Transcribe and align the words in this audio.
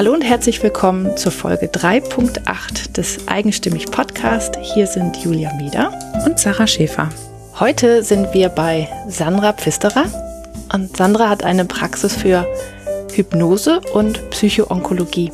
Hallo 0.00 0.14
und 0.14 0.22
herzlich 0.22 0.62
willkommen 0.62 1.14
zur 1.18 1.30
Folge 1.30 1.66
3.8 1.66 2.92
des 2.94 3.28
Eigenstimmig 3.28 3.90
Podcast. 3.90 4.56
Hier 4.56 4.86
sind 4.86 5.14
Julia 5.18 5.52
Mieder 5.52 5.92
und 6.24 6.38
Sarah 6.38 6.66
Schäfer. 6.66 7.10
Heute 7.58 8.02
sind 8.02 8.32
wir 8.32 8.48
bei 8.48 8.88
Sandra 9.08 9.52
Pfisterer 9.52 10.06
und 10.72 10.96
Sandra 10.96 11.28
hat 11.28 11.44
eine 11.44 11.66
Praxis 11.66 12.16
für 12.16 12.46
Hypnose 13.12 13.82
und 13.92 14.30
Psychoonkologie. 14.30 15.32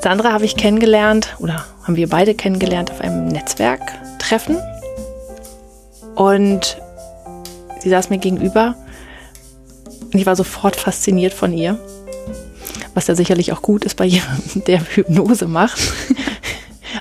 Sandra 0.00 0.30
habe 0.30 0.44
ich 0.44 0.56
kennengelernt 0.56 1.34
oder 1.40 1.66
haben 1.82 1.96
wir 1.96 2.08
beide 2.08 2.36
kennengelernt 2.36 2.92
auf 2.92 3.00
einem 3.00 3.26
Netzwerktreffen 3.26 4.58
und 6.14 6.80
sie 7.80 7.90
saß 7.90 8.10
mir 8.10 8.18
gegenüber 8.18 8.76
und 10.12 10.14
ich 10.14 10.26
war 10.26 10.36
sofort 10.36 10.76
fasziniert 10.76 11.34
von 11.34 11.52
ihr 11.52 11.76
was 12.94 13.06
ja 13.06 13.14
sicherlich 13.14 13.52
auch 13.52 13.62
gut 13.62 13.84
ist 13.84 13.96
bei 13.96 14.04
jemandem, 14.04 14.64
der 14.64 14.80
Hypnose 14.80 15.46
macht. 15.46 15.80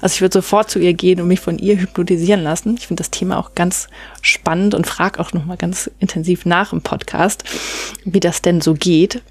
Also 0.01 0.13
ich 0.13 0.21
würde 0.21 0.33
sofort 0.33 0.69
zu 0.69 0.79
ihr 0.79 0.93
gehen 0.93 1.19
und 1.19 1.27
mich 1.27 1.39
von 1.39 1.57
ihr 1.57 1.79
hypnotisieren 1.79 2.41
lassen. 2.41 2.75
Ich 2.77 2.87
finde 2.87 3.01
das 3.01 3.09
Thema 3.09 3.37
auch 3.37 3.55
ganz 3.55 3.87
spannend 4.21 4.75
und 4.75 4.87
frage 4.87 5.19
auch 5.19 5.33
nochmal 5.33 5.57
ganz 5.57 5.89
intensiv 5.99 6.45
nach 6.45 6.73
im 6.73 6.81
Podcast, 6.81 7.43
wie 8.05 8.19
das 8.19 8.41
denn 8.41 8.61
so 8.61 8.75
geht. 8.75 9.23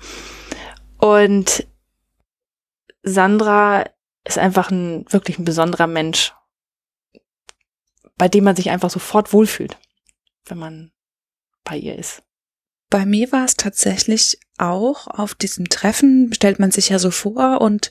Und 0.98 1.66
Sandra 3.02 3.84
ist 4.24 4.38
einfach 4.38 4.70
ein 4.70 5.04
wirklich 5.10 5.38
ein 5.38 5.44
besonderer 5.44 5.86
Mensch, 5.86 6.34
bei 8.16 8.28
dem 8.28 8.44
man 8.44 8.56
sich 8.56 8.70
einfach 8.70 8.90
sofort 8.90 9.32
wohlfühlt, 9.32 9.76
wenn 10.46 10.58
man 10.58 10.92
bei 11.64 11.76
ihr 11.76 11.96
ist. 11.96 12.22
Bei 12.90 13.06
mir 13.06 13.30
war 13.32 13.44
es 13.44 13.54
tatsächlich 13.54 14.38
auch 14.58 15.06
auf 15.06 15.34
diesem 15.34 15.68
Treffen, 15.68 16.32
stellt 16.34 16.58
man 16.58 16.70
sich 16.70 16.88
ja 16.88 16.98
so 16.98 17.10
vor 17.10 17.60
und 17.60 17.90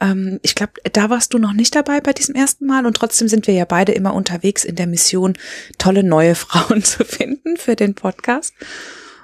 ähm, 0.00 0.40
ich 0.42 0.54
glaube, 0.54 0.72
da 0.92 1.10
warst 1.10 1.34
du 1.34 1.38
noch 1.38 1.52
nicht 1.52 1.74
dabei 1.74 2.00
bei 2.00 2.12
diesem 2.12 2.34
ersten 2.34 2.66
Mal 2.66 2.86
und 2.86 2.96
trotzdem 2.96 3.28
sind 3.28 3.46
wir 3.46 3.54
ja 3.54 3.64
beide 3.64 3.92
immer 3.92 4.14
unterwegs 4.14 4.64
in 4.64 4.76
der 4.76 4.86
Mission, 4.86 5.34
tolle 5.78 6.02
neue 6.02 6.34
Frauen 6.34 6.82
zu 6.82 7.04
finden 7.04 7.56
für 7.56 7.76
den 7.76 7.94
Podcast. 7.94 8.54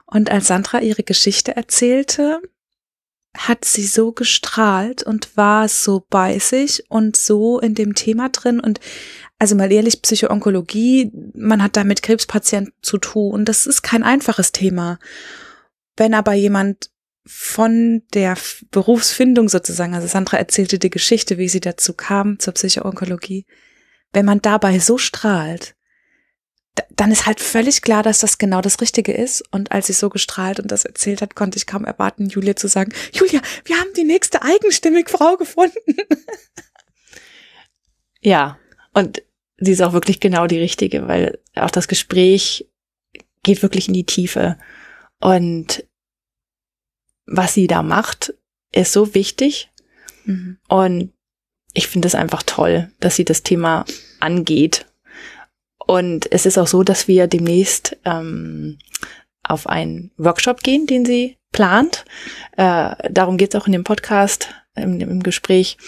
Und 0.07 0.31
als 0.31 0.49
Sandra 0.49 0.81
ihre 0.81 1.05
Geschichte 1.05 1.55
erzählte, 1.55 2.41
hat 3.37 3.65
sie 3.65 3.87
so 3.87 4.11
gestrahlt 4.11 5.05
und 5.05 5.37
war 5.37 5.69
so 5.69 6.05
bei 6.11 6.41
sich 6.41 6.91
und 6.91 7.15
so 7.15 7.61
in 7.61 7.77
dem 7.77 7.95
Thema 7.95 8.29
drin 8.29 8.59
und 8.59 8.81
also 9.41 9.55
mal 9.55 9.73
ehrlich, 9.73 10.03
Psychoonkologie, 10.03 11.11
man 11.35 11.63
hat 11.63 11.75
da 11.77 11.83
mit 11.83 12.03
Krebspatienten 12.03 12.75
zu 12.83 12.99
tun. 12.99 13.47
Das 13.47 13.67
ist 13.67 13.81
kein 13.81 14.03
einfaches 14.03 14.53
Thema. 14.53 14.99
Wenn 16.01 16.15
aber 16.15 16.33
jemand 16.33 16.89
von 17.27 18.01
der 18.15 18.35
Berufsfindung 18.71 19.51
sozusagen, 19.51 19.95
also 19.95 20.07
Sandra 20.07 20.39
erzählte 20.39 20.79
die 20.79 20.89
Geschichte, 20.89 21.37
wie 21.37 21.51
sie 21.51 21.61
dazu 21.61 21.93
kam 21.93 22.39
zur 22.39 22.55
Psychoonkologie, 22.55 23.45
wenn 24.15 24.25
man 24.25 24.41
dabei 24.41 24.79
so 24.79 24.97
strahlt, 24.97 25.75
dann 26.97 27.13
ist 27.13 27.27
halt 27.27 27.39
völlig 27.39 27.83
klar, 27.83 28.03
dass 28.03 28.21
das 28.21 28.39
genau 28.39 28.63
das 28.63 28.81
Richtige 28.81 29.13
ist. 29.13 29.45
Und 29.53 29.73
als 29.73 29.89
sie 29.89 29.93
so 29.93 30.09
gestrahlt 30.09 30.59
und 30.59 30.73
das 30.73 30.87
erzählt 30.87 31.21
hat, 31.21 31.35
konnte 31.35 31.59
ich 31.59 31.67
kaum 31.67 31.85
erwarten, 31.85 32.31
Julia 32.31 32.57
zu 32.57 32.67
sagen, 32.67 32.95
Julia, 33.13 33.43
wir 33.67 33.77
haben 33.77 33.93
die 33.95 34.05
nächste 34.05 34.41
eigenstimmig 34.41 35.11
Frau 35.11 35.37
gefunden. 35.37 35.77
Ja, 38.23 38.59
und 38.93 39.23
sie 39.57 39.73
ist 39.73 39.81
auch 39.81 39.95
wirklich 39.95 40.21
genau 40.21 40.47
die 40.47 40.59
richtige, 40.59 41.09
weil 41.09 41.39
auch 41.55 41.71
das 41.71 41.89
Gespräch 41.89 42.69
geht 43.43 43.63
wirklich 43.63 43.89
in 43.89 43.95
die 43.95 44.05
Tiefe. 44.05 44.59
Und 45.21 45.85
was 47.31 47.55
sie 47.55 47.67
da 47.67 47.83
macht, 47.83 48.35
ist 48.73 48.93
so 48.93 49.15
wichtig. 49.15 49.71
Mhm. 50.25 50.59
Und 50.69 51.13
ich 51.73 51.87
finde 51.87 52.09
es 52.09 52.15
einfach 52.15 52.43
toll, 52.43 52.91
dass 53.01 53.17
sie 53.17 53.25
das 53.25 53.43
Thema 53.43 53.85
angeht. 54.19 54.87
Und 55.87 56.31
es 56.33 56.47
ist 56.47 56.59
auch 56.59 56.67
so, 56.67 56.83
dass 56.83 57.09
wir 57.09 57.27
demnächst 57.27 57.97
ähm, 58.05 58.79
auf 59.43 59.67
einen 59.67 60.11
Workshop 60.17 60.63
gehen, 60.63 60.87
den 60.87 61.05
sie 61.05 61.39
plant. 61.53 62.05
Äh, 62.57 62.95
darum 63.11 63.37
geht 63.37 63.55
es 63.55 63.61
auch 63.61 63.67
in 63.67 63.73
dem 63.73 63.85
Podcast, 63.85 64.49
im, 64.77 65.01
im 65.01 65.23
Gespräch 65.23 65.79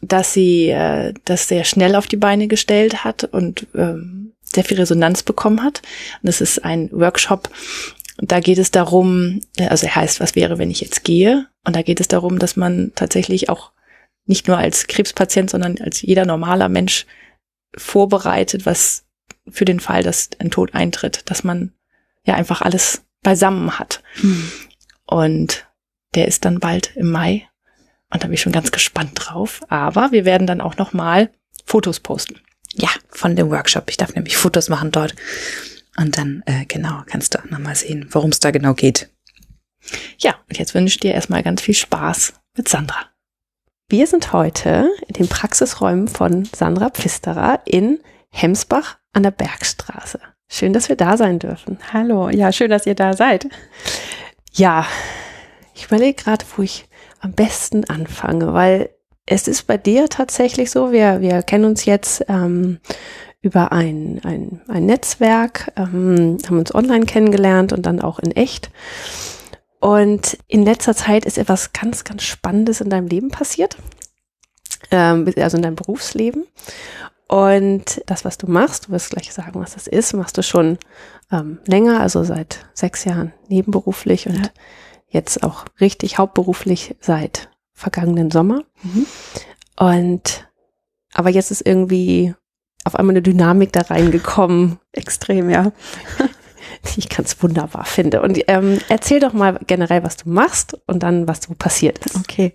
dass 0.00 0.32
sie 0.32 0.68
äh, 0.68 1.12
das 1.24 1.48
sehr 1.48 1.64
schnell 1.64 1.96
auf 1.96 2.06
die 2.06 2.16
Beine 2.16 2.48
gestellt 2.48 3.04
hat 3.04 3.24
und 3.24 3.66
ähm, 3.74 4.32
sehr 4.42 4.64
viel 4.64 4.78
Resonanz 4.78 5.22
bekommen 5.22 5.62
hat. 5.62 5.82
Und 6.22 6.28
das 6.28 6.40
ist 6.40 6.64
ein 6.64 6.90
Workshop, 6.92 7.50
da 8.20 8.40
geht 8.40 8.58
es 8.58 8.70
darum, 8.70 9.40
also 9.58 9.86
er 9.86 9.96
heißt, 9.96 10.20
was 10.20 10.34
wäre, 10.34 10.58
wenn 10.58 10.70
ich 10.70 10.80
jetzt 10.80 11.04
gehe? 11.04 11.46
Und 11.64 11.76
da 11.76 11.82
geht 11.82 12.00
es 12.00 12.08
darum, 12.08 12.38
dass 12.38 12.56
man 12.56 12.92
tatsächlich 12.94 13.48
auch 13.48 13.72
nicht 14.26 14.48
nur 14.48 14.58
als 14.58 14.86
Krebspatient, 14.86 15.50
sondern 15.50 15.78
als 15.78 16.02
jeder 16.02 16.26
normaler 16.26 16.68
Mensch 16.68 17.06
vorbereitet, 17.76 18.66
was 18.66 19.04
für 19.48 19.64
den 19.64 19.80
Fall, 19.80 20.02
dass 20.02 20.30
ein 20.38 20.50
Tod 20.50 20.74
eintritt, 20.74 21.30
dass 21.30 21.44
man 21.44 21.72
ja 22.24 22.34
einfach 22.34 22.60
alles 22.60 23.02
beisammen 23.22 23.78
hat. 23.78 24.02
Hm. 24.14 24.50
Und 25.06 25.66
der 26.14 26.28
ist 26.28 26.44
dann 26.44 26.60
bald 26.60 26.96
im 26.96 27.10
Mai 27.10 27.48
und 28.10 28.22
da 28.22 28.26
bin 28.26 28.34
ich 28.34 28.40
schon 28.40 28.52
ganz 28.52 28.72
gespannt 28.72 29.12
drauf. 29.14 29.60
Aber 29.68 30.12
wir 30.12 30.24
werden 30.24 30.46
dann 30.46 30.60
auch 30.60 30.76
noch 30.76 30.92
mal 30.92 31.30
Fotos 31.64 32.00
posten. 32.00 32.40
Ja, 32.74 32.88
von 33.08 33.36
dem 33.36 33.50
Workshop. 33.50 33.84
Ich 33.88 33.96
darf 33.96 34.14
nämlich 34.14 34.36
Fotos 34.36 34.68
machen 34.68 34.90
dort. 34.90 35.14
Und 35.98 36.16
dann, 36.16 36.42
äh, 36.46 36.64
genau, 36.66 37.02
kannst 37.06 37.34
du 37.34 37.40
auch 37.40 37.50
noch 37.50 37.58
mal 37.58 37.74
sehen, 37.74 38.08
worum 38.12 38.30
es 38.30 38.38
da 38.38 38.50
genau 38.50 38.74
geht. 38.74 39.10
Ja, 40.18 40.36
und 40.48 40.58
jetzt 40.58 40.74
wünsche 40.74 40.94
ich 40.94 41.00
dir 41.00 41.12
erstmal 41.12 41.42
ganz 41.42 41.60
viel 41.60 41.74
Spaß 41.74 42.34
mit 42.56 42.68
Sandra. 42.68 43.06
Wir 43.88 44.06
sind 44.06 44.32
heute 44.32 44.90
in 45.08 45.14
den 45.14 45.28
Praxisräumen 45.28 46.08
von 46.08 46.44
Sandra 46.44 46.90
Pfisterer 46.90 47.62
in 47.64 48.00
Hemsbach 48.30 48.98
an 49.12 49.22
der 49.22 49.30
Bergstraße. 49.30 50.20
Schön, 50.50 50.72
dass 50.72 50.88
wir 50.88 50.96
da 50.96 51.16
sein 51.16 51.38
dürfen. 51.38 51.78
Hallo, 51.92 52.28
ja, 52.28 52.52
schön, 52.52 52.70
dass 52.70 52.86
ihr 52.86 52.94
da 52.94 53.14
seid. 53.14 53.48
Ja, 54.52 54.86
ich 55.74 55.86
überlege 55.86 56.22
gerade, 56.22 56.44
wo 56.56 56.62
ich 56.62 56.86
am 57.20 57.32
besten 57.32 57.84
anfange, 57.84 58.52
weil 58.52 58.90
es 59.26 59.48
ist 59.48 59.66
bei 59.66 59.76
dir 59.76 60.08
tatsächlich 60.08 60.70
so, 60.70 60.92
wir, 60.92 61.20
wir 61.20 61.42
kennen 61.42 61.64
uns 61.64 61.84
jetzt 61.84 62.24
ähm, 62.28 62.78
über 63.40 63.72
ein, 63.72 64.20
ein, 64.24 64.60
ein 64.68 64.86
Netzwerk, 64.86 65.72
ähm, 65.76 66.38
haben 66.46 66.58
uns 66.58 66.74
online 66.74 67.06
kennengelernt 67.06 67.72
und 67.72 67.86
dann 67.86 68.00
auch 68.00 68.18
in 68.18 68.32
echt. 68.32 68.70
Und 69.80 70.38
in 70.48 70.64
letzter 70.64 70.94
Zeit 70.94 71.24
ist 71.24 71.38
etwas 71.38 71.72
ganz, 71.72 72.02
ganz 72.04 72.24
Spannendes 72.24 72.80
in 72.80 72.90
deinem 72.90 73.06
Leben 73.06 73.28
passiert, 73.28 73.76
ähm, 74.90 75.32
also 75.36 75.56
in 75.56 75.62
deinem 75.62 75.76
Berufsleben. 75.76 76.46
Und 77.28 78.02
das, 78.06 78.24
was 78.24 78.38
du 78.38 78.50
machst, 78.50 78.88
du 78.88 78.92
wirst 78.92 79.10
gleich 79.10 79.32
sagen, 79.32 79.60
was 79.60 79.74
das 79.74 79.86
ist, 79.86 80.14
machst 80.14 80.36
du 80.38 80.42
schon 80.42 80.78
ähm, 81.30 81.58
länger, 81.66 82.00
also 82.00 82.24
seit 82.24 82.66
sechs 82.72 83.04
Jahren 83.04 83.32
nebenberuflich 83.48 84.26
und 84.26 84.36
ja 84.36 84.48
jetzt 85.08 85.42
auch 85.42 85.64
richtig 85.80 86.18
hauptberuflich 86.18 86.96
seit 87.00 87.50
vergangenen 87.72 88.30
Sommer. 88.30 88.62
Mhm. 88.82 89.06
Und 89.78 90.48
aber 91.14 91.30
jetzt 91.30 91.50
ist 91.50 91.66
irgendwie 91.66 92.34
auf 92.88 92.96
einmal 92.96 93.12
eine 93.12 93.22
Dynamik 93.22 93.72
da 93.72 93.82
reingekommen. 93.82 94.78
Extrem, 94.92 95.50
ja. 95.50 95.72
die 96.86 97.00
ich 97.00 97.08
ganz 97.08 97.40
wunderbar 97.42 97.84
finde. 97.84 98.22
Und 98.22 98.38
ähm, 98.48 98.78
erzähl 98.88 99.20
doch 99.20 99.32
mal 99.32 99.58
generell, 99.66 100.02
was 100.02 100.16
du 100.16 100.28
machst 100.28 100.76
und 100.86 101.02
dann, 101.02 101.28
was 101.28 101.42
so 101.42 101.54
passiert 101.54 102.04
ist. 102.04 102.16
Okay. 102.16 102.52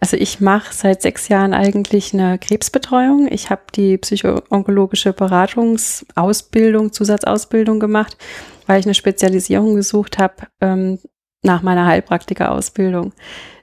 Also 0.00 0.16
ich 0.16 0.40
mache 0.40 0.74
seit 0.74 1.00
sechs 1.00 1.28
Jahren 1.28 1.54
eigentlich 1.54 2.12
eine 2.12 2.38
Krebsbetreuung. 2.38 3.26
Ich 3.30 3.48
habe 3.48 3.62
die 3.74 3.96
psychoonkologische 3.96 5.14
Beratungsausbildung, 5.14 6.92
Zusatzausbildung 6.92 7.80
gemacht, 7.80 8.18
weil 8.66 8.80
ich 8.80 8.86
eine 8.86 8.94
Spezialisierung 8.94 9.74
gesucht 9.76 10.18
habe 10.18 10.34
ähm, 10.60 10.98
nach 11.42 11.62
meiner 11.62 11.86
Heilpraktikerausbildung. 11.86 13.12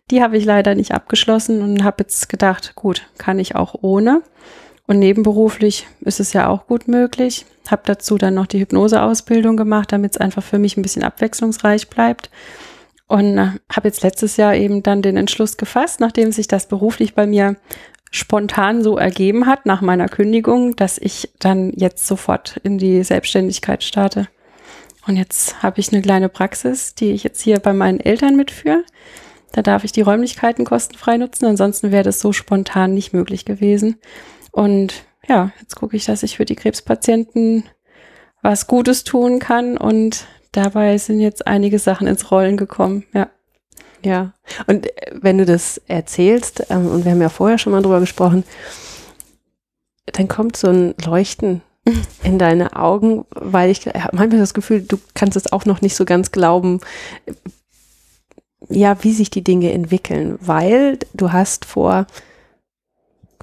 Die 0.09 0.24
habe 0.24 0.38
ich 0.38 0.45
leider 0.45 0.74
nicht 0.74 0.94
abgeschlossen 0.94 1.62
und 1.62 1.83
habe 1.83 1.97
jetzt 2.00 2.27
gedacht, 2.27 2.74
gut, 2.75 3.07
kann 3.18 3.38
ich 3.38 3.56
auch 3.56 3.75
ohne. 3.81 4.24
Und 4.88 5.00
nebenberuflich 5.00 5.88
ist 6.01 6.19
es 6.19 6.33
ja 6.33 6.48
auch 6.48 6.68
gut 6.68 6.88
möglich. 6.88 7.45
Habe 7.69 7.83
dazu 7.86 8.18
dann 8.18 8.33
noch 8.33 8.48
die 8.48 8.60
Hypnoseausbildung 8.60 9.56
gemacht, 9.56 9.92
damit 9.92 10.12
es 10.12 10.18
einfach 10.18 10.44
für 10.44 10.60
mich 10.60 10.78
ein 10.78 10.81
bisschen 10.81 11.04
abwechslungsreich 11.04 11.89
bleibt. 11.89 12.30
Und 13.07 13.38
äh, 13.38 13.51
habe 13.72 13.88
jetzt 13.88 14.04
letztes 14.04 14.38
Jahr 14.38 14.56
eben 14.56 14.83
dann 14.83 15.01
den 15.01 15.18
Entschluss 15.18 15.57
gefasst, 15.57 16.00
nachdem 16.00 16.31
sich 16.31 16.48
das 16.48 16.68
beruflich 16.68 17.13
bei 17.13 17.28
mir 17.28 17.57
spontan 18.10 18.83
so 18.83 18.98
ergeben 18.98 19.45
hat, 19.45 19.66
nach 19.66 19.81
meiner 19.81 20.10
Kündigung, 20.10 20.75
dass 20.75 20.98
ich 20.98 21.31
dann 21.39 21.72
jetzt 21.74 22.06
sofort 22.06 22.57
in 22.63 22.78
die 22.78 23.04
Selbstständigkeit 23.04 23.83
starte. 23.83 24.28
Und 25.07 25.16
jetzt 25.16 25.63
habe 25.63 25.80
ich 25.80 25.92
eine 25.92 26.01
kleine 26.01 26.30
Praxis, 26.30 26.94
die 26.94 27.12
ich 27.12 27.24
jetzt 27.24 27.42
hier 27.42 27.60
bei 27.60 27.74
meinen 27.74 28.00
Eltern 28.00 28.36
mitführe. 28.36 28.83
Da 29.51 29.62
darf 29.62 29.83
ich 29.83 29.92
die 29.92 30.01
Räumlichkeiten 30.01 30.66
kostenfrei 30.66 31.18
nutzen. 31.18 31.45
Ansonsten 31.45 31.92
wäre 31.92 32.04
das 32.04 32.19
so 32.19 32.31
spontan 32.31 32.94
nicht 32.94 33.13
möglich 33.13 33.45
gewesen. 33.45 33.98
Und 34.51 35.06
ja, 35.27 35.51
jetzt 35.59 35.75
gucke 35.75 35.95
ich, 35.95 36.06
dass 36.06 36.24
ich 36.24 36.38
für 36.38 36.45
die 36.45 36.56
Krebspatienten 36.56 37.63
was 38.42 38.68
Gutes 38.68 39.03
tun 39.03 39.39
kann. 39.39 39.77
Und 39.77 40.25
dabei 40.51 40.98
sind 40.98 41.19
jetzt 41.19 41.48
einige 41.48 41.80
Sachen 41.80 42.07
ins 42.07 42.31
Rollen 42.31 42.57
gekommen. 42.57 43.06
Ja. 43.13 43.30
Ja, 44.03 44.33
und 44.65 44.88
äh, 44.88 45.12
wenn 45.13 45.38
du 45.38 45.45
das 45.45 45.80
erzählst, 45.88 46.65
ähm, 46.69 46.88
und 46.88 47.06
wir 47.06 47.12
haben 47.12 47.21
ja 47.21 47.30
vorher 47.30 47.57
schon 47.57 47.71
mal 47.71 47.83
drüber 47.83 48.00
gesprochen, 48.00 48.44
dann 50.07 50.27
kommt 50.27 50.57
so 50.57 50.69
ein 50.69 50.95
Leuchten 51.06 51.62
in 52.24 52.39
deine 52.39 52.75
Augen, 52.75 53.25
weil 53.30 53.69
ich 53.69 53.86
habe 53.86 54.18
manchmal 54.18 54.39
das 54.39 54.54
Gefühl, 54.54 54.81
du 54.81 54.97
kannst 55.13 55.38
es 55.38 55.51
auch 55.51 55.65
noch 55.65 55.81
nicht 55.81 55.95
so 55.95 56.06
ganz 56.06 56.31
glauben, 56.31 56.80
ja, 58.69 59.04
wie 59.04 59.12
sich 59.12 59.30
die 59.30 59.44
Dinge 59.44 59.71
entwickeln, 59.71 60.38
weil 60.42 61.00
du 61.13 61.31
hast 61.31 61.65
vor 61.65 62.07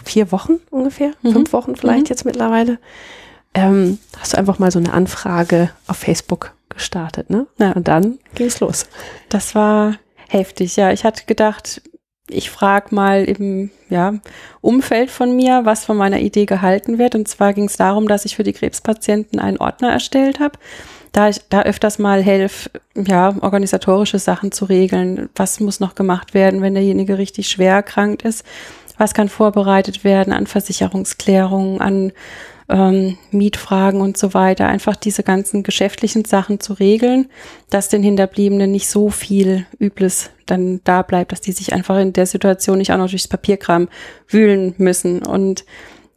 vier 0.04 0.32
Wochen 0.32 0.54
ungefähr, 0.70 1.12
Mhm. 1.22 1.32
fünf 1.32 1.52
Wochen 1.52 1.76
vielleicht 1.76 2.04
Mhm. 2.04 2.10
jetzt 2.10 2.24
mittlerweile, 2.24 2.78
ähm, 3.54 3.98
hast 4.18 4.32
du 4.34 4.38
einfach 4.38 4.58
mal 4.58 4.70
so 4.70 4.78
eine 4.78 4.92
Anfrage 4.92 5.70
auf 5.86 5.96
Facebook 5.96 6.52
gestartet, 6.68 7.30
ne? 7.30 7.46
Ja. 7.58 7.72
Und 7.72 7.88
dann 7.88 8.18
ging 8.34 8.46
es 8.46 8.60
los. 8.60 8.86
Das 9.28 9.54
war 9.54 9.94
heftig, 10.28 10.76
ja. 10.76 10.92
Ich 10.92 11.04
hatte 11.04 11.24
gedacht, 11.26 11.80
ich 12.30 12.50
frage 12.50 12.94
mal 12.94 13.24
im 13.24 13.70
ja, 13.88 14.14
Umfeld 14.60 15.10
von 15.10 15.34
mir, 15.34 15.62
was 15.64 15.86
von 15.86 15.96
meiner 15.96 16.18
Idee 16.20 16.44
gehalten 16.44 16.98
wird. 16.98 17.14
Und 17.14 17.26
zwar 17.26 17.54
ging 17.54 17.64
es 17.64 17.78
darum, 17.78 18.06
dass 18.06 18.26
ich 18.26 18.36
für 18.36 18.42
die 18.44 18.52
Krebspatienten 18.52 19.38
einen 19.38 19.56
Ordner 19.56 19.90
erstellt 19.90 20.38
habe, 20.38 20.58
da 21.12 21.30
ich 21.30 21.40
da 21.48 21.62
öfters 21.62 21.98
mal 21.98 22.22
helfe, 22.22 22.70
ja, 22.94 23.34
organisatorische 23.40 24.18
Sachen 24.18 24.52
zu 24.52 24.66
regeln. 24.66 25.30
Was 25.36 25.58
muss 25.58 25.80
noch 25.80 25.94
gemacht 25.94 26.34
werden, 26.34 26.60
wenn 26.60 26.74
derjenige 26.74 27.16
richtig 27.16 27.48
schwer 27.48 27.72
erkrankt 27.76 28.22
ist? 28.22 28.44
Was 28.98 29.14
kann 29.14 29.28
vorbereitet 29.28 30.04
werden 30.04 30.32
an 30.32 30.46
Versicherungsklärungen, 30.46 31.80
an 31.80 32.12
ähm, 32.68 33.16
Mietfragen 33.30 34.00
und 34.00 34.18
so 34.18 34.34
weiter, 34.34 34.66
einfach 34.66 34.96
diese 34.96 35.22
ganzen 35.22 35.62
geschäftlichen 35.62 36.24
Sachen 36.24 36.60
zu 36.60 36.74
regeln, 36.74 37.28
dass 37.70 37.88
den 37.88 38.02
Hinterbliebenen 38.02 38.70
nicht 38.70 38.88
so 38.88 39.08
viel 39.10 39.66
Übles 39.78 40.30
dann 40.46 40.80
da 40.84 41.02
bleibt, 41.02 41.32
dass 41.32 41.40
die 41.40 41.52
sich 41.52 41.72
einfach 41.72 41.98
in 41.98 42.12
der 42.12 42.26
Situation 42.26 42.78
nicht 42.78 42.92
auch 42.92 42.98
noch 42.98 43.08
durchs 43.08 43.28
Papierkram 43.28 43.88
wühlen 44.28 44.74
müssen. 44.76 45.24
Und 45.24 45.64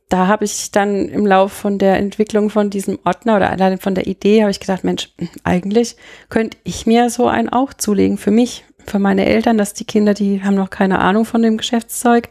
da 0.10 0.28
habe 0.28 0.44
ich 0.44 0.72
dann 0.72 1.08
im 1.08 1.26
Lauf 1.26 1.54
von 1.54 1.78
der 1.78 1.98
Entwicklung 1.98 2.50
von 2.50 2.70
diesem 2.70 3.00
Ordner 3.06 3.38
oder 3.38 3.50
allein 3.50 3.78
von 3.78 3.96
der 3.96 4.08
Idee 4.08 4.42
habe 4.42 4.52
ich 4.52 4.60
gedacht, 4.60 4.84
Mensch, 4.84 5.10
eigentlich 5.44 5.96
könnte 6.30 6.58
ich 6.66 6.86
mir 6.86 7.10
so 7.10 7.28
einen 7.28 7.48
auch 7.48 7.74
zulegen 7.74 8.18
für 8.18 8.32
mich, 8.32 8.66
für 8.86 9.00
meine 9.00 9.26
Eltern, 9.26 9.58
dass 9.58 9.74
die 9.74 9.86
Kinder, 9.86 10.14
die 10.14 10.44
haben 10.44 10.56
noch 10.56 10.70
keine 10.70 11.00
Ahnung 11.00 11.24
von 11.24 11.42
dem 11.42 11.56
Geschäftszeug. 11.56 12.28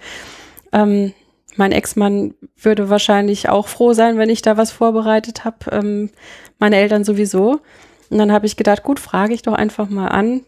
Ähm, 0.72 1.12
mein 1.56 1.72
Ex-Mann 1.72 2.34
würde 2.56 2.90
wahrscheinlich 2.90 3.48
auch 3.48 3.68
froh 3.68 3.92
sein, 3.92 4.18
wenn 4.18 4.30
ich 4.30 4.42
da 4.42 4.56
was 4.56 4.70
vorbereitet 4.70 5.44
habe. 5.44 5.58
Ähm, 5.72 6.10
meine 6.58 6.76
Eltern 6.76 7.04
sowieso. 7.04 7.60
Und 8.08 8.18
dann 8.18 8.32
habe 8.32 8.46
ich 8.46 8.56
gedacht, 8.56 8.82
gut, 8.82 9.00
frage 9.00 9.34
ich 9.34 9.42
doch 9.42 9.52
einfach 9.52 9.88
mal 9.88 10.08
an, 10.08 10.42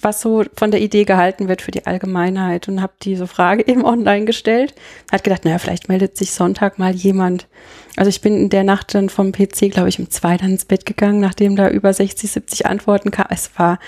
was 0.00 0.20
so 0.20 0.44
von 0.54 0.70
der 0.70 0.80
Idee 0.80 1.04
gehalten 1.04 1.48
wird 1.48 1.62
für 1.62 1.72
die 1.72 1.86
Allgemeinheit 1.86 2.68
und 2.68 2.80
habe 2.80 2.92
diese 3.02 3.26
Frage 3.26 3.66
eben 3.66 3.84
online 3.84 4.24
gestellt. 4.24 4.74
Hat 5.10 5.24
gedacht, 5.24 5.44
naja, 5.44 5.58
vielleicht 5.58 5.88
meldet 5.88 6.16
sich 6.16 6.32
Sonntag 6.32 6.78
mal 6.78 6.94
jemand. 6.94 7.48
Also 7.96 8.08
ich 8.08 8.20
bin 8.20 8.36
in 8.36 8.50
der 8.50 8.64
Nacht 8.64 8.94
dann 8.94 9.08
vom 9.08 9.32
PC, 9.32 9.70
glaube 9.70 9.88
ich, 9.88 9.98
um 9.98 10.10
zwei 10.10 10.36
dann 10.36 10.52
ins 10.52 10.64
Bett 10.64 10.86
gegangen, 10.86 11.20
nachdem 11.20 11.56
da 11.56 11.68
über 11.68 11.92
60, 11.92 12.30
70 12.30 12.66
Antworten 12.66 13.10
kam. 13.10 13.26
Es 13.30 13.50
war 13.58 13.78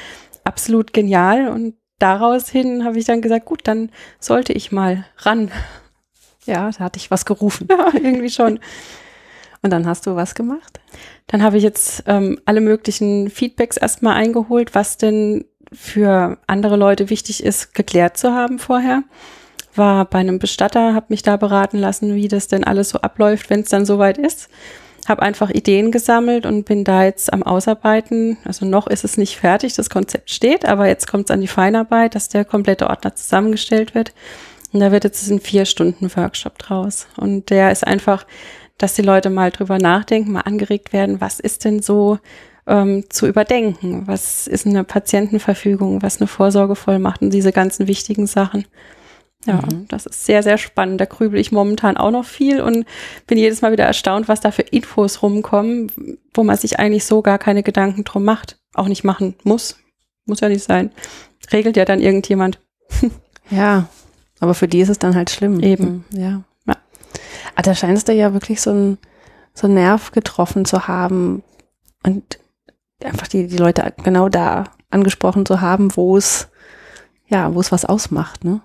absolut 0.45 0.93
genial 0.93 1.49
und 1.49 1.75
daraus 2.03 2.49
hin 2.49 2.85
habe 2.85 2.99
ich 2.99 3.05
dann 3.05 3.23
gesagt, 3.23 3.47
gut, 3.47 3.61
dann 3.65 3.91
sollte 4.19 4.53
ich 4.53 4.73
mal 4.73 5.05
ran. 5.19 5.51
Ja, 6.45 6.73
da 6.73 6.81
hatte 6.81 6.99
ich 6.99 7.09
was 7.09 7.25
gerufen. 7.25 7.69
Ja, 7.71 7.91
irgendwie 7.95 8.29
schon. 8.29 8.59
Und 9.63 9.71
dann 9.71 9.87
hast 9.87 10.07
du 10.07 10.17
was 10.17 10.35
gemacht? 10.35 10.81
Dann 11.29 11.41
habe 11.41 11.57
ich 11.57 11.63
jetzt 11.63 12.03
ähm, 12.09 12.41
alle 12.47 12.61
möglichen 12.61 13.31
Feedbacks 13.31 13.77
erstmal 13.77 14.17
eingeholt, 14.17 14.75
was 14.75 14.97
denn 14.97 15.45
für 15.73 16.39
andere 16.49 16.75
Leute 16.75 17.11
wichtig 17.11 17.45
ist, 17.45 17.75
geklärt 17.75 18.17
zu 18.17 18.33
haben 18.33 18.59
vorher. 18.59 19.05
War 19.77 20.05
bei 20.05 20.19
einem 20.19 20.41
Bestatter, 20.41 20.95
habe 20.95 21.07
mich 21.11 21.23
da 21.23 21.37
beraten 21.37 21.79
lassen, 21.79 22.17
wie 22.17 22.27
das 22.27 22.49
denn 22.49 22.65
alles 22.65 22.89
so 22.89 23.01
abläuft, 23.01 23.49
wenn 23.49 23.61
es 23.61 23.69
dann 23.69 23.87
soweit 23.87 24.19
ist. 24.19 24.49
Habe 25.09 25.23
einfach 25.23 25.51
Ideen 25.51 25.91
gesammelt 25.91 26.47
und 26.47 26.65
bin 26.65 26.85
da 26.85 27.05
jetzt 27.05 27.33
am 27.33 27.43
Ausarbeiten. 27.43 28.39
Also 28.45 28.65
noch 28.65 28.87
ist 28.87 29.05
es 29.05 29.17
nicht 29.17 29.37
fertig, 29.37 29.75
das 29.75 29.91
Konzept 29.91 30.31
steht, 30.31 30.65
aber 30.65 30.87
jetzt 30.87 31.09
kommt 31.09 31.29
es 31.29 31.35
an 31.35 31.41
die 31.41 31.49
Feinarbeit, 31.49 32.15
dass 32.15 32.29
der 32.29 32.45
komplette 32.45 32.89
Ordner 32.89 33.15
zusammengestellt 33.15 33.95
wird. 33.95 34.13
Und 34.73 34.81
da 34.81 34.93
wird 34.93 35.05
jetzt 35.05 35.29
ein 35.31 35.41
vier 35.41 35.65
Stunden 35.65 36.15
Workshop 36.17 36.59
draus. 36.59 37.07
Und 37.17 37.51
der 37.51 37.73
ist 37.73 37.87
einfach, 37.87 38.27
dass 38.79 38.95
die 38.95 39.03
Leute 39.03 39.29
mal 39.31 39.51
drüber 39.51 39.79
nachdenken, 39.79 40.33
mal 40.33 40.41
angeregt 40.41 40.93
werden, 40.93 41.21
was 41.21 41.41
ist 41.41 41.65
denn 41.65 41.83
so 41.83 42.19
ähm, 42.67 43.05
zu 43.11 43.27
überdenken? 43.27 44.07
Was 44.07 44.47
ist 44.47 44.67
eine 44.67 44.85
Patientenverfügung? 44.85 46.03
Was 46.03 46.21
eine 46.21 46.27
Vorsorgevollmacht? 46.27 47.23
Und 47.23 47.31
diese 47.31 47.53
ganzen 47.53 47.87
wichtigen 47.87 48.27
Sachen. 48.27 48.67
Ja, 49.45 49.55
Mhm. 49.57 49.87
das 49.89 50.07
ist 50.07 50.25
sehr, 50.25 50.43
sehr 50.43 50.57
spannend. 50.59 51.01
Da 51.01 51.05
grübel 51.05 51.39
ich 51.41 51.51
momentan 51.53 51.97
auch 51.97 52.11
noch 52.13 52.25
viel 52.25 52.61
und 52.61 52.85
bin 53.27 53.39
jedes 53.39 53.61
Mal 53.63 53.73
wieder 53.73 53.85
erstaunt, 53.85 54.29
was 54.29 54.41
da 54.41 54.51
für 54.53 54.63
Infos 54.63 55.23
rumkommen, 55.23 55.91
wo 56.35 56.45
man 56.45 56.57
sich 56.57 56.79
eigentlich 56.79 57.05
so 57.05 57.23
gar 57.23 57.39
keine 57.39 57.63
Gedanken 57.63 58.05
drum 58.05 58.25
macht. 58.25 58.59
Auch 58.75 58.87
nicht 58.89 59.03
machen 59.05 59.35
muss. 59.43 59.77
Muss 60.27 60.41
ja 60.41 60.49
nicht 60.49 60.63
sein. 60.65 60.91
Regelt 61.53 61.77
ja 61.77 61.85
dann 61.85 62.01
irgendjemand. 62.01 62.61
Ja, 63.51 63.89
aber 64.39 64.55
für 64.55 64.69
die 64.69 64.81
ist 64.81 64.89
es 64.89 64.99
dann 65.01 65.15
halt 65.17 65.29
schlimm. 65.29 65.61
Eben. 65.61 66.05
Mhm, 66.13 66.19
Ja. 66.21 66.43
Ja. 66.67 66.77
Aber 67.55 67.63
da 67.63 67.75
scheinst 67.75 68.09
du 68.09 68.13
ja 68.13 68.33
wirklich 68.33 68.61
so 68.63 68.71
ein 68.71 68.99
so 69.53 69.67
einen 69.67 69.75
Nerv 69.75 70.13
getroffen 70.13 70.65
zu 70.65 70.87
haben 70.89 71.43
und 72.05 72.39
einfach 73.05 73.27
die, 73.29 73.49
die 73.49 73.57
Leute 73.59 73.93
genau 74.03 74.29
da 74.31 74.65
angesprochen 74.91 75.45
zu 75.45 75.61
haben, 75.61 75.95
wo 75.97 76.17
es, 76.17 76.49
ja, 77.33 77.55
wo 77.55 77.61
es 77.61 77.73
was 77.73 77.85
ausmacht, 77.85 78.45
ne? 78.45 78.61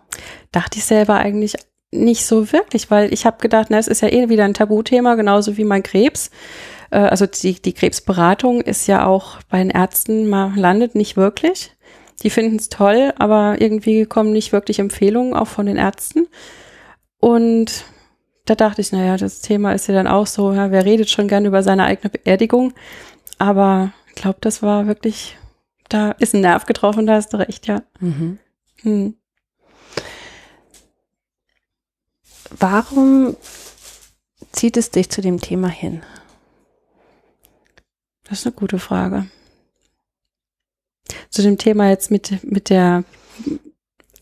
dachte 0.52 0.78
ich 0.78 0.86
selber 0.86 1.16
eigentlich 1.16 1.56
nicht 1.92 2.26
so 2.26 2.52
wirklich, 2.52 2.92
weil 2.92 3.14
ich 3.14 3.26
habe 3.26 3.38
gedacht, 3.40 3.68
na, 3.70 3.78
es 3.78 3.88
ist 3.88 4.02
ja 4.02 4.10
eh 4.10 4.30
wieder 4.30 4.44
ein 4.44 4.54
Tabuthema, 4.54 5.16
genauso 5.16 5.58
wie 5.58 5.64
mein 5.64 5.84
Krebs. 5.84 6.30
Äh, 6.92 7.00
also 7.00 7.26
die, 7.26 7.62
die 7.62 7.74
Krebsberatung 7.74 8.62
ist 8.62 8.88
ja 8.88 9.06
auch 9.06 9.38
bei 9.50 9.60
den 9.60 9.70
Ärzten, 9.70 10.28
man 10.30 10.56
landet 10.56 10.96
nicht 10.96 11.16
wirklich. 11.16 11.72
Die 12.24 12.30
finden 12.30 12.58
es 12.58 12.70
toll, 12.70 13.14
aber 13.18 13.62
irgendwie 13.62 14.06
kommen 14.06 14.32
nicht 14.32 14.52
wirklich 14.52 14.80
Empfehlungen 14.80 15.34
auch 15.34 15.48
von 15.48 15.68
den 15.68 15.78
Ärzten. 15.78 16.28
Und 17.20 17.86
da 18.46 18.56
dachte 18.56 18.82
ich, 18.82 18.92
naja, 18.92 19.18
das 19.18 19.42
Thema 19.42 19.74
ist 19.74 19.88
ja 19.88 19.94
dann 19.94 20.08
auch 20.08 20.28
so, 20.28 20.52
ja, 20.52 20.72
wer 20.72 20.84
redet 20.84 21.10
schon 21.10 21.28
gern 21.28 21.46
über 21.46 21.64
seine 21.64 21.84
eigene 21.84 22.10
Beerdigung? 22.10 22.74
Aber 23.38 23.94
ich 24.10 24.16
glaube, 24.16 24.40
das 24.42 24.64
war 24.64 24.88
wirklich, 24.88 25.38
da 25.90 26.12
ist 26.12 26.34
ein 26.34 26.42
Nerv 26.42 26.66
getroffen, 26.66 27.06
da 27.06 27.14
hast 27.14 27.34
du 27.34 27.38
recht, 27.38 27.68
ja. 27.68 27.84
Mhm. 28.00 28.40
Hm. 28.82 29.16
Warum 32.60 33.36
zieht 34.52 34.78
es 34.78 34.92
dich 34.92 35.10
zu 35.10 35.22
dem 35.22 35.40
Thema 35.40 35.68
hin? 35.68 36.04
Das 38.24 38.40
ist 38.40 38.46
eine 38.46 38.56
gute 38.56 38.80
Frage. 38.80 39.28
Zu 41.30 41.42
dem 41.42 41.58
Thema 41.58 41.90
jetzt 41.90 42.12
mit, 42.12 42.44
mit 42.44 42.70
der, 42.70 43.04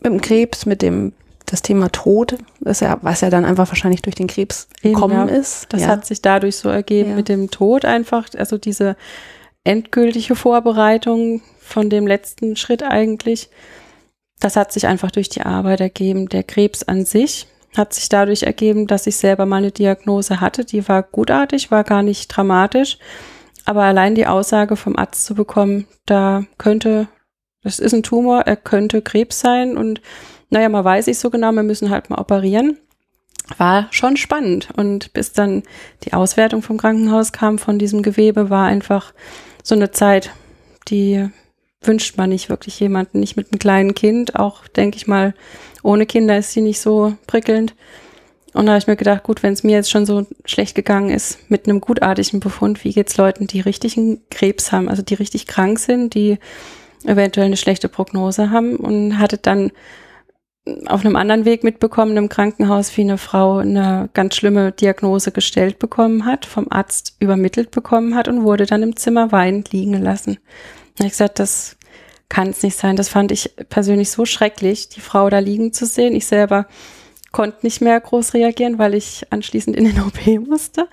Mit 0.00 0.12
dem 0.12 0.20
Krebs, 0.20 0.66
mit 0.66 0.82
dem 0.82 1.12
das 1.46 1.62
Thema 1.62 1.90
Tod, 1.90 2.36
das 2.60 2.80
ja, 2.80 2.98
was 3.02 3.20
ja 3.20 3.30
dann 3.30 3.44
einfach 3.44 3.68
wahrscheinlich 3.68 4.02
durch 4.02 4.16
den 4.16 4.26
Krebs 4.26 4.68
gekommen 4.82 5.28
ja. 5.28 5.34
ist. 5.34 5.66
das 5.72 5.82
ja. 5.82 5.88
hat 5.88 6.04
sich 6.04 6.20
dadurch 6.20 6.56
so 6.56 6.68
ergeben 6.68 7.10
Ja. 7.10 7.16
mit 7.16 7.28
dem 7.28 7.50
Tod 7.50 7.84
einfach, 7.84 8.28
also 8.36 8.58
diese 8.58 8.96
endgültige 9.62 10.34
Vorbereitung 10.34 11.42
von 11.60 11.88
dem 11.88 12.06
letzten 12.06 12.56
Schritt 12.56 12.82
eigentlich. 12.82 13.48
Das 14.40 14.56
hat 14.56 14.72
sich 14.72 14.86
einfach 14.86 15.10
durch 15.10 15.28
die 15.28 15.42
Arbeit 15.42 15.80
ergeben. 15.80 16.28
Der 16.28 16.42
Krebs 16.42 16.82
an 16.82 17.04
sich 17.04 17.46
hat 17.76 17.94
sich 17.94 18.08
dadurch 18.08 18.42
ergeben, 18.42 18.86
dass 18.86 19.06
ich 19.06 19.16
selber 19.16 19.46
mal 19.46 19.56
eine 19.56 19.72
Diagnose 19.72 20.40
hatte. 20.40 20.64
Die 20.64 20.86
war 20.88 21.02
gutartig, 21.02 21.70
war 21.70 21.84
gar 21.84 22.02
nicht 22.02 22.28
dramatisch. 22.28 22.98
Aber 23.64 23.82
allein 23.82 24.14
die 24.14 24.26
Aussage 24.26 24.76
vom 24.76 24.96
Arzt 24.96 25.26
zu 25.26 25.34
bekommen, 25.34 25.86
da 26.06 26.44
könnte, 26.56 27.08
das 27.62 27.78
ist 27.78 27.94
ein 27.94 28.02
Tumor, 28.04 28.42
er 28.42 28.56
könnte 28.56 29.02
Krebs 29.02 29.40
sein 29.40 29.76
und 29.76 30.00
naja, 30.50 30.68
man 30.68 30.84
weiß 30.84 31.08
nicht 31.08 31.18
so 31.18 31.30
genau, 31.30 31.50
wir 31.52 31.64
müssen 31.64 31.90
halt 31.90 32.08
mal 32.08 32.20
operieren. 32.20 32.78
War 33.58 33.88
schon 33.90 34.16
spannend. 34.16 34.68
Und 34.76 35.12
bis 35.12 35.32
dann 35.32 35.62
die 36.04 36.12
Auswertung 36.12 36.62
vom 36.62 36.78
Krankenhaus 36.78 37.32
kam 37.32 37.58
von 37.58 37.78
diesem 37.78 38.02
Gewebe, 38.02 38.50
war 38.50 38.66
einfach 38.66 39.12
so 39.62 39.74
eine 39.74 39.90
Zeit, 39.90 40.30
die 40.88 41.28
wünscht 41.82 42.16
man 42.16 42.30
nicht 42.30 42.48
wirklich 42.48 42.80
jemanden, 42.80 43.20
nicht 43.20 43.36
mit 43.36 43.52
einem 43.52 43.58
kleinen 43.58 43.94
Kind. 43.94 44.36
Auch, 44.36 44.66
denke 44.68 44.96
ich 44.96 45.06
mal, 45.06 45.34
ohne 45.82 46.06
Kinder 46.06 46.38
ist 46.38 46.52
sie 46.52 46.60
nicht 46.62 46.80
so 46.80 47.14
prickelnd. 47.26 47.74
Und 48.52 48.66
da 48.66 48.72
habe 48.72 48.78
ich 48.78 48.86
mir 48.86 48.96
gedacht, 48.96 49.22
gut, 49.22 49.42
wenn 49.42 49.52
es 49.52 49.64
mir 49.64 49.72
jetzt 49.72 49.90
schon 49.90 50.06
so 50.06 50.26
schlecht 50.46 50.74
gegangen 50.74 51.10
ist 51.10 51.50
mit 51.50 51.68
einem 51.68 51.80
gutartigen 51.82 52.40
Befund, 52.40 52.84
wie 52.84 52.92
geht's 52.92 53.18
Leuten, 53.18 53.46
die 53.46 53.60
richtigen 53.60 54.22
Krebs 54.30 54.72
haben, 54.72 54.88
also 54.88 55.02
die 55.02 55.14
richtig 55.14 55.46
krank 55.46 55.78
sind, 55.78 56.14
die 56.14 56.38
eventuell 57.04 57.46
eine 57.46 57.58
schlechte 57.58 57.90
Prognose 57.90 58.50
haben 58.50 58.76
und 58.76 59.18
hatte 59.18 59.36
dann 59.36 59.72
auf 60.86 61.04
einem 61.04 61.16
anderen 61.16 61.44
Weg 61.44 61.64
mitbekommen 61.64 62.16
im 62.16 62.28
Krankenhaus, 62.28 62.96
wie 62.96 63.02
eine 63.02 63.18
Frau 63.18 63.58
eine 63.58 64.08
ganz 64.14 64.34
schlimme 64.34 64.72
Diagnose 64.72 65.30
gestellt 65.30 65.78
bekommen 65.78 66.24
hat, 66.24 66.46
vom 66.46 66.66
Arzt 66.70 67.14
übermittelt 67.20 67.70
bekommen 67.70 68.14
hat 68.14 68.26
und 68.26 68.42
wurde 68.42 68.66
dann 68.66 68.82
im 68.82 68.96
Zimmer 68.96 69.30
weinend 69.32 69.70
liegen 69.70 69.92
gelassen. 69.92 70.38
Habe 70.98 71.06
ich 71.06 71.12
gesagt, 71.12 71.38
das 71.38 71.76
kann 72.28 72.48
es 72.48 72.62
nicht 72.62 72.76
sein. 72.76 72.96
Das 72.96 73.08
fand 73.08 73.32
ich 73.32 73.54
persönlich 73.68 74.10
so 74.10 74.24
schrecklich, 74.24 74.88
die 74.88 75.00
Frau 75.00 75.30
da 75.30 75.38
liegen 75.38 75.72
zu 75.72 75.86
sehen. 75.86 76.14
Ich 76.14 76.26
selber 76.26 76.66
konnte 77.32 77.58
nicht 77.62 77.80
mehr 77.80 78.00
groß 78.00 78.34
reagieren, 78.34 78.78
weil 78.78 78.94
ich 78.94 79.26
anschließend 79.30 79.76
in 79.76 79.84
den 79.84 80.00
OP 80.06 80.26
musste. 80.46 80.88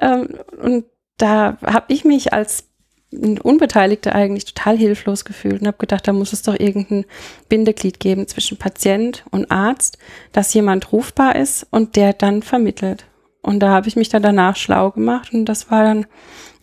Ähm, 0.00 0.28
und 0.60 0.84
da 1.16 1.58
habe 1.62 1.92
ich 1.92 2.04
mich 2.04 2.32
als 2.32 2.64
Unbeteiligte 3.10 4.14
eigentlich 4.14 4.44
total 4.44 4.76
hilflos 4.76 5.24
gefühlt 5.24 5.62
und 5.62 5.66
habe 5.66 5.78
gedacht, 5.78 6.06
da 6.06 6.12
muss 6.12 6.34
es 6.34 6.42
doch 6.42 6.58
irgendein 6.58 7.06
Bindeglied 7.48 8.00
geben 8.00 8.28
zwischen 8.28 8.58
Patient 8.58 9.24
und 9.30 9.50
Arzt, 9.50 9.96
dass 10.32 10.52
jemand 10.52 10.92
rufbar 10.92 11.36
ist 11.36 11.66
und 11.70 11.96
der 11.96 12.12
dann 12.12 12.42
vermittelt. 12.42 13.06
Und 13.40 13.60
da 13.60 13.70
habe 13.70 13.88
ich 13.88 13.96
mich 13.96 14.10
dann 14.10 14.22
danach 14.22 14.56
schlau 14.56 14.90
gemacht 14.90 15.32
und 15.32 15.46
das 15.46 15.70
war 15.70 15.84
dann 15.84 16.06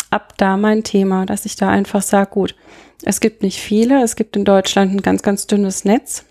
ab 0.10 0.38
da 0.38 0.58
mein 0.58 0.84
Thema, 0.84 1.26
dass 1.26 1.46
ich 1.46 1.56
da 1.56 1.70
einfach 1.70 2.02
sage, 2.02 2.32
gut, 2.32 2.56
es 3.04 3.20
gibt 3.20 3.44
nicht 3.44 3.60
viele, 3.60 4.04
es 4.04 4.16
gibt 4.16 4.36
in 4.36 4.46
Deutschland 4.46 4.94
ein 4.94 5.02
ganz, 5.02 5.22
ganz 5.22 5.48
dünnes 5.48 5.86
Netz, 5.86 6.26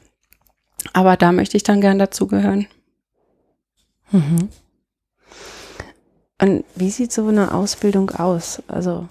aber 0.92 1.16
da 1.16 1.32
möchte 1.32 1.56
ich 1.56 1.62
dann 1.62 1.80
gern 1.80 1.98
dazugehören. 1.98 2.66
Mhm. 4.10 4.48
Und 6.40 6.64
wie 6.74 6.90
sieht 6.90 7.12
so 7.12 7.26
eine 7.28 7.54
Ausbildung 7.54 8.10
aus? 8.10 8.62
Also 8.68 9.08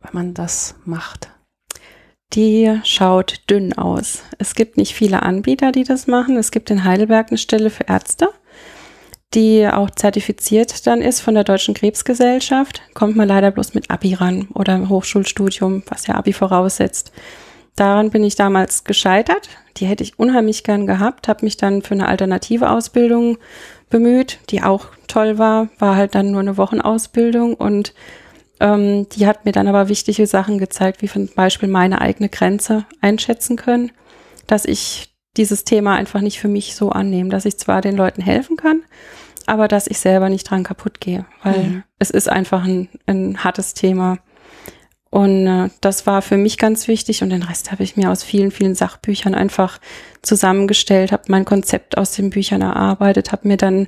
wenn 0.00 0.12
man 0.12 0.34
das 0.34 0.74
macht? 0.84 1.30
Die 2.34 2.80
schaut 2.84 3.48
dünn 3.48 3.72
aus. 3.72 4.22
Es 4.38 4.54
gibt 4.54 4.76
nicht 4.76 4.94
viele 4.94 5.22
Anbieter, 5.22 5.72
die 5.72 5.84
das 5.84 6.06
machen. 6.06 6.36
Es 6.36 6.50
gibt 6.50 6.70
in 6.70 6.84
Heidelberg 6.84 7.28
eine 7.28 7.38
Stelle 7.38 7.70
für 7.70 7.84
Ärzte, 7.84 8.28
die 9.34 9.66
auch 9.66 9.90
zertifiziert 9.90 10.86
dann 10.86 11.02
ist 11.02 11.20
von 11.20 11.34
der 11.34 11.44
Deutschen 11.44 11.74
Krebsgesellschaft. 11.74 12.82
Kommt 12.94 13.16
man 13.16 13.28
leider 13.28 13.50
bloß 13.50 13.74
mit 13.74 13.90
Abi 13.90 14.14
ran 14.14 14.48
oder 14.54 14.88
Hochschulstudium, 14.88 15.82
was 15.88 16.06
ja 16.06 16.14
Abi 16.14 16.32
voraussetzt. 16.32 17.12
Daran 17.76 18.10
bin 18.10 18.22
ich 18.22 18.36
damals 18.36 18.84
gescheitert. 18.84 19.48
Die 19.76 19.86
hätte 19.86 20.04
ich 20.04 20.18
unheimlich 20.18 20.62
gern 20.62 20.86
gehabt, 20.86 21.26
habe 21.26 21.44
mich 21.44 21.56
dann 21.56 21.82
für 21.82 21.94
eine 21.94 22.06
alternative 22.06 22.70
Ausbildung 22.70 23.38
bemüht, 23.90 24.38
die 24.50 24.62
auch 24.62 24.86
toll 25.08 25.38
war, 25.38 25.68
war 25.78 25.96
halt 25.96 26.14
dann 26.14 26.30
nur 26.30 26.40
eine 26.40 26.56
Wochenausbildung 26.56 27.54
und 27.54 27.94
ähm, 28.60 29.08
die 29.10 29.26
hat 29.26 29.44
mir 29.44 29.52
dann 29.52 29.66
aber 29.66 29.88
wichtige 29.88 30.26
Sachen 30.26 30.58
gezeigt, 30.58 31.02
wie 31.02 31.08
zum 31.08 31.28
Beispiel 31.34 31.68
meine 31.68 32.00
eigene 32.00 32.28
Grenze 32.28 32.84
einschätzen 33.00 33.56
können, 33.56 33.90
dass 34.46 34.64
ich 34.64 35.14
dieses 35.36 35.64
Thema 35.64 35.96
einfach 35.96 36.20
nicht 36.20 36.38
für 36.38 36.48
mich 36.48 36.76
so 36.76 36.90
annehme, 36.90 37.30
dass 37.30 37.44
ich 37.44 37.58
zwar 37.58 37.80
den 37.80 37.96
Leuten 37.96 38.22
helfen 38.22 38.56
kann, 38.56 38.82
aber 39.46 39.68
dass 39.68 39.86
ich 39.86 39.98
selber 39.98 40.28
nicht 40.28 40.48
dran 40.50 40.64
kaputt 40.64 41.00
gehe, 41.00 41.26
weil 41.42 41.64
mhm. 41.64 41.82
es 41.98 42.10
ist 42.10 42.28
einfach 42.28 42.64
ein, 42.64 42.88
ein 43.06 43.42
hartes 43.42 43.74
Thema. 43.74 44.18
Und 45.10 45.46
äh, 45.46 45.70
das 45.80 46.06
war 46.06 46.22
für 46.22 46.36
mich 46.36 46.58
ganz 46.58 46.88
wichtig 46.88 47.22
und 47.22 47.30
den 47.30 47.44
Rest 47.44 47.70
habe 47.70 47.84
ich 47.84 47.96
mir 47.96 48.10
aus 48.10 48.24
vielen, 48.24 48.50
vielen 48.50 48.74
Sachbüchern 48.74 49.34
einfach 49.34 49.78
zusammengestellt, 50.22 51.12
habe 51.12 51.24
mein 51.28 51.44
Konzept 51.44 51.96
aus 51.96 52.12
den 52.12 52.30
Büchern 52.30 52.62
erarbeitet, 52.62 53.30
habe 53.30 53.46
mir 53.46 53.56
dann 53.56 53.86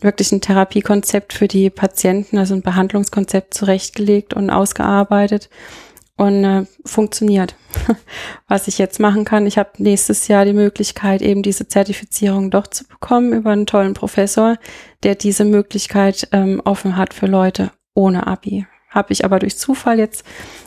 wirklich 0.00 0.32
ein 0.32 0.42
Therapiekonzept 0.42 1.32
für 1.32 1.48
die 1.48 1.70
Patienten, 1.70 2.36
also 2.36 2.54
ein 2.54 2.60
Behandlungskonzept 2.60 3.54
zurechtgelegt 3.54 4.34
und 4.34 4.50
ausgearbeitet 4.50 5.48
und 6.16 6.44
äh, 6.44 6.66
funktioniert. 6.84 7.54
Was 8.48 8.68
ich 8.68 8.78
jetzt 8.78 9.00
machen 9.00 9.24
kann, 9.24 9.46
ich 9.46 9.58
habe 9.58 9.70
nächstes 9.78 10.28
Jahr 10.28 10.44
die 10.44 10.52
Möglichkeit, 10.52 11.22
eben 11.22 11.42
diese 11.42 11.68
Zertifizierung 11.68 12.50
doch 12.50 12.66
zu 12.66 12.84
bekommen 12.86 13.32
über 13.32 13.50
einen 13.50 13.66
tollen 13.66 13.94
Professor, 13.94 14.56
der 15.02 15.14
diese 15.14 15.44
Möglichkeit 15.44 16.28
ähm, 16.32 16.62
offen 16.64 16.96
hat 16.96 17.12
für 17.12 17.26
Leute 17.26 17.70
ohne 17.94 18.26
Abi. 18.26 18.66
Habe 18.88 19.12
ich 19.12 19.24
aber 19.24 19.38
durch 19.38 19.58
Zufall 19.58 19.98
jetzt 19.98 20.24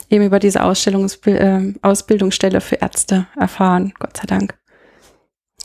eben 0.08 0.24
über 0.24 0.38
diese 0.38 0.62
Ausstellungs 0.62 1.16
äh, 1.26 1.74
Ausbildungsstelle 1.82 2.60
für 2.60 2.76
Ärzte 2.76 3.26
erfahren, 3.36 3.92
Gott 3.98 4.16
sei 4.16 4.26
Dank. 4.26 4.56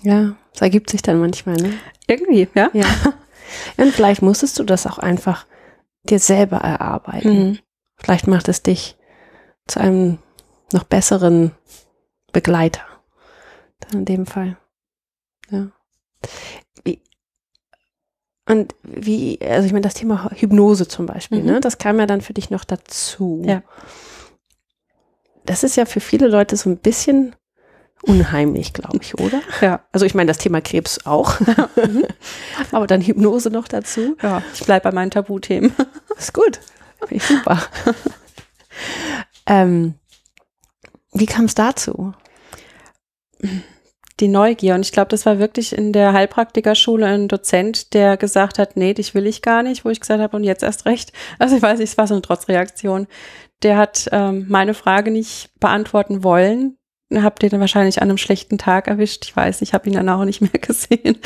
Ja, 0.01 0.35
es 0.53 0.61
ergibt 0.61 0.89
sich 0.89 1.01
dann 1.01 1.19
manchmal, 1.19 1.57
ne? 1.57 1.73
Irgendwie, 2.07 2.47
ja. 2.55 2.69
Ja. 2.73 2.85
Und 3.77 3.91
vielleicht 3.93 4.21
musstest 4.21 4.57
du 4.59 4.63
das 4.63 4.87
auch 4.87 4.97
einfach 4.97 5.45
dir 6.09 6.19
selber 6.19 6.57
erarbeiten. 6.57 7.49
Mhm. 7.49 7.59
Vielleicht 7.97 8.27
macht 8.27 8.47
es 8.49 8.63
dich 8.63 8.97
zu 9.67 9.79
einem 9.79 10.19
noch 10.71 10.83
besseren 10.83 11.51
Begleiter. 12.31 12.81
Dann 13.79 13.99
in 13.99 14.05
dem 14.05 14.25
Fall. 14.25 14.57
Ja. 15.49 15.67
Wie, 16.83 17.01
und 18.47 18.75
wie, 18.83 19.39
also 19.41 19.65
ich 19.65 19.73
meine, 19.73 19.83
das 19.83 19.93
Thema 19.93 20.31
Hypnose 20.31 20.87
zum 20.87 21.05
Beispiel, 21.05 21.39
mhm. 21.39 21.45
ne, 21.45 21.59
das 21.61 21.77
kam 21.77 21.99
ja 21.99 22.05
dann 22.05 22.21
für 22.21 22.33
dich 22.33 22.49
noch 22.49 22.63
dazu. 22.63 23.43
Ja. 23.45 23.63
Das 25.45 25.63
ist 25.63 25.75
ja 25.75 25.85
für 25.85 25.99
viele 25.99 26.27
Leute 26.27 26.57
so 26.57 26.69
ein 26.69 26.77
bisschen 26.77 27.35
unheimlich, 28.01 28.73
glaube 28.73 28.99
ich, 29.01 29.17
oder? 29.19 29.41
Ja. 29.61 29.81
Also 29.91 30.05
ich 30.05 30.15
meine, 30.15 30.27
das 30.27 30.37
Thema 30.37 30.61
Krebs 30.61 31.05
auch. 31.05 31.39
Mhm. 31.75 32.05
Aber 32.71 32.87
dann 32.87 33.01
Hypnose 33.01 33.49
noch 33.49 33.67
dazu. 33.67 34.15
Ja, 34.21 34.41
ich 34.53 34.65
bleibe 34.65 34.85
bei 34.85 34.91
meinen 34.91 35.11
Tabuthemen. 35.11 35.73
Ist 36.17 36.33
gut. 36.33 36.61
Finde 36.99 37.15
ich 37.15 37.23
super. 37.23 37.61
ähm, 39.45 39.95
wie 41.13 41.25
kam 41.25 41.45
es 41.45 41.55
dazu? 41.55 42.13
Die 44.19 44.27
Neugier. 44.27 44.75
Und 44.75 44.81
ich 44.81 44.91
glaube, 44.91 45.09
das 45.09 45.25
war 45.25 45.39
wirklich 45.39 45.73
in 45.73 45.93
der 45.93 46.13
Heilpraktikerschule 46.13 47.05
ein 47.05 47.27
Dozent, 47.27 47.93
der 47.93 48.17
gesagt 48.17 48.59
hat, 48.59 48.77
nee, 48.77 48.93
dich 48.93 49.13
will 49.13 49.27
ich 49.27 49.41
gar 49.41 49.63
nicht, 49.63 49.85
wo 49.85 49.89
ich 49.89 49.99
gesagt 49.99 50.21
habe, 50.21 50.35
und 50.35 50.43
jetzt 50.43 50.63
erst 50.63 50.85
recht. 50.85 51.11
Also 51.39 51.55
ich 51.55 51.61
weiß 51.61 51.79
nicht, 51.79 51.89
es 51.89 51.97
war 51.97 52.07
so 52.07 52.13
eine 52.13 52.21
Trotzreaktion. 52.21 53.07
Der 53.63 53.77
hat 53.77 54.09
ähm, 54.11 54.45
meine 54.49 54.73
Frage 54.73 55.11
nicht 55.11 55.49
beantworten 55.59 56.23
wollen, 56.23 56.77
ihr 57.09 57.49
dann 57.49 57.59
wahrscheinlich 57.59 58.01
an 58.01 58.09
einem 58.09 58.17
schlechten 58.17 58.57
Tag 58.57 58.87
erwischt. 58.87 59.25
Ich 59.25 59.35
weiß, 59.35 59.61
ich 59.61 59.73
habe 59.73 59.87
ihn 59.87 59.95
dann 59.95 60.09
auch 60.09 60.25
nicht 60.25 60.41
mehr 60.41 60.49
gesehen. 60.61 61.17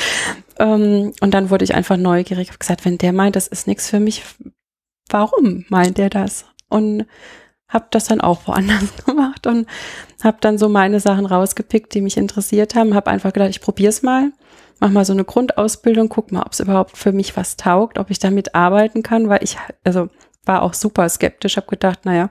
Ähm, 0.58 1.14
und 1.22 1.34
dann 1.34 1.50
wurde 1.50 1.66
ich 1.66 1.76
einfach 1.76 1.98
neugierig. 1.98 2.50
habe 2.50 2.60
gesagt, 2.60 2.86
wenn 2.86 2.98
der 2.98 3.14
meint, 3.14 3.36
das 3.36 3.48
ist 3.48 3.68
nichts 3.68 3.90
für 3.90 4.00
mich, 4.00 4.24
warum 5.10 5.66
meint 5.70 5.98
er 6.00 6.10
das? 6.10 6.46
Und 6.70 7.06
habe 7.70 7.86
das 7.92 8.06
dann 8.06 8.20
auch 8.20 8.48
woanders 8.48 8.96
gemacht 9.06 9.48
und 9.48 9.68
habe 10.24 10.38
dann 10.42 10.58
so 10.58 10.68
meine 10.68 11.00
Sachen 11.00 11.26
rausgepickt, 11.26 11.94
die 11.94 12.02
mich 12.02 12.18
interessiert 12.18 12.76
haben. 12.76 12.96
Habe 12.96 13.12
einfach 13.12 13.32
gedacht, 13.32 13.52
ich 13.52 13.62
probiere 13.62 13.90
es 13.90 14.02
mal, 14.02 14.32
mach 14.80 14.90
mal 14.90 15.06
so 15.06 15.14
eine 15.14 15.24
Grundausbildung, 15.24 16.10
guck 16.10 16.32
mal, 16.32 16.42
ob 16.42 16.54
es 16.54 16.60
überhaupt 16.60 16.98
für 16.98 17.12
mich 17.12 17.38
was 17.38 17.58
taugt, 17.58 17.98
ob 17.98 18.10
ich 18.10 18.20
damit 18.20 18.56
arbeiten 18.56 19.04
kann, 19.04 19.30
weil 19.30 19.44
ich 19.44 19.58
also 19.84 20.10
war 20.46 20.64
auch 20.64 20.74
super 20.74 21.08
skeptisch, 21.08 21.58
habe 21.58 21.68
gedacht, 21.68 22.06
naja, 22.06 22.30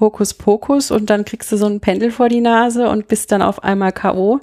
Hokuspokus 0.00 0.90
und 0.90 1.10
dann 1.10 1.24
kriegst 1.24 1.52
du 1.52 1.56
so 1.56 1.66
ein 1.66 1.80
Pendel 1.80 2.10
vor 2.10 2.28
die 2.28 2.40
Nase 2.40 2.88
und 2.88 3.06
bist 3.06 3.30
dann 3.30 3.42
auf 3.42 3.62
einmal 3.62 3.92
K.O. 3.92 4.40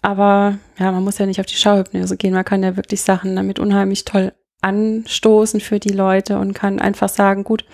Aber 0.00 0.58
ja, 0.78 0.90
man 0.92 1.04
muss 1.04 1.18
ja 1.18 1.26
nicht 1.26 1.40
auf 1.40 1.46
die 1.46 1.56
Schauhypnose 1.56 2.16
gehen. 2.16 2.32
Man 2.32 2.44
kann 2.44 2.62
ja 2.62 2.76
wirklich 2.76 3.02
Sachen 3.02 3.36
damit 3.36 3.58
unheimlich 3.58 4.04
toll 4.04 4.32
anstoßen 4.62 5.60
für 5.60 5.78
die 5.78 5.92
Leute 5.92 6.38
und 6.38 6.54
kann 6.54 6.78
einfach 6.78 7.08
sagen, 7.08 7.44
gut, 7.44 7.64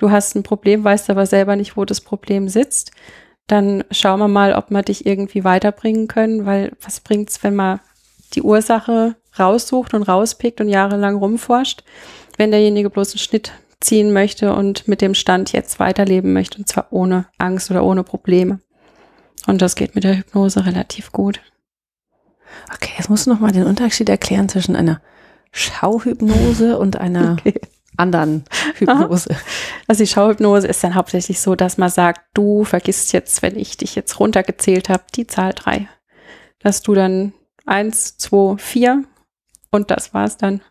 du 0.00 0.10
hast 0.10 0.34
ein 0.34 0.42
Problem, 0.42 0.82
weißt 0.82 1.10
aber 1.10 1.26
selber 1.26 1.54
nicht, 1.54 1.76
wo 1.76 1.84
das 1.84 2.00
Problem 2.00 2.48
sitzt. 2.48 2.90
Dann 3.46 3.84
schauen 3.90 4.18
wir 4.18 4.28
mal, 4.28 4.54
ob 4.54 4.70
wir 4.70 4.82
dich 4.82 5.06
irgendwie 5.06 5.44
weiterbringen 5.44 6.08
können, 6.08 6.46
weil 6.46 6.72
was 6.82 7.00
bringt's, 7.00 7.42
wenn 7.42 7.54
man 7.54 7.80
die 8.34 8.42
Ursache 8.42 9.16
raussucht 9.38 9.94
und 9.94 10.02
rauspickt 10.02 10.60
und 10.60 10.68
jahrelang 10.68 11.16
rumforscht, 11.16 11.84
wenn 12.36 12.50
derjenige 12.50 12.90
bloß 12.90 13.12
einen 13.12 13.18
Schnitt 13.18 13.52
ziehen 13.80 14.12
möchte 14.12 14.54
und 14.54 14.88
mit 14.88 15.00
dem 15.00 15.14
Stand 15.14 15.52
jetzt 15.52 15.80
weiterleben 15.80 16.32
möchte 16.32 16.58
und 16.58 16.68
zwar 16.68 16.88
ohne 16.90 17.26
Angst 17.38 17.70
oder 17.70 17.84
ohne 17.84 18.04
Probleme. 18.04 18.60
Und 19.46 19.62
das 19.62 19.74
geht 19.74 19.94
mit 19.94 20.04
der 20.04 20.18
Hypnose 20.18 20.66
relativ 20.66 21.12
gut. 21.12 21.40
Okay, 22.74 22.92
jetzt 22.98 23.08
musst 23.08 23.26
du 23.26 23.30
noch 23.30 23.40
mal 23.40 23.52
den 23.52 23.66
Unterschied 23.66 24.08
erklären 24.08 24.48
zwischen 24.48 24.76
einer 24.76 25.00
Schauhypnose 25.52 26.78
und 26.78 26.96
einer 27.00 27.32
okay. 27.38 27.60
Anderen 27.96 28.44
Hypnose. 28.76 29.30
Aha. 29.30 29.40
Also 29.86 30.04
die 30.04 30.10
Schauhypnose 30.10 30.66
ist 30.66 30.82
dann 30.82 30.94
hauptsächlich 30.94 31.40
so, 31.40 31.54
dass 31.54 31.78
man 31.78 31.90
sagt, 31.90 32.22
du 32.34 32.64
vergisst 32.64 33.12
jetzt, 33.12 33.42
wenn 33.42 33.58
ich 33.58 33.76
dich 33.76 33.94
jetzt 33.94 34.18
runtergezählt 34.20 34.88
habe, 34.88 35.04
die 35.14 35.26
Zahl 35.26 35.52
drei. 35.54 35.88
Dass 36.60 36.82
du 36.82 36.94
dann 36.94 37.32
eins, 37.66 38.16
zwei, 38.16 38.56
vier 38.58 39.04
und 39.70 39.90
das 39.90 40.14
war's 40.14 40.36
dann. 40.36 40.62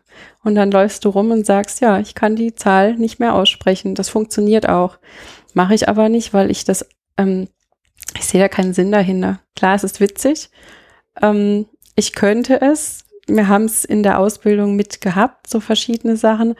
Und 0.42 0.54
dann 0.54 0.70
läufst 0.70 1.04
du 1.04 1.10
rum 1.10 1.30
und 1.30 1.46
sagst, 1.46 1.80
ja, 1.80 1.98
ich 1.98 2.14
kann 2.14 2.36
die 2.36 2.54
Zahl 2.54 2.94
nicht 2.94 3.20
mehr 3.20 3.34
aussprechen. 3.34 3.94
Das 3.94 4.08
funktioniert 4.08 4.68
auch. 4.68 4.98
Mache 5.54 5.74
ich 5.74 5.88
aber 5.88 6.08
nicht, 6.08 6.32
weil 6.34 6.50
ich 6.50 6.64
das, 6.64 6.86
ähm, 7.16 7.48
ich 8.16 8.26
sehe 8.26 8.40
da 8.40 8.48
keinen 8.48 8.74
Sinn 8.74 8.92
dahinter. 8.92 9.40
Klar, 9.56 9.74
es 9.74 9.84
ist 9.84 10.00
witzig. 10.00 10.50
Ähm, 11.20 11.66
ich 11.94 12.12
könnte 12.12 12.60
es. 12.60 13.04
Wir 13.36 13.48
haben 13.48 13.64
es 13.64 13.84
in 13.84 14.02
der 14.02 14.18
Ausbildung 14.18 14.76
mitgehabt, 14.76 15.46
so 15.46 15.60
verschiedene 15.60 16.16
Sachen, 16.16 16.54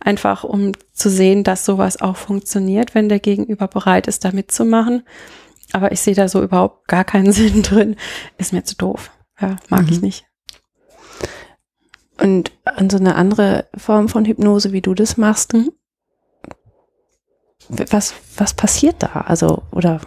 einfach 0.00 0.44
um 0.44 0.72
zu 0.92 1.10
sehen, 1.10 1.44
dass 1.44 1.64
sowas 1.64 2.00
auch 2.00 2.16
funktioniert, 2.16 2.94
wenn 2.94 3.08
der 3.08 3.20
Gegenüber 3.20 3.68
bereit 3.68 4.06
ist, 4.06 4.24
da 4.24 4.32
mitzumachen. 4.32 5.04
Aber 5.72 5.92
ich 5.92 6.00
sehe 6.00 6.14
da 6.14 6.28
so 6.28 6.42
überhaupt 6.42 6.88
gar 6.88 7.04
keinen 7.04 7.32
Sinn 7.32 7.62
drin. 7.62 7.96
Ist 8.38 8.52
mir 8.52 8.64
zu 8.64 8.76
doof. 8.76 9.10
Ja, 9.40 9.56
mag 9.68 9.82
mhm. 9.82 9.92
ich 9.92 10.02
nicht. 10.02 10.26
Und 12.18 12.52
an 12.64 12.88
so 12.88 12.96
eine 12.96 13.14
andere 13.16 13.66
Form 13.76 14.08
von 14.08 14.24
Hypnose, 14.24 14.72
wie 14.72 14.80
du 14.80 14.94
das 14.94 15.16
machst, 15.16 15.52
mhm. 15.52 15.72
was, 17.68 18.14
was 18.36 18.54
passiert 18.54 19.02
da? 19.02 19.24
Also, 19.26 19.62
oder 19.70 20.00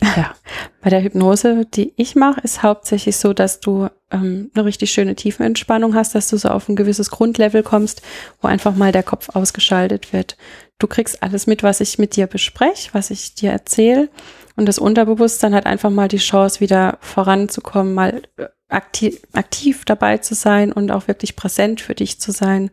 Ja. 0.00 0.34
Bei 0.82 0.90
der 0.90 1.02
Hypnose, 1.02 1.66
die 1.66 1.92
ich 1.96 2.16
mache, 2.16 2.40
ist 2.40 2.62
hauptsächlich 2.62 3.16
so, 3.16 3.32
dass 3.32 3.60
du 3.60 3.88
ähm, 4.12 4.50
eine 4.54 4.64
richtig 4.64 4.92
schöne 4.92 5.14
Tiefenentspannung 5.14 5.94
hast, 5.94 6.14
dass 6.14 6.28
du 6.28 6.36
so 6.36 6.48
auf 6.48 6.68
ein 6.68 6.76
gewisses 6.76 7.10
Grundlevel 7.10 7.62
kommst, 7.62 8.02
wo 8.40 8.48
einfach 8.48 8.74
mal 8.74 8.92
der 8.92 9.02
Kopf 9.02 9.30
ausgeschaltet 9.34 10.12
wird. 10.12 10.36
Du 10.78 10.86
kriegst 10.86 11.22
alles 11.22 11.46
mit, 11.46 11.62
was 11.62 11.80
ich 11.80 11.98
mit 11.98 12.16
dir 12.16 12.26
bespreche, 12.26 12.90
was 12.92 13.10
ich 13.10 13.34
dir 13.34 13.50
erzähle. 13.50 14.08
Und 14.56 14.66
das 14.66 14.78
Unterbewusstsein 14.78 15.54
hat 15.54 15.66
einfach 15.66 15.90
mal 15.90 16.08
die 16.08 16.18
Chance, 16.18 16.60
wieder 16.60 16.98
voranzukommen, 17.00 17.94
mal 17.94 18.22
äh, 18.36 18.46
aktiv, 18.68 19.20
aktiv 19.32 19.84
dabei 19.84 20.18
zu 20.18 20.34
sein 20.34 20.72
und 20.72 20.90
auch 20.90 21.08
wirklich 21.08 21.36
präsent 21.36 21.80
für 21.80 21.94
dich 21.94 22.20
zu 22.20 22.32
sein, 22.32 22.70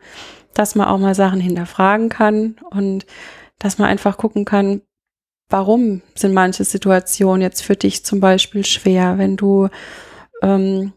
dass 0.54 0.76
man 0.76 0.88
auch 0.88 0.98
mal 0.98 1.16
Sachen 1.16 1.40
hinterfragen 1.40 2.10
kann 2.10 2.56
und 2.72 3.06
dass 3.60 3.78
man 3.78 3.90
einfach 3.90 4.18
gucken 4.18 4.46
kann, 4.46 4.82
warum 5.50 6.02
sind 6.16 6.34
manche 6.34 6.64
Situationen 6.64 7.42
jetzt 7.42 7.62
für 7.62 7.76
dich 7.76 8.06
zum 8.06 8.20
Beispiel 8.20 8.66
schwer, 8.66 9.18
wenn 9.18 9.36
du 9.36 9.70
ähm, 10.42 10.94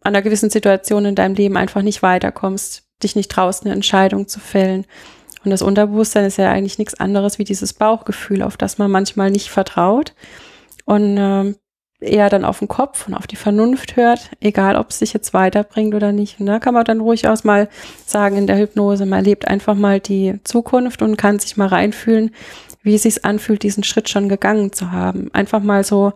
an 0.00 0.14
einer 0.14 0.22
gewissen 0.22 0.50
Situation 0.50 1.04
in 1.04 1.14
deinem 1.14 1.34
Leben 1.34 1.56
einfach 1.56 1.82
nicht 1.82 2.02
weiterkommst, 2.02 2.84
dich 3.02 3.16
nicht 3.16 3.30
traust, 3.30 3.64
eine 3.64 3.74
Entscheidung 3.74 4.28
zu 4.28 4.40
fällen. 4.40 4.86
Und 5.44 5.50
das 5.50 5.62
Unterbewusstsein 5.62 6.24
ist 6.24 6.36
ja 6.36 6.50
eigentlich 6.50 6.78
nichts 6.78 6.94
anderes 6.94 7.38
wie 7.38 7.44
dieses 7.44 7.72
Bauchgefühl, 7.72 8.42
auf 8.42 8.56
das 8.56 8.78
man 8.78 8.90
manchmal 8.90 9.30
nicht 9.30 9.50
vertraut 9.50 10.14
und 10.84 11.16
äh, 11.16 11.54
eher 12.00 12.30
dann 12.30 12.44
auf 12.44 12.58
den 12.58 12.68
Kopf 12.68 13.06
und 13.06 13.14
auf 13.14 13.26
die 13.26 13.36
Vernunft 13.36 13.96
hört, 13.96 14.30
egal 14.40 14.76
ob 14.76 14.90
es 14.90 14.98
sich 14.98 15.12
jetzt 15.12 15.34
weiterbringt 15.34 15.94
oder 15.94 16.12
nicht. 16.12 16.40
Und 16.40 16.46
da 16.46 16.58
kann 16.58 16.74
man 16.74 16.84
dann 16.84 17.00
ruhig 17.00 17.28
aus 17.28 17.44
mal 17.44 17.68
sagen 18.06 18.36
in 18.36 18.46
der 18.46 18.58
Hypnose, 18.58 19.06
man 19.06 19.20
erlebt 19.20 19.46
einfach 19.48 19.74
mal 19.74 20.00
die 20.00 20.40
Zukunft 20.44 21.02
und 21.02 21.16
kann 21.16 21.38
sich 21.38 21.56
mal 21.56 21.68
reinfühlen, 21.68 22.30
wie 22.82 22.94
es 22.94 23.02
sich 23.02 23.24
anfühlt, 23.24 23.62
diesen 23.62 23.84
Schritt 23.84 24.08
schon 24.08 24.28
gegangen 24.28 24.72
zu 24.72 24.90
haben. 24.90 25.30
Einfach 25.34 25.60
mal 25.60 25.84
so, 25.84 26.14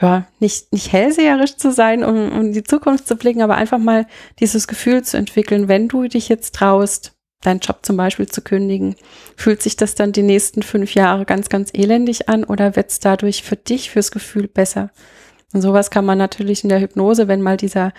ja, 0.00 0.26
nicht, 0.40 0.72
nicht 0.72 0.92
hellseherisch 0.92 1.56
zu 1.56 1.72
sein, 1.72 2.04
um, 2.04 2.32
um 2.32 2.52
die 2.52 2.64
Zukunft 2.64 3.06
zu 3.06 3.16
blicken, 3.16 3.42
aber 3.42 3.56
einfach 3.56 3.78
mal 3.78 4.06
dieses 4.40 4.66
Gefühl 4.66 5.02
zu 5.02 5.16
entwickeln, 5.16 5.68
wenn 5.68 5.88
du 5.88 6.08
dich 6.08 6.28
jetzt 6.28 6.54
traust, 6.54 7.12
deinen 7.42 7.60
Job 7.60 7.80
zum 7.82 7.96
Beispiel 7.96 8.26
zu 8.26 8.40
kündigen, 8.40 8.96
fühlt 9.36 9.62
sich 9.62 9.76
das 9.76 9.94
dann 9.94 10.12
die 10.12 10.22
nächsten 10.22 10.62
fünf 10.62 10.94
Jahre 10.94 11.24
ganz, 11.24 11.48
ganz 11.48 11.70
elendig 11.74 12.28
an 12.28 12.44
oder 12.44 12.74
wird 12.74 12.90
es 12.90 13.00
dadurch 13.00 13.42
für 13.42 13.56
dich, 13.56 13.90
fürs 13.90 14.10
Gefühl 14.10 14.48
besser? 14.48 14.90
Und 15.52 15.62
sowas 15.62 15.90
kann 15.90 16.04
man 16.04 16.18
natürlich 16.18 16.64
in 16.64 16.70
der 16.70 16.80
Hypnose, 16.80 17.28
wenn 17.28 17.42
mal 17.42 17.56
dieser 17.56 17.92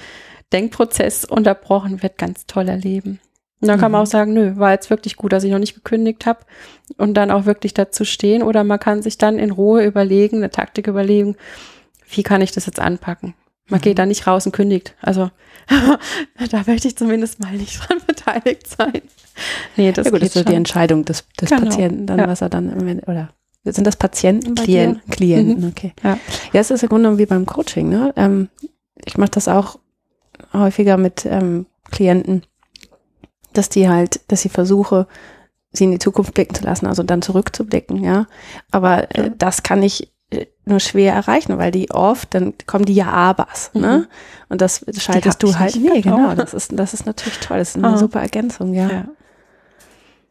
Denkprozess 0.52 1.26
unterbrochen 1.26 2.04
wird, 2.04 2.18
ganz 2.18 2.46
toll 2.48 2.68
erleben. 2.68 3.20
Und 3.62 3.70
dann 3.70 3.80
kann 3.80 3.92
man 3.92 4.02
mhm. 4.02 4.04
auch 4.04 4.12
sagen, 4.12 4.34
nö, 4.34 4.58
war 4.58 4.72
jetzt 4.72 4.90
wirklich 4.90 5.16
gut, 5.16 5.32
dass 5.32 5.44
ich 5.44 5.52
noch 5.52 5.60
nicht 5.60 5.76
gekündigt 5.76 6.26
habe 6.26 6.42
und 6.98 7.14
dann 7.16 7.32
auch 7.32 7.46
wirklich 7.46 7.74
dazu 7.74 8.04
stehen. 8.04 8.44
Oder 8.44 8.64
man 8.64 8.80
kann 8.80 9.02
sich 9.02 9.18
dann 9.18 9.40
in 9.40 9.52
Ruhe 9.52 9.86
überlegen, 9.86 10.38
eine 10.38 10.52
Taktik 10.52 10.88
überlegen, 10.88 11.38
wie 12.10 12.24
kann 12.24 12.42
ich 12.42 12.52
das 12.52 12.66
jetzt 12.66 12.80
anpacken? 12.80 13.34
Man 13.68 13.80
mhm. 13.80 13.84
geht 13.84 14.00
da 14.00 14.06
nicht 14.06 14.28
raus 14.28 14.46
und 14.46 14.52
kündigt. 14.52 14.96
Also 15.02 15.32
da 16.52 16.64
möchte 16.68 16.88
ich 16.88 16.96
zumindest 16.96 17.40
mal 17.40 17.54
nicht 17.54 17.80
dran 17.88 18.00
beteiligt 18.06 18.68
sein. 18.68 19.02
Nee, 19.76 19.92
das 19.92 20.06
ja 20.06 20.12
gut, 20.12 20.22
ist 20.22 20.34
so 20.34 20.44
die 20.44 20.54
Entscheidung 20.54 21.06
des, 21.06 21.26
des 21.40 21.50
genau. 21.50 21.64
Patienten, 21.64 22.06
dann 22.06 22.20
ja. 22.20 22.28
was 22.28 22.42
er 22.42 22.50
dann 22.50 23.02
oder 23.02 23.30
sind 23.64 23.88
das 23.88 23.96
Patienten 23.96 24.54
bei 24.54 24.64
Klient, 24.64 25.02
dir? 25.08 25.12
Klienten, 25.12 25.64
mhm. 25.64 25.70
okay. 25.70 25.94
Ja. 26.04 26.20
ja, 26.54 26.62
es 26.62 26.70
ist 26.70 26.84
im 26.84 26.90
Grunde 26.90 27.18
wie 27.18 27.26
beim 27.26 27.46
Coaching. 27.48 27.90
Ne? 27.90 28.14
Ähm, 28.16 28.50
ich 29.04 29.18
mache 29.18 29.32
das 29.32 29.48
auch 29.48 29.80
häufiger 30.54 30.98
mit 30.98 31.26
ähm, 31.26 31.66
Klienten, 31.92 32.44
dass 33.54 33.70
die 33.70 33.90
halt, 33.90 34.22
dass 34.28 34.46
ich 34.46 34.52
versuche, 34.52 35.08
sie 35.72 35.86
in 35.86 35.92
die 35.92 36.00
Zukunft 36.00 36.34
blicken 36.34 36.56
zu 36.56 36.64
lassen, 36.64 36.86
also 36.86 37.04
dann 37.04 37.22
zurückzublicken, 37.22 38.04
ja. 38.04 38.28
Aber 38.72 39.14
äh, 39.16 39.32
das 39.38 39.64
kann 39.64 39.82
ich 39.84 40.12
nur 40.66 40.80
schwer 40.80 41.14
erreichen, 41.14 41.58
weil 41.58 41.72
die 41.72 41.92
oft, 41.92 42.34
dann 42.34 42.54
kommen 42.66 42.86
die 42.86 42.96
ja 42.96 43.08
Abers, 43.08 43.72
ne? 43.74 43.80
mhm. 43.80 43.88
ne? 43.88 44.08
Und 44.50 44.62
das 44.62 44.86
schaltest 44.98 45.42
du 45.44 45.58
halt. 45.58 45.76
Nee, 45.76 46.02
genau. 46.02 46.36
Das 46.36 46.54
ist, 46.54 46.72
das 46.78 46.94
ist 46.94 47.06
natürlich 47.06 47.40
toll. 47.40 47.58
Das 47.58 47.76
ist 47.76 47.84
eine 47.84 47.96
oh. 47.96 47.98
super 47.98 48.22
Ergänzung, 48.22 48.74
ja. 48.74 48.90
ja. 48.90 49.06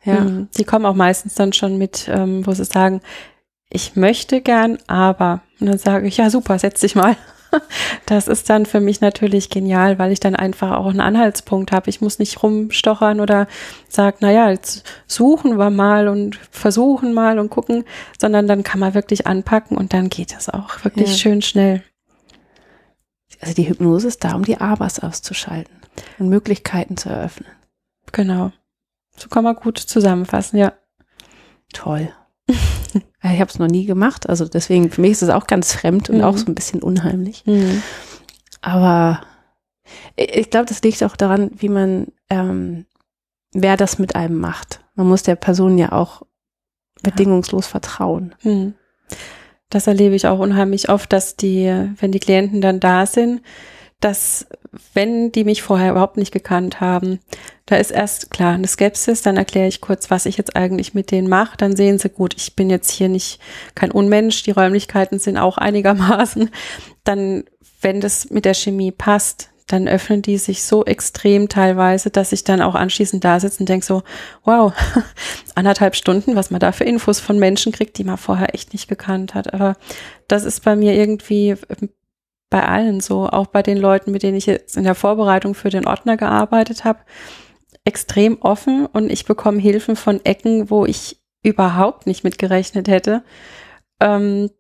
ja. 0.05 0.21
Mhm. 0.21 0.49
Die 0.57 0.65
kommen 0.65 0.87
auch 0.87 0.95
meistens 0.95 1.35
dann 1.35 1.53
schon 1.53 1.79
mit, 1.79 2.09
ähm, 2.09 2.47
wo 2.47 2.53
sie 2.53 2.65
sagen, 2.65 3.01
ich 3.71 3.97
möchte 3.97 4.41
gern, 4.41 4.79
aber. 4.87 5.43
Und 5.61 5.67
dann 5.69 5.79
sage 5.79 6.07
ich, 6.07 6.17
ja 6.17 6.31
super, 6.31 6.59
setz 6.59 6.81
dich 6.81 6.95
mal. 6.95 7.17
Das 8.07 8.29
ist 8.29 8.51
dann 8.51 8.67
für 8.67 8.81
mich 8.81 9.01
natürlich 9.01 9.49
genial, 9.49 9.99
weil 9.99 10.13
ich 10.13 10.21
dann 10.21 10.37
einfach 10.37 10.73
auch 10.73 10.89
einen 10.89 11.01
Anhaltspunkt 11.01 11.73
habe. 11.73 11.89
Ich 11.89 12.01
muss 12.01 12.19
nicht 12.19 12.43
rumstochern 12.43 13.21
oder 13.21 13.47
sagen, 13.89 14.19
naja, 14.21 14.51
jetzt 14.51 14.85
suchen 15.07 15.59
wir 15.59 15.71
mal 15.71 16.09
und 16.09 16.37
versuchen 16.51 17.15
mal 17.15 17.39
und 17.39 17.51
gucken, 17.51 17.85
sondern 18.21 18.47
dann 18.47 18.63
kann 18.63 18.81
man 18.81 18.95
wirklich 18.95 19.27
anpacken 19.27 19.77
und 19.77 19.95
dann 19.95 20.11
geht 20.11 20.37
es 20.37 20.51
auch 20.51 20.85
wirklich 20.85 21.11
ja. 21.11 21.17
schön 21.17 21.43
schnell. 21.43 21.83
Also 23.41 23.55
die 23.55 23.69
Hypnose 23.69 24.09
ist 24.09 24.25
da, 24.25 24.35
um 24.35 24.45
die 24.45 24.59
Abers 24.59 25.01
auszuschalten 25.01 25.75
und 26.19 26.29
Möglichkeiten 26.29 26.97
zu 26.97 27.09
eröffnen. 27.09 27.49
Genau. 28.13 28.53
So 29.17 29.29
kann 29.29 29.45
man 29.45 29.57
gut 29.57 29.79
zusammenfassen, 29.79 30.59
ja. 30.59 30.73
Toll. 31.73 32.13
Ich 33.23 33.41
habe 33.41 33.51
es 33.51 33.59
noch 33.59 33.69
nie 33.69 33.87
gemacht, 33.87 34.29
also 34.29 34.47
deswegen, 34.47 34.91
für 34.91 35.01
mich 35.01 35.13
ist 35.13 35.23
es 35.23 35.31
auch 35.31 35.47
ganz 35.47 35.73
fremd 35.73 36.11
und 36.11 36.19
mhm. 36.19 36.25
auch 36.25 36.37
so 36.37 36.47
ein 36.47 36.55
bisschen 36.55 36.83
unheimlich. 36.83 37.45
Mhm. 37.47 37.83
Aber 38.61 39.21
ich 40.17 40.51
glaube, 40.51 40.67
das 40.67 40.83
liegt 40.83 41.03
auch 41.03 41.17
daran, 41.17 41.51
wie 41.57 41.69
man, 41.69 42.09
ähm, 42.31 42.87
wer 43.53 43.77
das 43.77 43.99
mit 43.99 44.17
einem 44.17 44.39
macht. 44.39 44.81
Man 44.95 45.09
muss 45.09 45.23
der 45.23 45.37
Person 45.37 45.79
ja 45.79 45.93
auch 45.93 46.23
bedingungslos 47.03 47.67
vertrauen. 47.67 48.35
Mhm. 48.43 48.75
Das 49.71 49.87
erlebe 49.87 50.15
ich 50.15 50.27
auch 50.27 50.39
unheimlich 50.39 50.89
oft, 50.89 51.13
dass 51.13 51.37
die, 51.37 51.67
wenn 51.99 52.13
die 52.13 52.21
Klienten 52.21 52.61
dann 52.61 52.81
da 52.81 53.07
sind, 53.07 53.43
dass 54.01 54.47
wenn 54.93 55.33
die 55.33 55.45
mich 55.45 55.63
vorher 55.63 55.93
überhaupt 55.93 56.17
nicht 56.17 56.33
gekannt 56.33 56.81
haben, 56.81 57.21
da 57.67 57.77
ist 57.77 57.91
erst 57.91 58.31
klar 58.31 58.55
eine 58.55 58.67
Skepsis, 58.67 59.23
dann 59.23 59.37
erkläre 59.37 59.69
ich 59.69 59.81
kurz, 59.81 60.11
was 60.11 60.27
ich 60.27 60.37
jetzt 60.37 60.57
eigentlich 60.57 60.95
mit 60.95 61.11
denen 61.11 61.29
mache, 61.29 61.57
dann 61.57 61.77
sehen 61.77 61.99
sie 61.99 62.11
gut, 62.11 62.35
ich 62.37 62.55
bin 62.55 62.69
jetzt 62.71 62.91
hier 62.91 63.09
nicht 63.09 63.41
kein 63.75 63.91
Unmensch, 63.91 64.43
die 64.43 64.51
Räumlichkeiten 64.51 65.19
sind 65.19 65.39
auch 65.39 65.59
einigermaßen. 65.59 66.51
Dann, 67.05 67.45
wenn 67.81 68.01
das 68.01 68.31
mit 68.31 68.45
der 68.45 68.55
Chemie 68.55 68.93
passt, 68.93 69.51
dann 69.67 69.89
öffnen 69.89 70.21
die 70.21 70.37
sich 70.37 70.63
so 70.63 70.85
extrem 70.85 71.49
teilweise, 71.49 72.11
dass 72.11 72.33
ich 72.33 72.45
dann 72.45 72.61
auch 72.61 72.75
anschließend 72.75 73.25
da 73.25 73.41
sitze 73.41 73.61
und 73.61 73.69
denke 73.69 73.87
so, 73.87 74.03
wow, 74.45 74.75
anderthalb 75.55 75.97
Stunden, 75.97 76.37
was 76.37 76.51
man 76.51 76.61
da 76.61 76.73
für 76.73 76.85
Infos 76.85 77.19
von 77.19 77.39
Menschen 77.39 77.73
kriegt, 77.73 77.97
die 77.97 78.05
man 78.05 78.19
vorher 78.19 78.55
echt 78.55 78.75
nicht 78.75 78.89
gekannt 78.89 79.35
hat. 79.35 79.55
Aber 79.55 79.77
das 80.29 80.45
ist 80.45 80.65
bei 80.65 80.77
mir 80.77 80.95
irgendwie 80.95 81.57
bei 82.55 82.69
allen 82.69 83.01
so, 83.01 83.27
auch 83.27 83.49
bei 83.49 83.65
den 83.65 83.77
Leuten, 83.77 84.13
mit 84.13 84.23
denen 84.23 84.37
ich 84.37 84.47
jetzt 84.47 84.77
in 84.77 84.85
der 84.85 84.95
Vorbereitung 84.95 85.57
für 85.57 85.71
den 85.71 85.89
Ordner 85.89 86.17
gearbeitet 86.17 86.85
habe, 86.85 87.01
extrem 87.85 88.41
offen 88.41 88.87
und 88.87 89.11
ich 89.11 89.25
bekomme 89.25 89.59
Hilfen 89.61 89.97
von 89.97 90.25
Ecken, 90.25 90.71
wo 90.71 90.87
ich 90.87 91.21
überhaupt 91.43 92.07
nicht 92.07 92.23
mitgerechnet 92.23 92.87
hätte. 92.87 93.25
Ähm, 93.99 94.51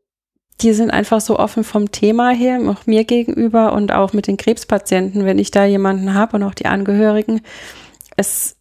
die 0.60 0.72
sind 0.72 0.90
einfach 0.90 1.20
so 1.20 1.38
offen 1.38 1.62
vom 1.62 1.92
Thema 1.92 2.30
her, 2.30 2.58
auch 2.68 2.84
mir 2.86 3.04
gegenüber 3.04 3.72
und 3.74 3.92
auch 3.92 4.12
mit 4.12 4.26
den 4.26 4.38
Krebspatienten, 4.38 5.24
wenn 5.24 5.38
ich 5.38 5.52
da 5.52 5.64
jemanden 5.64 6.14
habe 6.14 6.36
und 6.36 6.42
auch 6.42 6.54
die 6.54 6.66
Angehörigen. 6.66 7.42
Es, 8.16 8.56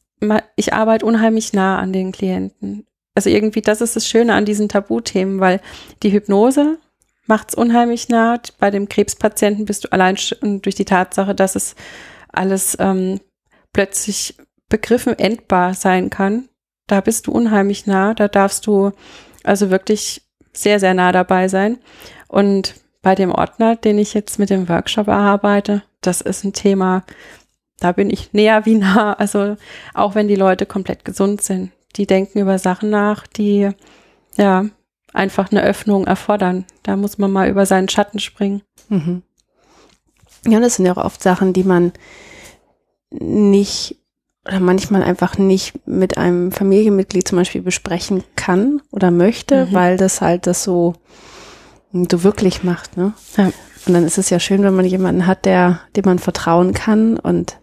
ich 0.56 0.74
arbeite 0.74 1.08
unheimlich 1.08 1.54
nah 1.54 1.80
an 1.80 1.91
den 1.91 2.12
Klienten. 2.12 2.86
Also 3.15 3.32
irgendwie, 3.32 3.62
das 3.62 3.82
ist 3.82 3.96
das 3.96 4.08
Schöne 4.08 4.36
an 4.36 4.46
diesen 4.46 4.69
Tabuthemen, 4.69 5.39
weil 5.39 5.60
die 6.04 6.12
Hypnose 6.12 6.78
macht's 7.27 7.55
unheimlich 7.55 8.09
nah. 8.09 8.39
Bei 8.59 8.71
dem 8.71 8.89
Krebspatienten 8.89 9.65
bist 9.65 9.86
du 9.86 9.91
allein 9.91 10.17
durch 10.41 10.75
die 10.75 10.86
Tatsache, 10.86 11.36
dass 11.36 11.55
es 11.55 11.75
alles 12.29 12.77
ähm, 12.79 13.19
plötzlich 13.71 14.36
begriffen 14.69 15.17
endbar 15.17 15.73
sein 15.73 16.09
kann. 16.09 16.49
Da 16.88 17.01
bist 17.01 17.27
du 17.27 17.31
unheimlich 17.31 17.88
nah. 17.88 18.13
Da 18.13 18.27
darfst 18.27 18.67
du 18.67 18.91
also 19.43 19.69
wirklich 19.69 20.21
sehr, 20.53 20.79
sehr 20.79 20.93
nah 20.93 21.12
dabei 21.12 21.47
sein. 21.47 21.79
Und 22.27 22.75
bei 23.01 23.15
dem 23.15 23.31
Ordner, 23.31 23.75
den 23.75 23.97
ich 23.97 24.13
jetzt 24.13 24.39
mit 24.39 24.49
dem 24.49 24.69
Workshop 24.69 25.07
erarbeite, 25.07 25.83
das 26.01 26.21
ist 26.21 26.43
ein 26.43 26.53
Thema, 26.53 27.03
da 27.79 27.91
bin 27.91 28.09
ich 28.09 28.33
näher 28.33 28.65
wie 28.65 28.75
nah. 28.75 29.13
Also 29.13 29.57
auch 29.93 30.15
wenn 30.15 30.27
die 30.27 30.36
Leute 30.36 30.65
komplett 30.65 31.05
gesund 31.05 31.41
sind, 31.41 31.71
die 31.95 32.07
denken 32.07 32.39
über 32.39 32.57
Sachen 32.59 32.89
nach, 32.89 33.27
die 33.27 33.69
ja 34.38 34.65
einfach 35.13 35.52
eine 35.52 35.63
Öffnung 35.63 36.06
erfordern. 36.06 36.65
Da 36.84 36.95
muss 36.95 37.17
man 37.17 37.32
mal 37.32 37.49
über 37.49 37.65
seinen 37.65 37.89
Schatten 37.89 38.19
springen. 38.19 38.62
Mhm. 38.89 39.23
Ja, 40.47 40.60
das 40.60 40.76
sind 40.76 40.86
ja 40.86 40.93
auch 40.93 41.06
oft 41.06 41.23
Sachen, 41.23 41.54
die 41.54 41.63
man 41.63 41.93
nicht 43.12 43.97
oder 44.45 44.60
manchmal 44.60 45.04
einfach 45.04 45.38
nicht 45.38 45.88
mit 45.88 46.17
einem 46.17 46.52
Familienmitglied 46.52 47.28
zum 47.28 47.38
Beispiel 47.38 47.62
besprechen 47.62 48.23
kann 48.36 48.82
oder 48.91 49.10
möchte, 49.10 49.67
mhm. 49.67 49.73
weil 49.73 49.97
das 49.97 50.19
halt 50.19 50.47
das 50.47 50.63
so, 50.63 50.95
so 51.93 52.23
wirklich 52.23 52.63
macht. 52.63 52.97
Ne? 52.97 53.13
Ja. 53.38 53.52
Und 53.86 53.93
dann 53.93 54.06
ist 54.06 54.17
es 54.17 54.30
ja 54.30 54.39
schön, 54.39 54.63
wenn 54.63 54.76
man 54.76 54.86
jemanden 54.86 55.28
hat, 55.28 55.45
der, 55.45 55.80
dem 55.95 56.06
man 56.06 56.19
vertrauen 56.19 56.73
kann 56.73 57.17
und 57.17 57.58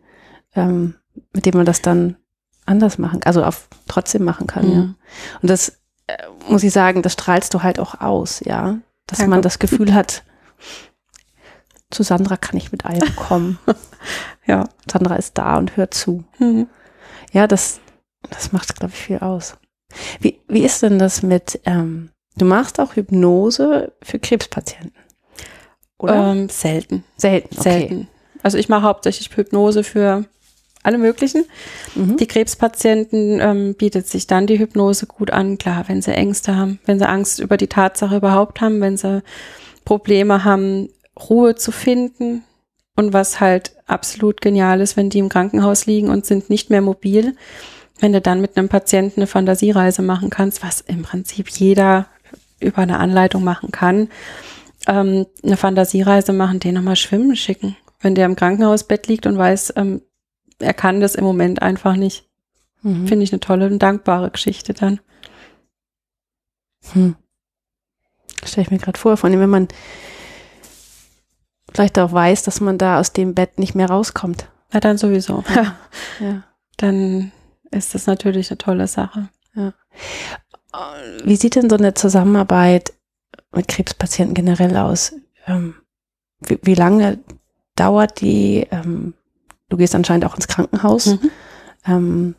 ähm, 0.55 0.95
mit 1.33 1.47
dem 1.47 1.57
man 1.57 1.67
das 1.67 1.83
dann 1.83 2.17
anders 2.67 2.99
machen, 2.99 3.21
also 3.25 3.43
auf 3.45 3.69
trotzdem 3.89 4.25
machen 4.25 4.47
kann. 4.47 4.67
Mhm. 4.67 4.75
Ja. 4.75 4.95
Und 5.43 5.51
das 5.51 5.80
muss 6.49 6.63
ich 6.63 6.73
sagen, 6.73 7.03
das 7.03 7.13
strahlst 7.15 7.53
du 7.55 7.63
halt 7.63 7.79
auch 7.79 8.01
aus, 8.01 8.41
ja. 8.45 8.79
dass 9.07 9.19
Danke. 9.19 9.31
man 9.31 9.43
das 9.43 9.59
Gefühl 9.59 9.95
hat, 9.95 10.23
zu 11.91 12.03
Sandra 12.03 12.37
kann 12.37 12.57
ich 12.57 12.73
mit 12.73 12.85
allem 12.85 13.15
kommen. 13.17 13.59
Ja. 14.47 14.69
Sandra 14.91 15.17
ist 15.17 15.37
da 15.39 15.59
und 15.59 15.77
hört 15.77 15.95
zu. 15.95 16.25
Mhm. 16.39 16.67
Ja, 17.33 17.47
das, 17.47 17.79
das 18.31 18.51
macht, 18.51 18.75
glaube 18.75 18.95
ich, 18.95 19.01
viel 19.01 19.19
aus. 19.19 19.59
Wie, 20.19 20.41
wie 20.49 20.65
ist 20.65 20.83
denn 20.83 20.99
das 20.99 21.23
mit, 21.23 21.61
ähm, 21.67 22.11
du 22.37 22.47
machst 22.47 22.81
auch 22.81 22.97
Hypnose 22.97 23.93
für 24.03 24.19
Krebspatienten? 24.19 24.95
Oder? 25.99 26.33
Ähm, 26.33 26.49
selten. 26.49 27.05
selten. 27.17 27.49
Okay. 27.53 27.63
Selten. 27.63 28.09
Also 28.43 28.59
ich 28.59 28.69
mache 28.69 28.83
hauptsächlich 28.83 29.31
Hypnose 29.37 29.85
für 29.85 30.25
alle 30.83 30.99
möglichen. 30.99 31.45
Mhm. 31.95 32.17
Die 32.17 32.27
Krebspatienten 32.27 33.41
ähm, 33.41 33.75
bietet 33.75 34.07
sich 34.09 34.27
dann 34.27 34.47
die 34.47 34.59
Hypnose 34.59 35.07
gut 35.07 35.31
an, 35.31 35.59
klar, 35.59 35.85
wenn 35.89 36.03
sie 36.03 36.13
Ängste 36.13 36.57
haben, 36.57 36.79
wenn 36.87 36.99
sie 36.99 37.09
Angst 37.09 37.39
über 37.39 37.57
die 37.57 37.67
Tatsache 37.67 38.17
überhaupt 38.17 38.61
haben, 38.61 38.81
wenn 38.81 38.97
sie 38.97 39.23
Probleme 39.85 40.45
haben, 40.45 40.89
Ruhe 41.29 41.55
zu 41.55 41.73
finden. 41.73 42.45
Und 42.97 43.13
was 43.13 43.41
halt 43.41 43.73
absolut 43.87 44.41
genial 44.41 44.81
ist, 44.81 44.97
wenn 44.97 45.11
die 45.11 45.21
im 45.21 45.29
Krankenhaus 45.31 45.87
liegen 45.87 46.11
und 46.11 46.27
sind 46.27 46.51
nicht 46.51 46.71
mehr 46.71 46.83
mobil, 46.83 47.35
wenn 47.99 48.13
du 48.13 48.21
dann 48.21 48.41
mit 48.41 48.57
einem 48.57 48.69
Patienten 48.69 49.21
eine 49.21 49.27
Fantasiereise 49.27 50.03
machen 50.03 50.29
kannst, 50.29 50.63
was 50.63 50.81
im 50.81 51.03
Prinzip 51.03 51.49
jeder 51.49 52.07
über 52.59 52.79
eine 52.79 52.99
Anleitung 52.99 53.43
machen 53.43 53.71
kann, 53.71 54.09
ähm, 54.87 55.27
eine 55.43 55.57
Fantasiereise 55.57 56.33
machen, 56.33 56.61
den 56.61 56.75
nochmal 56.75 56.97
schwimmen 56.97 57.37
schicken. 57.37 57.77
Wenn 58.01 58.15
der 58.15 58.27
im 58.27 58.37
Krankenhausbett 58.37 59.07
liegt 59.09 59.27
und 59.27 59.37
weiß, 59.37 59.75
ähm, 59.77 60.03
er 60.61 60.75
kann 60.75 61.01
das 61.01 61.15
im 61.15 61.25
Moment 61.25 61.63
einfach 61.63 61.97
nicht. 61.97 62.29
Mhm. 62.83 63.07
Finde 63.07 63.25
ich 63.25 63.33
eine 63.33 63.41
tolle 63.41 63.67
und 63.67 63.79
dankbare 63.79 64.31
Geschichte 64.31 64.75
dann. 64.75 65.01
Hm. 66.93 67.17
Stelle 68.45 68.65
ich 68.67 68.71
mir 68.71 68.79
gerade 68.79 68.99
vor, 68.99 69.17
vor 69.17 69.29
allem 69.29 69.41
wenn 69.41 69.51
man 69.51 69.69
vielleicht 71.73 71.99
auch 71.99 72.13
weiß, 72.13 72.43
dass 72.43 72.61
man 72.61 72.79
da 72.79 72.99
aus 72.99 73.13
dem 73.13 73.35
Bett 73.35 73.59
nicht 73.59 73.75
mehr 73.75 73.89
rauskommt. 73.89 74.49
Na 74.73 74.81
dann 74.81 74.99
sowieso. 74.99 75.45
Ja. 76.21 76.43
dann 76.77 77.33
ist 77.71 77.95
das 77.95 78.07
natürlich 78.07 78.51
eine 78.51 78.59
tolle 78.59 78.87
Sache. 78.87 79.31
Wie 81.25 81.37
sieht 81.37 81.55
denn 81.55 81.71
so 81.71 81.77
eine 81.77 81.95
Zusammenarbeit 81.95 82.93
mit 83.53 83.69
Krebspatienten 83.69 84.35
generell 84.35 84.77
aus? 84.77 85.15
Ähm, 85.47 85.75
wie, 86.41 86.59
wie 86.63 86.75
lange 86.75 87.19
dauert 87.75 88.21
die? 88.21 88.67
Ähm, 88.71 89.15
du 89.71 89.79
gehst 89.79 89.95
anscheinend 89.95 90.27
auch 90.27 90.35
ins 90.35 90.49
Krankenhaus. 90.49 91.07
Mhm. 91.07 91.31
Ähm, 91.87 92.35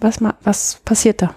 was, 0.00 0.20
was 0.42 0.80
passiert 0.84 1.22
da? 1.22 1.34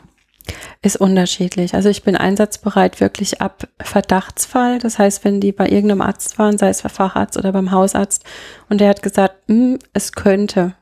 Ist 0.82 0.98
unterschiedlich. 0.98 1.74
Also 1.74 1.90
ich 1.90 2.04
bin 2.04 2.16
einsatzbereit 2.16 3.02
wirklich 3.02 3.42
ab 3.42 3.68
Verdachtsfall. 3.82 4.80
Das 4.80 5.00
heißt, 5.00 5.26
wenn 5.26 5.42
die 5.42 5.52
bei 5.52 5.68
irgendeinem 5.68 6.02
Arzt 6.02 6.38
waren, 6.40 6.58
sei 6.58 6.70
es 6.70 6.84
bei 6.84 6.90
Facharzt 6.90 7.38
oder 7.38 7.52
beim 7.52 7.72
Hausarzt, 7.72 8.24
und 8.70 8.80
der 8.80 8.90
hat 8.90 9.02
gesagt, 9.02 9.36
"Hm, 9.48 9.80
es 9.94 10.14
könnte, 10.14 10.74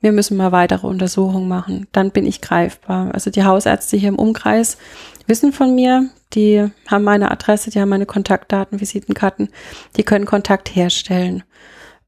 wir 0.00 0.12
müssen 0.12 0.36
mal 0.36 0.52
weitere 0.52 0.86
Untersuchungen 0.86 1.48
machen, 1.48 1.86
dann 1.92 2.12
bin 2.12 2.26
ich 2.26 2.40
greifbar. 2.40 3.12
Also 3.12 3.30
die 3.30 3.44
Hausärzte 3.44 3.96
hier 3.96 4.10
im 4.10 4.18
Umkreis 4.18 4.78
wissen 5.26 5.52
von 5.52 5.74
mir, 5.74 6.08
die 6.32 6.66
haben 6.86 7.04
meine 7.04 7.30
Adresse, 7.30 7.70
die 7.70 7.80
haben 7.80 7.88
meine 7.88 8.06
Kontaktdaten, 8.06 8.80
Visitenkarten, 8.80 9.48
die 9.96 10.02
können 10.02 10.26
Kontakt 10.26 10.74
herstellen. 10.74 11.42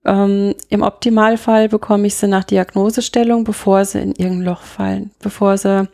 Ähm, 0.07 0.55
Im 0.69 0.83
Optimalfall 0.83 1.69
bekomme 1.69 2.07
ich 2.07 2.15
sie 2.15 2.29
nach 2.29 2.45
Diagnosestellung, 2.45 3.45
bevor 3.45 3.85
sie 3.85 4.01
in 4.01 4.13
irgendein 4.15 4.45
Loch 4.45 4.63
fallen, 4.63 5.11
bevor 5.19 5.59
sie 5.59 5.89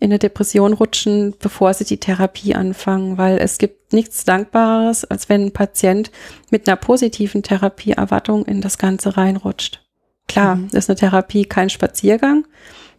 in 0.00 0.10
eine 0.10 0.18
Depression 0.18 0.74
rutschen, 0.74 1.34
bevor 1.40 1.74
sie 1.74 1.84
die 1.84 1.98
Therapie 1.98 2.54
anfangen, 2.54 3.18
weil 3.18 3.38
es 3.38 3.58
gibt 3.58 3.92
nichts 3.92 4.24
Dankbares, 4.24 5.04
als 5.04 5.28
wenn 5.28 5.46
ein 5.46 5.52
Patient 5.52 6.10
mit 6.50 6.68
einer 6.68 6.76
positiven 6.76 7.42
Therapieerwartung 7.42 8.44
in 8.44 8.60
das 8.60 8.78
Ganze 8.78 9.16
reinrutscht. 9.16 9.82
Klar, 10.28 10.56
Mhm. 10.56 10.68
ist 10.72 10.90
eine 10.90 10.96
Therapie 10.96 11.46
kein 11.46 11.70
Spaziergang. 11.70 12.46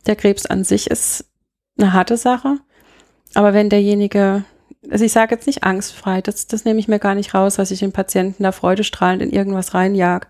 Der 0.07 0.15
Krebs 0.15 0.45
an 0.47 0.63
sich 0.63 0.89
ist 0.89 1.25
eine 1.77 1.93
harte 1.93 2.17
Sache. 2.17 2.57
Aber 3.35 3.53
wenn 3.53 3.69
derjenige, 3.69 4.43
also 4.89 5.03
ich 5.03 5.11
sage 5.11 5.35
jetzt 5.35 5.47
nicht 5.47 5.63
angstfrei, 5.63 6.21
das, 6.21 6.47
das 6.47 6.65
nehme 6.65 6.79
ich 6.79 6.87
mir 6.87 6.99
gar 6.99 7.15
nicht 7.15 7.33
raus, 7.33 7.55
dass 7.55 7.71
ich 7.71 7.79
den 7.79 7.91
Patienten 7.91 8.43
da 8.43 8.51
freudestrahlend 8.51 9.21
in 9.21 9.31
irgendwas 9.31 9.73
reinjag. 9.73 10.27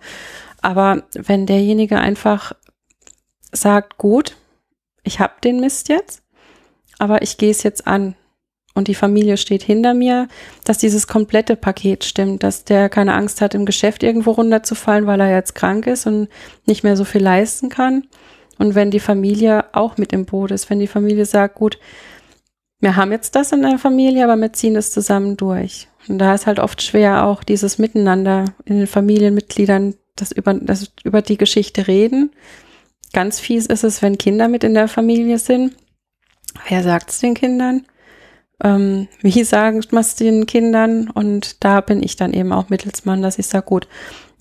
Aber 0.62 1.04
wenn 1.14 1.46
derjenige 1.46 2.00
einfach 2.00 2.54
sagt, 3.52 3.98
gut, 3.98 4.36
ich 5.04 5.20
habe 5.20 5.34
den 5.44 5.60
Mist 5.60 5.90
jetzt, 5.90 6.24
aber 6.98 7.22
ich 7.22 7.38
gehe 7.38 7.52
es 7.52 7.64
jetzt 7.64 7.88
an 7.88 8.16
und 8.74 8.88
die 8.88 8.96
Familie 8.96 9.38
steht 9.38 9.64
hinter 9.64 9.94
mir, 9.94 10.28
dass 10.66 10.78
dieses 10.78 11.08
komplette 11.08 11.56
Paket 11.56 12.04
stimmt, 12.04 12.44
dass 12.44 12.66
der 12.66 12.90
keine 12.90 13.14
Angst 13.14 13.42
hat, 13.42 13.56
im 13.56 13.66
Geschäft 13.66 14.04
irgendwo 14.04 14.32
runterzufallen, 14.32 15.08
weil 15.08 15.20
er 15.20 15.32
jetzt 15.32 15.56
krank 15.56 15.88
ist 15.88 16.06
und 16.06 16.28
nicht 16.66 16.84
mehr 16.84 16.98
so 16.98 17.06
viel 17.06 17.22
leisten 17.22 17.70
kann. 17.70 18.08
Und 18.58 18.76
wenn 18.76 18.92
die 18.92 19.00
Familie 19.00 19.66
auch 19.74 19.98
mit 19.98 20.12
im 20.12 20.26
Boot 20.26 20.52
ist, 20.52 20.70
wenn 20.70 20.80
die 20.80 20.88
Familie 20.88 21.26
sagt, 21.26 21.56
gut, 21.56 21.80
wir 22.80 22.96
haben 22.96 23.12
jetzt 23.12 23.36
das 23.36 23.52
in 23.52 23.62
der 23.62 23.78
Familie, 23.78 24.24
aber 24.24 24.38
wir 24.38 24.54
ziehen 24.54 24.74
das 24.74 24.92
zusammen 24.92 25.36
durch. 25.38 25.88
Und 26.08 26.20
da 26.20 26.34
ist 26.34 26.48
halt 26.48 26.60
oft 26.60 26.82
schwer 26.82 27.26
auch 27.26 27.44
dieses 27.44 27.78
Miteinander 27.78 28.46
in 28.66 28.78
den 28.78 28.88
Familienmitgliedern, 28.88 29.96
das 30.16 30.32
über, 30.32 30.54
das 30.54 30.92
über 31.04 31.22
die 31.22 31.38
Geschichte 31.38 31.88
reden. 31.88 32.32
Ganz 33.12 33.40
fies 33.40 33.66
ist 33.66 33.84
es, 33.84 34.02
wenn 34.02 34.18
Kinder 34.18 34.48
mit 34.48 34.64
in 34.64 34.74
der 34.74 34.88
Familie 34.88 35.40
sind. 35.40 35.76
Wer 36.68 36.84
sagt 36.84 37.10
es 37.10 37.20
den 37.20 37.34
Kindern? 37.34 37.86
Ähm, 38.64 39.08
wie 39.22 39.44
sagen 39.44 39.84
wir 39.90 40.00
es 40.00 40.16
den 40.16 40.46
Kindern? 40.46 41.10
Und 41.10 41.64
da 41.64 41.82
bin 41.82 42.04
ich 42.04 42.16
dann 42.16 42.34
eben 42.34 42.52
auch 42.52 42.70
Mittelsmann, 42.70 43.22
dass 43.22 43.40
ich 43.40 43.48
sage, 43.48 43.66
gut, 43.66 43.88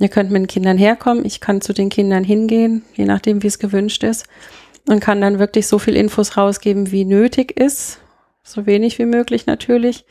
ihr 0.01 0.09
könnt 0.09 0.31
mit 0.31 0.42
den 0.42 0.46
Kindern 0.48 0.79
herkommen, 0.79 1.24
ich 1.24 1.40
kann 1.40 1.61
zu 1.61 1.72
den 1.72 1.88
Kindern 1.88 2.24
hingehen, 2.24 2.83
je 2.94 3.05
nachdem, 3.05 3.42
wie 3.42 3.46
es 3.46 3.59
gewünscht 3.59 4.03
ist, 4.05 4.27
und 4.88 5.01
kann 5.01 5.20
dann 5.20 5.38
wirklich 5.38 5.66
so 5.66 5.79
viel 5.79 5.96
Infos 5.96 6.37
rausgeben, 6.37 6.90
wie 6.92 7.05
nötig 7.05 7.59
ist. 7.59 7.98
So 8.49 8.65
wenig 8.65 8.99
wie 8.99 9.05
möglich 9.05 9.45
natürlich, 9.45 10.07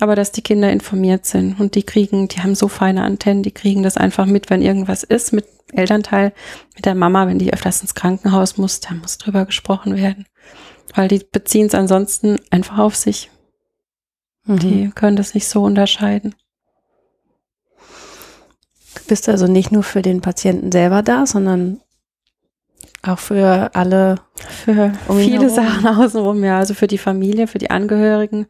aber 0.00 0.16
dass 0.16 0.32
die 0.32 0.40
Kinder 0.40 0.72
informiert 0.72 1.26
sind 1.26 1.60
und 1.60 1.74
die 1.74 1.82
kriegen, 1.82 2.26
die 2.26 2.40
haben 2.40 2.54
so 2.54 2.68
feine 2.68 3.02
Antennen, 3.02 3.42
die 3.42 3.50
kriegen 3.50 3.82
das 3.82 3.98
einfach 3.98 4.24
mit, 4.24 4.48
wenn 4.48 4.62
irgendwas 4.62 5.02
ist, 5.02 5.34
mit 5.34 5.44
Elternteil, 5.72 6.32
mit 6.74 6.86
der 6.86 6.94
Mama, 6.94 7.26
wenn 7.26 7.38
die 7.38 7.52
öfters 7.52 7.82
ins 7.82 7.94
Krankenhaus 7.94 8.56
muss, 8.56 8.80
da 8.80 8.94
muss 8.94 9.18
drüber 9.18 9.44
gesprochen 9.44 9.94
werden. 9.94 10.24
Weil 10.94 11.08
die 11.08 11.18
beziehen 11.18 11.66
es 11.66 11.74
ansonsten 11.74 12.38
einfach 12.48 12.78
auf 12.78 12.96
sich. 12.96 13.30
Mhm. 14.46 14.58
Die 14.58 14.90
können 14.94 15.16
das 15.16 15.34
nicht 15.34 15.46
so 15.46 15.62
unterscheiden. 15.62 16.34
Du 18.94 19.04
bist 19.06 19.28
also 19.28 19.46
nicht 19.46 19.70
nur 19.70 19.82
für 19.82 20.00
den 20.00 20.22
Patienten 20.22 20.72
selber 20.72 21.02
da, 21.02 21.26
sondern 21.26 21.82
auch 23.02 23.18
für 23.18 23.70
alle. 23.74 24.16
Für 24.36 24.92
Um 25.08 25.18
viele 25.18 25.50
herum. 25.50 25.54
Sachen 25.54 25.86
außenrum, 25.86 26.44
ja. 26.44 26.58
Also 26.58 26.74
für 26.74 26.86
die 26.86 26.98
Familie, 26.98 27.46
für 27.46 27.58
die 27.58 27.70
Angehörigen. 27.70 28.46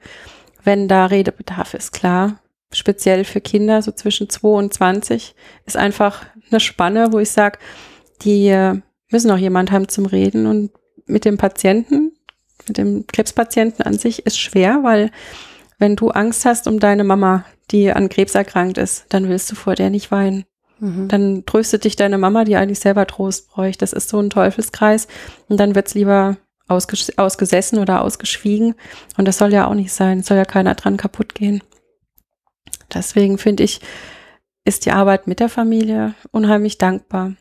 Wenn 0.64 0.88
da 0.88 1.06
Redebedarf 1.06 1.74
ist, 1.74 1.92
klar. 1.92 2.38
Speziell 2.72 3.24
für 3.24 3.40
Kinder, 3.40 3.82
so 3.82 3.92
zwischen 3.92 4.30
2 4.30 4.48
und 4.48 4.72
20, 4.72 5.34
ist 5.66 5.76
einfach 5.76 6.24
eine 6.50 6.60
Spanne, 6.60 7.12
wo 7.12 7.18
ich 7.18 7.30
sage, 7.30 7.58
die 8.22 8.48
äh, 8.48 8.80
müssen 9.10 9.30
auch 9.30 9.38
jemand 9.38 9.72
haben 9.72 9.88
zum 9.88 10.06
Reden. 10.06 10.46
Und 10.46 10.70
mit 11.06 11.24
dem 11.24 11.36
Patienten, 11.36 12.12
mit 12.66 12.78
dem 12.78 13.06
Krebspatienten 13.06 13.84
an 13.84 13.98
sich 13.98 14.24
ist 14.24 14.38
schwer, 14.38 14.80
weil 14.82 15.10
wenn 15.78 15.96
du 15.96 16.10
Angst 16.10 16.44
hast 16.44 16.66
um 16.68 16.78
deine 16.78 17.04
Mama, 17.04 17.44
die 17.70 17.92
an 17.92 18.08
Krebs 18.08 18.34
erkrankt 18.34 18.78
ist, 18.78 19.06
dann 19.08 19.28
willst 19.28 19.50
du 19.50 19.54
vor 19.54 19.74
der 19.74 19.90
nicht 19.90 20.10
weinen. 20.10 20.44
Mhm. 20.82 21.06
Dann 21.06 21.46
tröstet 21.46 21.84
dich 21.84 21.94
deine 21.94 22.18
Mama, 22.18 22.42
die 22.42 22.56
eigentlich 22.56 22.80
selber 22.80 23.06
Trost 23.06 23.48
bräuchte. 23.50 23.78
Das 23.78 23.92
ist 23.92 24.08
so 24.08 24.18
ein 24.18 24.30
Teufelskreis. 24.30 25.06
Und 25.48 25.60
dann 25.60 25.76
wird's 25.76 25.94
lieber 25.94 26.38
ausges 26.66 27.16
ausgesessen 27.18 27.78
oder 27.78 28.02
ausgeschwiegen. 28.02 28.74
Und 29.16 29.28
das 29.28 29.38
soll 29.38 29.52
ja 29.52 29.68
auch 29.68 29.74
nicht 29.74 29.92
sein. 29.92 30.18
Es 30.18 30.26
soll 30.26 30.36
ja 30.36 30.44
keiner 30.44 30.74
dran 30.74 30.96
kaputt 30.96 31.36
gehen. 31.36 31.62
Deswegen 32.92 33.38
finde 33.38 33.62
ich, 33.62 33.80
ist 34.64 34.84
die 34.84 34.90
Arbeit 34.90 35.28
mit 35.28 35.38
der 35.38 35.48
Familie 35.48 36.14
unheimlich 36.32 36.78
dankbar. 36.78 37.34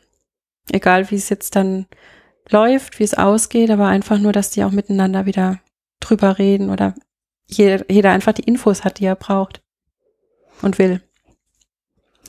Egal 0.70 1.10
wie 1.10 1.16
es 1.16 1.28
jetzt 1.28 1.56
dann 1.56 1.86
läuft, 2.48 3.00
wie 3.00 3.04
es 3.04 3.14
ausgeht, 3.14 3.70
aber 3.70 3.88
einfach 3.88 4.18
nur, 4.18 4.32
dass 4.32 4.50
die 4.50 4.62
auch 4.62 4.70
miteinander 4.70 5.26
wieder 5.26 5.58
drüber 5.98 6.38
reden 6.38 6.70
oder 6.70 6.94
jeder, 7.46 7.90
jeder 7.90 8.12
einfach 8.12 8.32
die 8.34 8.44
Infos 8.44 8.84
hat, 8.84 9.00
die 9.00 9.04
er 9.04 9.16
braucht 9.16 9.62
und 10.62 10.78
will. 10.78 11.02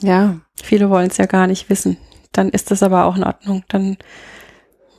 Ja, 0.00 0.40
Viele 0.64 0.90
wollen 0.90 1.08
es 1.10 1.16
ja 1.18 1.26
gar 1.26 1.46
nicht 1.46 1.68
wissen. 1.70 1.96
Dann 2.32 2.48
ist 2.48 2.70
das 2.70 2.82
aber 2.82 3.04
auch 3.04 3.16
in 3.16 3.24
Ordnung. 3.24 3.64
Dann 3.68 3.96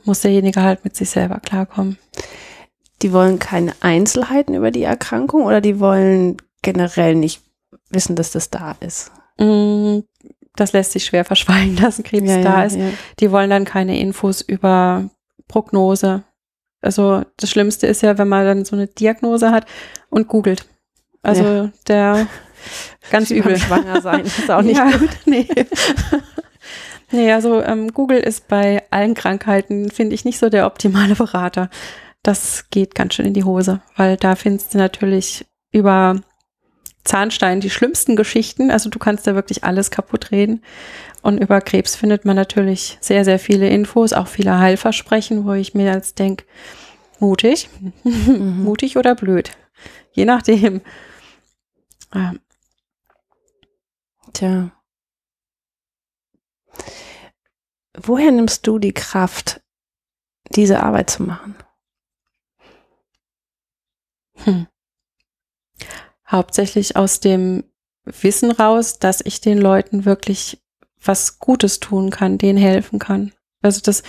muss 0.04 0.20
derjenige 0.20 0.62
halt 0.62 0.84
mit 0.84 0.96
sich 0.96 1.10
selber 1.10 1.40
klarkommen. 1.40 1.98
die 3.02 3.12
wollen 3.12 3.38
keine 3.38 3.74
Einzelheiten 3.80 4.54
über 4.54 4.70
die 4.70 4.84
Erkrankung 4.84 5.42
oder 5.44 5.60
die 5.60 5.78
wollen 5.80 6.38
generell 6.62 7.14
nicht 7.14 7.42
wissen, 7.90 8.16
dass 8.16 8.30
das 8.30 8.48
da 8.48 8.74
ist. 8.80 9.10
Mm, 9.38 9.98
Das 10.54 10.72
lässt 10.72 10.92
sich 10.92 11.04
schwer 11.04 11.24
verschweigen, 11.26 11.76
dass 11.82 11.98
ein 11.98 12.04
Krebs 12.04 12.32
da 12.42 12.64
ist. 12.64 12.76
Ja. 12.76 12.88
Die 13.20 13.30
wollen 13.30 13.50
dann 13.50 13.64
keine 13.66 13.98
Infos 14.00 14.40
über 14.40 15.10
Prognose. 15.48 16.22
Also 16.80 17.22
das 17.36 17.50
Schlimmste 17.50 17.86
ist 17.86 18.02
ja, 18.02 18.16
wenn 18.16 18.28
man 18.28 18.46
dann 18.46 18.64
so 18.64 18.76
eine 18.76 18.86
Diagnose 18.86 19.50
hat 19.50 19.66
und 20.08 20.28
googelt. 20.28 20.64
Also 21.22 21.42
Ja. 21.44 21.72
der 21.88 22.26
ganz 23.10 23.28
Sie 23.28 23.38
übel. 23.38 23.56
Schwanger 23.58 24.00
sein, 24.00 24.24
das 24.24 24.38
ist 24.38 24.50
auch 24.50 24.62
nicht 24.62 24.78
ja, 24.78 24.90
gut. 24.90 25.10
Nee. 25.26 25.46
nee, 27.10 27.32
also 27.32 27.62
ähm, 27.62 27.92
Google 27.92 28.18
ist 28.18 28.48
bei 28.48 28.82
allen 28.90 29.14
Krankheiten, 29.14 29.90
finde 29.90 30.14
ich, 30.14 30.24
nicht 30.24 30.38
so 30.38 30.48
der 30.48 30.66
optimale 30.66 31.14
Berater. 31.14 31.70
Das 32.22 32.66
geht 32.70 32.94
ganz 32.94 33.14
schön 33.14 33.26
in 33.26 33.34
die 33.34 33.44
Hose, 33.44 33.80
weil 33.96 34.16
da 34.16 34.34
findest 34.34 34.74
du 34.74 34.78
natürlich 34.78 35.46
über 35.72 36.20
Zahnstein 37.04 37.60
die 37.60 37.70
schlimmsten 37.70 38.16
Geschichten. 38.16 38.70
Also 38.70 38.90
du 38.90 38.98
kannst 38.98 39.26
da 39.26 39.34
wirklich 39.34 39.62
alles 39.62 39.90
kaputt 39.90 40.32
reden. 40.32 40.62
Und 41.22 41.38
über 41.38 41.60
Krebs 41.60 41.96
findet 41.96 42.24
man 42.24 42.36
natürlich 42.36 42.98
sehr, 43.00 43.24
sehr 43.24 43.38
viele 43.38 43.68
Infos, 43.68 44.12
auch 44.12 44.28
viele 44.28 44.58
Heilversprechen, 44.58 45.44
wo 45.44 45.52
ich 45.52 45.74
mir 45.74 45.92
jetzt 45.92 46.18
denke, 46.18 46.44
mutig, 47.18 47.68
Mhm. 48.04 48.62
mutig 48.62 48.96
oder 48.96 49.14
blöd. 49.14 49.50
Je 50.12 50.24
nachdem. 50.24 50.80
Ja. 54.40 54.70
Tja. 54.70 54.70
Woher 57.96 58.30
nimmst 58.30 58.66
du 58.66 58.78
die 58.78 58.92
Kraft, 58.92 59.62
diese 60.50 60.82
Arbeit 60.82 61.08
zu 61.08 61.22
machen? 61.22 61.56
Hm. 64.34 64.66
Hauptsächlich 66.28 66.96
aus 66.96 67.20
dem 67.20 67.64
Wissen 68.04 68.50
raus, 68.50 68.98
dass 68.98 69.22
ich 69.24 69.40
den 69.40 69.58
Leuten 69.58 70.04
wirklich 70.04 70.62
was 71.02 71.38
Gutes 71.38 71.80
tun 71.80 72.10
kann, 72.10 72.36
denen 72.36 72.58
helfen 72.58 72.98
kann. 72.98 73.32
Also 73.62 73.80
das, 73.80 74.02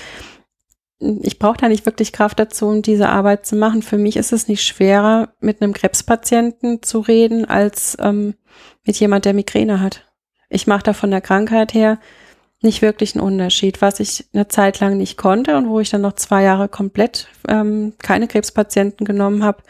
ich 0.99 1.39
brauche 1.39 1.57
da 1.57 1.69
nicht 1.69 1.85
wirklich 1.85 2.11
Kraft 2.11 2.39
dazu, 2.39 2.67
um 2.67 2.81
diese 2.81 3.09
Arbeit 3.09 3.45
zu 3.45 3.55
machen. 3.55 3.81
Für 3.81 3.97
mich 3.97 4.17
ist 4.17 4.33
es 4.33 4.47
nicht 4.47 4.63
schwerer, 4.63 5.33
mit 5.39 5.61
einem 5.61 5.73
Krebspatienten 5.73 6.83
zu 6.83 6.99
reden, 6.99 7.45
als 7.45 7.95
ähm, 8.01 8.35
mit 8.83 8.99
jemand, 8.99 9.25
der 9.25 9.33
Migräne 9.33 9.79
hat. 9.79 10.06
Ich 10.49 10.67
mache 10.67 10.83
da 10.83 10.93
von 10.93 11.12
der 11.12 11.21
Krankheit 11.21 11.73
her 11.73 11.99
nicht 12.62 12.81
wirklich 12.81 13.15
einen 13.15 13.25
Unterschied. 13.25 13.81
Was 13.81 13.99
ich 13.99 14.25
eine 14.33 14.47
Zeit 14.47 14.79
lang 14.79 14.97
nicht 14.97 15.17
konnte 15.17 15.57
und 15.57 15.69
wo 15.69 15.79
ich 15.79 15.89
dann 15.89 16.01
noch 16.01 16.13
zwei 16.13 16.43
Jahre 16.43 16.69
komplett 16.69 17.27
ähm, 17.47 17.93
keine 17.99 18.27
Krebspatienten 18.27 19.05
genommen 19.05 19.43
habe, 19.43 19.63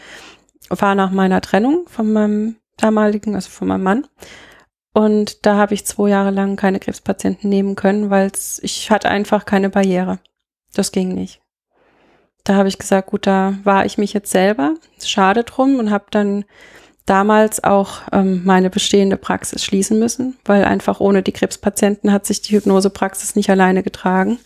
war 0.69 0.95
nach 0.95 1.11
meiner 1.11 1.41
Trennung 1.41 1.85
von 1.87 2.11
meinem 2.11 2.55
damaligen, 2.77 3.35
also 3.35 3.49
von 3.49 3.67
meinem 3.67 3.83
Mann. 3.83 4.07
Und 4.93 5.45
da 5.45 5.57
habe 5.57 5.73
ich 5.73 5.85
zwei 5.85 6.09
Jahre 6.09 6.31
lang 6.31 6.55
keine 6.55 6.79
Krebspatienten 6.79 7.49
nehmen 7.49 7.75
können, 7.75 8.09
weil 8.09 8.31
ich 8.61 8.89
hatte 8.89 9.09
einfach 9.09 9.45
keine 9.45 9.69
Barriere. 9.69 10.19
Das 10.73 10.91
ging 10.91 11.13
nicht. 11.13 11.41
Da 12.43 12.55
habe 12.55 12.69
ich 12.69 12.79
gesagt, 12.79 13.09
gut, 13.09 13.27
da 13.27 13.55
war 13.63 13.85
ich 13.85 13.97
mich 13.97 14.13
jetzt 14.13 14.31
selber. 14.31 14.75
Schade 15.03 15.43
drum 15.43 15.79
und 15.79 15.91
habe 15.91 16.05
dann 16.11 16.45
damals 17.07 17.63
auch 17.63 18.01
ähm, 18.11 18.43
meine 18.45 18.69
bestehende 18.69 19.17
Praxis 19.17 19.63
schließen 19.63 19.97
müssen, 19.97 20.37
weil 20.45 20.63
einfach 20.65 20.99
ohne 20.99 21.23
die 21.23 21.31
Krebspatienten 21.31 22.11
hat 22.11 22.25
sich 22.25 22.41
die 22.41 22.55
Hypnosepraxis 22.55 23.35
nicht 23.35 23.49
alleine 23.49 23.81
getragen. 23.81 24.39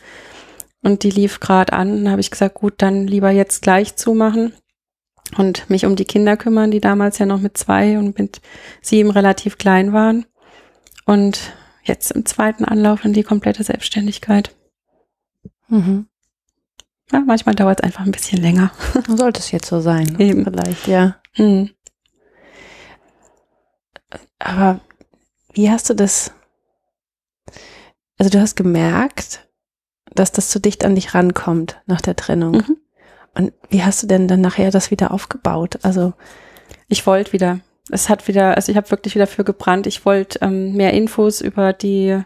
Und 0.84 1.04
die 1.04 1.12
lief 1.12 1.39
gerade 1.39 1.74
an. 1.74 2.04
Dann 2.04 2.12
habe 2.12 2.21
ich 2.21 2.32
gesagt, 2.32 2.56
gut, 2.56 2.76
dann 2.78 3.08
lieber 3.08 3.30
jetzt 3.30 3.62
gleich 3.62 3.95
zumachen 3.95 4.54
und 5.38 5.69
mich 5.69 5.86
um 5.86 5.95
die 5.95 6.06
Kinder 6.06 6.38
kümmern, 6.38 6.71
die 6.71 6.82
damals 6.82 7.17
ja 7.17 7.26
noch 7.26 7.39
mit 7.39 7.58
zwei 7.58 7.97
und 7.97 8.17
mit 8.17 8.41
sieben 8.82 9.12
relativ 9.12 9.58
klein 9.58 9.93
waren. 9.93 10.26
Und 11.06 11.54
jetzt 11.84 12.12
im 12.12 12.26
zweiten 12.26 12.65
Anlauf 12.65 13.06
in 13.06 13.13
die 13.13 13.24
komplette 13.24 13.63
Selbstständigkeit. 13.63 14.56
Mhm. 15.67 16.08
Ja, 17.12 17.21
manchmal 17.26 17.56
dauert 17.56 17.80
es 17.80 17.84
einfach 17.84 18.06
ein 18.06 18.12
bisschen 18.12 18.41
länger. 18.41 18.71
Sollte 19.08 19.39
es 19.39 19.52
jetzt 19.52 19.67
so 19.67 19.82
sein, 19.82 20.15
ne? 20.17 20.24
Eben. 20.24 20.45
vielleicht, 20.45 20.88
ja. 20.88 21.17
Hm. 21.34 21.69
Aber 24.39 24.80
wie 25.54 25.69
hast 25.69 25.89
du 25.89 25.93
das? 25.93 26.32
Also 28.17 28.30
du 28.30 28.39
hast 28.39 28.56
gemerkt, 28.56 29.47
dass 30.13 30.32
das 30.32 30.50
zu 30.50 30.60
dicht 30.60 30.86
an 30.86 30.95
dich 30.95 31.13
rankommt 31.13 31.82
nach 31.86 32.02
der 32.02 32.15
Trennung. 32.15 32.54
Mhm. 32.54 32.78
Und 33.34 33.54
wie 33.69 33.84
hast 33.84 34.04
du 34.04 34.08
denn 34.08 34.28
dann 34.28 34.41
nachher 34.41 34.71
das 34.71 34.91
wieder 34.91 35.12
aufgebaut? 35.12 35.80
Also 35.84 36.13
Ich 36.88 37.08
wollte 37.08 37.34
wieder. 37.34 37.60
Es 37.89 38.10
hat 38.10 38.28
wieder, 38.28 38.56
also 38.56 38.71
ich 38.71 38.78
habe 38.78 38.91
wirklich 38.91 39.15
wieder 39.15 39.28
für 39.28 39.43
gebrannt. 39.43 39.88
Ich 39.88 40.06
wollte 40.06 40.39
ähm, 40.41 40.74
mehr 40.74 40.93
Infos 40.93 41.41
über 41.41 41.74
die 41.74 42.21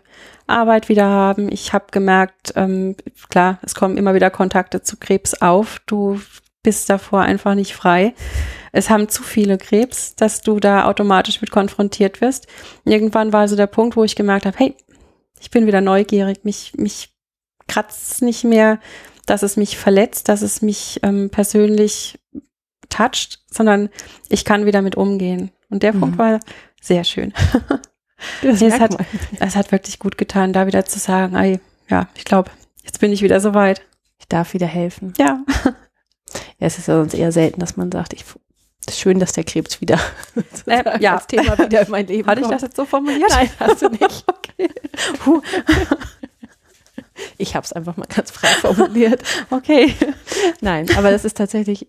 Arbeit 0.48 0.89
wieder 0.89 1.06
haben. 1.06 1.52
Ich 1.52 1.74
habe 1.74 1.86
gemerkt, 1.91 2.54
ähm, 2.56 2.95
klar, 3.30 3.60
es 3.62 3.74
kommen 3.74 3.98
immer 3.98 4.13
wieder 4.13 4.30
Kontakte 4.30 4.82
zu 4.82 4.98
Krebs 4.98 5.41
auf. 5.41 5.80
Du 5.86 6.19
bist 6.62 6.89
davor 6.89 7.21
einfach 7.21 7.56
nicht 7.56 7.76
frei. 7.76 8.13
Es 8.76 8.90
haben 8.90 9.08
zu 9.08 9.24
viele 9.24 9.58
Krebs, 9.58 10.16
dass 10.16 10.42
du 10.42 10.60
da 10.60 10.86
automatisch 10.86 11.40
mit 11.40 11.50
konfrontiert 11.50 12.20
wirst. 12.20 12.48
Irgendwann 12.84 13.32
war 13.32 13.48
so 13.48 13.56
der 13.56 13.68
Punkt, 13.68 13.96
wo 13.96 14.04
ich 14.04 14.18
gemerkt 14.18 14.46
habe, 14.46 14.58
hey, 14.58 14.76
ich 15.40 15.50
bin 15.50 15.66
wieder 15.66 15.80
neugierig, 15.80 16.44
mich, 16.44 16.74
mich 16.76 17.16
kratzt 17.68 18.22
nicht 18.22 18.44
mehr, 18.44 18.80
dass 19.26 19.44
es 19.44 19.56
mich 19.56 19.78
verletzt, 19.78 20.28
dass 20.28 20.42
es 20.42 20.62
mich 20.62 21.00
ähm, 21.04 21.30
persönlich 21.30 22.20
toucht, 22.90 23.44
sondern 23.50 23.90
ich 24.28 24.44
kann 24.44 24.66
wieder 24.66 24.82
mit 24.82 24.96
umgehen. 24.96 25.52
Und 25.70 25.82
der 25.82 25.94
Mhm. 25.94 26.00
Punkt 26.02 26.18
war 26.18 26.40
sehr 26.82 27.06
schön. 27.06 27.34
es, 28.42 28.80
hat, 28.80 28.98
es 29.40 29.56
hat 29.56 29.72
wirklich 29.72 30.00
gut 30.00 30.18
getan, 30.18 30.52
da 30.52 30.68
wieder 30.68 30.86
zu 30.86 31.00
sagen, 31.00 31.36
ey, 31.36 31.60
ja, 31.90 32.10
ich 32.16 32.26
glaube, 32.26 32.52
jetzt 32.84 33.00
bin 33.00 33.14
ich 33.14 33.22
wieder 33.22 33.40
soweit. 33.40 33.82
ich 34.20 34.28
darf 34.28 34.54
wieder 34.54 34.68
helfen. 34.68 35.14
Ja. 35.18 35.44
Ja, 36.60 36.68
es 36.68 36.78
ist 36.78 36.88
ja 36.88 36.96
sonst 36.96 37.14
eher 37.14 37.32
selten, 37.32 37.60
dass 37.60 37.78
man 37.78 37.92
sagt, 37.92 38.12
ich 38.14 38.26
schön, 38.91 39.19
dass 39.19 39.34
der 39.34 39.43
Krebs 39.43 39.82
wieder 39.82 40.00
Äh, 40.67 41.02
ja. 41.02 41.15
als 41.15 41.28
Thema 41.28 41.58
wieder 41.58 41.82
in 41.82 41.89
mein 41.91 42.08
Leben 42.08 42.28
Hatte 42.28 42.41
ich 42.41 42.43
kommt. 42.48 42.56
das 42.56 42.62
jetzt 42.63 42.76
so 42.76 42.86
formuliert? 42.86 43.30
Nein, 43.30 43.50
hast 43.60 43.82
du 43.82 43.89
nicht. 43.89 44.26
okay. 44.28 44.69
Ich 47.38 47.56
habe 47.56 47.65
es 47.65 47.71
einfach 47.74 47.95
mal 47.98 48.08
ganz 48.13 48.32
frei 48.32 48.48
formuliert. 48.48 49.24
okay. 49.50 49.93
Nein, 50.62 50.88
aber 50.98 51.12
das 51.12 51.24
ist 51.24 51.38
tatsächlich, 51.38 51.88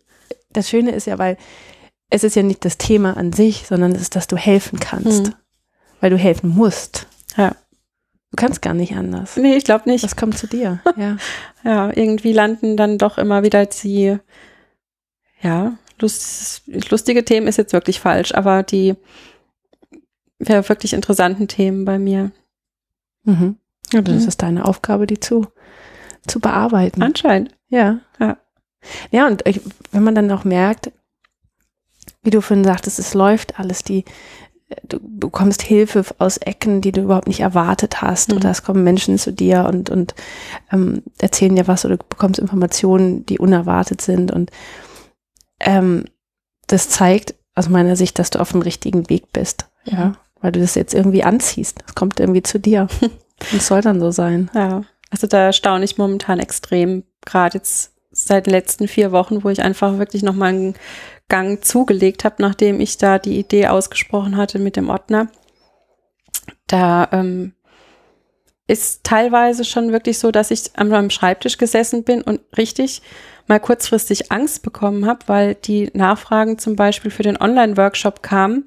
das 0.50 0.68
Schöne 0.68 0.92
ist 0.92 1.06
ja, 1.06 1.18
weil 1.18 1.36
es 2.10 2.22
ist 2.22 2.36
ja 2.36 2.42
nicht 2.44 2.64
das 2.64 2.78
Thema 2.78 3.16
an 3.16 3.32
sich, 3.32 3.66
sondern 3.66 3.92
es 3.92 4.02
ist, 4.02 4.14
dass 4.16 4.28
du 4.28 4.36
helfen 4.36 4.78
kannst. 4.78 5.26
Hm. 5.26 5.34
Weil 6.00 6.10
du 6.10 6.16
helfen 6.18 6.50
musst. 6.50 7.06
Ja. 7.36 7.50
Du 8.30 8.36
kannst 8.36 8.62
gar 8.62 8.74
nicht 8.74 8.94
anders. 8.94 9.36
Nee, 9.36 9.56
ich 9.56 9.64
glaube 9.64 9.88
nicht. 9.90 10.04
Das 10.04 10.14
kommt 10.14 10.38
zu 10.38 10.46
dir. 10.46 10.80
Ja. 10.96 11.16
Ja, 11.64 11.90
irgendwie 11.92 12.32
landen 12.32 12.76
dann 12.76 12.98
doch 12.98 13.18
immer 13.18 13.42
wieder 13.42 13.66
die, 13.66 14.18
ja, 15.40 15.72
lust, 16.00 16.62
lustige 16.90 17.24
Themen 17.24 17.46
ist 17.48 17.56
jetzt 17.58 17.72
wirklich 17.72 18.00
falsch, 18.00 18.34
aber 18.34 18.62
die 18.62 18.94
ja, 20.38 20.68
wirklich 20.68 20.92
interessanten 20.92 21.48
Themen 21.48 21.84
bei 21.84 21.98
mir. 21.98 22.30
Mhm. 23.24 23.56
Ja, 23.92 24.02
das 24.02 24.22
Mhm. 24.22 24.28
ist 24.28 24.42
deine 24.42 24.64
Aufgabe, 24.66 25.06
die 25.06 25.18
zu, 25.20 25.46
zu 26.26 26.40
bearbeiten. 26.40 27.02
Anscheinend. 27.02 27.54
Ja. 27.68 28.00
Ja. 28.20 28.36
Ja, 29.10 29.26
und 29.26 29.46
ich, 29.46 29.60
wenn 29.92 30.04
man 30.04 30.14
dann 30.14 30.30
auch 30.30 30.44
merkt, 30.44 30.92
wie 32.22 32.30
du 32.30 32.40
vorhin 32.40 32.64
sagtest, 32.64 32.98
es 32.98 33.14
läuft 33.14 33.58
alles, 33.58 33.82
die, 33.82 34.04
du 34.88 34.98
bekommst 35.00 35.62
Hilfe 35.62 36.04
aus 36.18 36.36
Ecken, 36.36 36.80
die 36.82 36.92
du 36.92 37.02
überhaupt 37.02 37.28
nicht 37.28 37.40
erwartet 37.40 38.02
hast, 38.02 38.30
Mhm. 38.30 38.36
oder 38.36 38.50
es 38.50 38.62
kommen 38.62 38.84
Menschen 38.84 39.16
zu 39.18 39.32
dir 39.32 39.64
und, 39.64 39.90
und 39.90 40.14
ähm, 40.70 41.02
erzählen 41.18 41.56
dir 41.56 41.66
was 41.66 41.84
oder 41.84 41.96
du 41.96 42.04
bekommst 42.08 42.38
Informationen, 42.38 43.24
die 43.26 43.38
unerwartet 43.38 44.00
sind 44.02 44.30
und 44.32 44.50
ähm, 45.60 46.04
das 46.66 46.88
zeigt 46.88 47.34
aus 47.54 47.68
meiner 47.68 47.96
Sicht, 47.96 48.18
dass 48.18 48.30
du 48.30 48.40
auf 48.40 48.52
dem 48.52 48.62
richtigen 48.62 49.08
Weg 49.08 49.32
bist, 49.32 49.66
ja, 49.84 50.06
Mhm. 50.06 50.16
weil 50.40 50.52
du 50.52 50.60
das 50.60 50.74
jetzt 50.74 50.94
irgendwie 50.94 51.24
anziehst, 51.24 51.78
es 51.86 51.94
kommt 51.94 52.20
irgendwie 52.20 52.42
zu 52.42 52.58
dir. 52.58 52.88
Und 53.00 53.58
es 53.58 53.66
soll 53.66 53.80
dann 53.82 54.00
so 54.00 54.10
sein. 54.10 54.50
Ja, 54.54 54.82
also 55.10 55.26
da 55.26 55.52
staune 55.52 55.84
ich 55.84 55.98
momentan 55.98 56.38
extrem, 56.40 57.04
gerade 57.24 57.58
jetzt 57.58 57.92
seit 58.10 58.46
den 58.46 58.52
letzten 58.52 58.88
vier 58.88 59.12
Wochen, 59.12 59.44
wo 59.44 59.50
ich 59.50 59.60
einfach 59.62 59.98
wirklich 59.98 60.22
nochmal 60.22 60.50
einen 60.50 60.74
Gang 61.28 61.62
zugelegt 61.64 62.24
habe, 62.24 62.36
nachdem 62.38 62.80
ich 62.80 62.96
da 62.96 63.18
die 63.18 63.38
Idee 63.38 63.66
ausgesprochen 63.66 64.36
hatte 64.38 64.58
mit 64.58 64.76
dem 64.76 64.88
Ordner. 64.88 65.28
Da 66.66 67.08
ähm, 67.12 67.52
ist 68.66 69.04
teilweise 69.04 69.64
schon 69.64 69.92
wirklich 69.92 70.18
so, 70.18 70.30
dass 70.30 70.50
ich 70.50 70.76
an 70.76 70.88
meinem 70.88 71.10
Schreibtisch 71.10 71.58
gesessen 71.58 72.04
bin 72.04 72.22
und 72.22 72.40
richtig 72.56 73.02
mal 73.46 73.60
kurzfristig 73.60 74.32
Angst 74.32 74.62
bekommen 74.62 75.06
habe, 75.06 75.20
weil 75.26 75.54
die 75.54 75.90
Nachfragen 75.94 76.58
zum 76.58 76.76
Beispiel 76.76 77.10
für 77.10 77.22
den 77.22 77.40
Online-Workshop 77.40 78.22
kamen, 78.22 78.64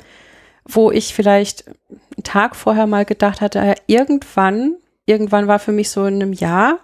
wo 0.66 0.92
ich 0.92 1.14
vielleicht 1.14 1.68
einen 1.68 2.24
Tag 2.24 2.56
vorher 2.56 2.88
mal 2.88 3.06
gedacht 3.06 3.42
hatte, 3.42 3.76
irgendwann, 3.88 4.76
irgendwann 5.06 5.48
war 5.48 5.60
für 5.60 5.72
mich 5.72 5.90
so 5.90 6.06
in 6.06 6.16
einem 6.16 6.34
Jahr, 6.34 6.80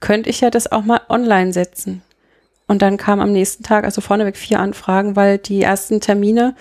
könnte 0.00 0.30
ich 0.30 0.40
ja 0.40 0.50
das 0.50 0.70
auch 0.70 0.82
mal 0.82 1.00
online 1.08 1.52
setzen. 1.52 2.02
Und 2.68 2.82
dann 2.82 2.96
kam 2.96 3.20
am 3.20 3.32
nächsten 3.32 3.62
Tag, 3.62 3.84
also 3.84 4.00
vorneweg 4.00 4.36
vier 4.36 4.60
Anfragen, 4.60 5.14
weil 5.14 5.38
die 5.38 5.62
ersten 5.62 6.00
Termine 6.00 6.56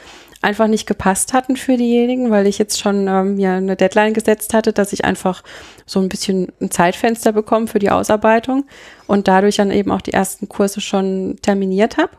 einfach 0.45 0.67
nicht 0.67 0.88
gepasst 0.88 1.34
hatten 1.34 1.58
für 1.58 1.75
diejenigen, 1.75 2.29
weil 2.29 2.47
ich 2.47 2.58
jetzt 2.58 2.79
schon 2.79 3.08
ähm, 3.08 3.36
mir 3.36 3.53
eine 3.53 3.75
Deadline 3.75 4.13
gesetzt 4.13 4.53
hatte, 4.53 4.71
dass 4.71 4.93
ich 4.93 5.03
einfach 5.03 5.43
so 5.86 5.99
ein 5.99 6.08
bisschen 6.08 6.51
ein 6.62 6.71
Zeitfenster 6.71 7.31
bekomme 7.31 7.67
für 7.67 7.79
die 7.79 7.89
Ausarbeitung 7.89 8.65
und 9.08 9.27
dadurch 9.27 9.58
dann 9.58 9.71
eben 9.71 9.91
auch 9.91 10.01
die 10.01 10.13
ersten 10.13 10.47
Kurse 10.47 10.81
schon 10.81 11.38
terminiert 11.41 11.97
habe. 11.97 12.12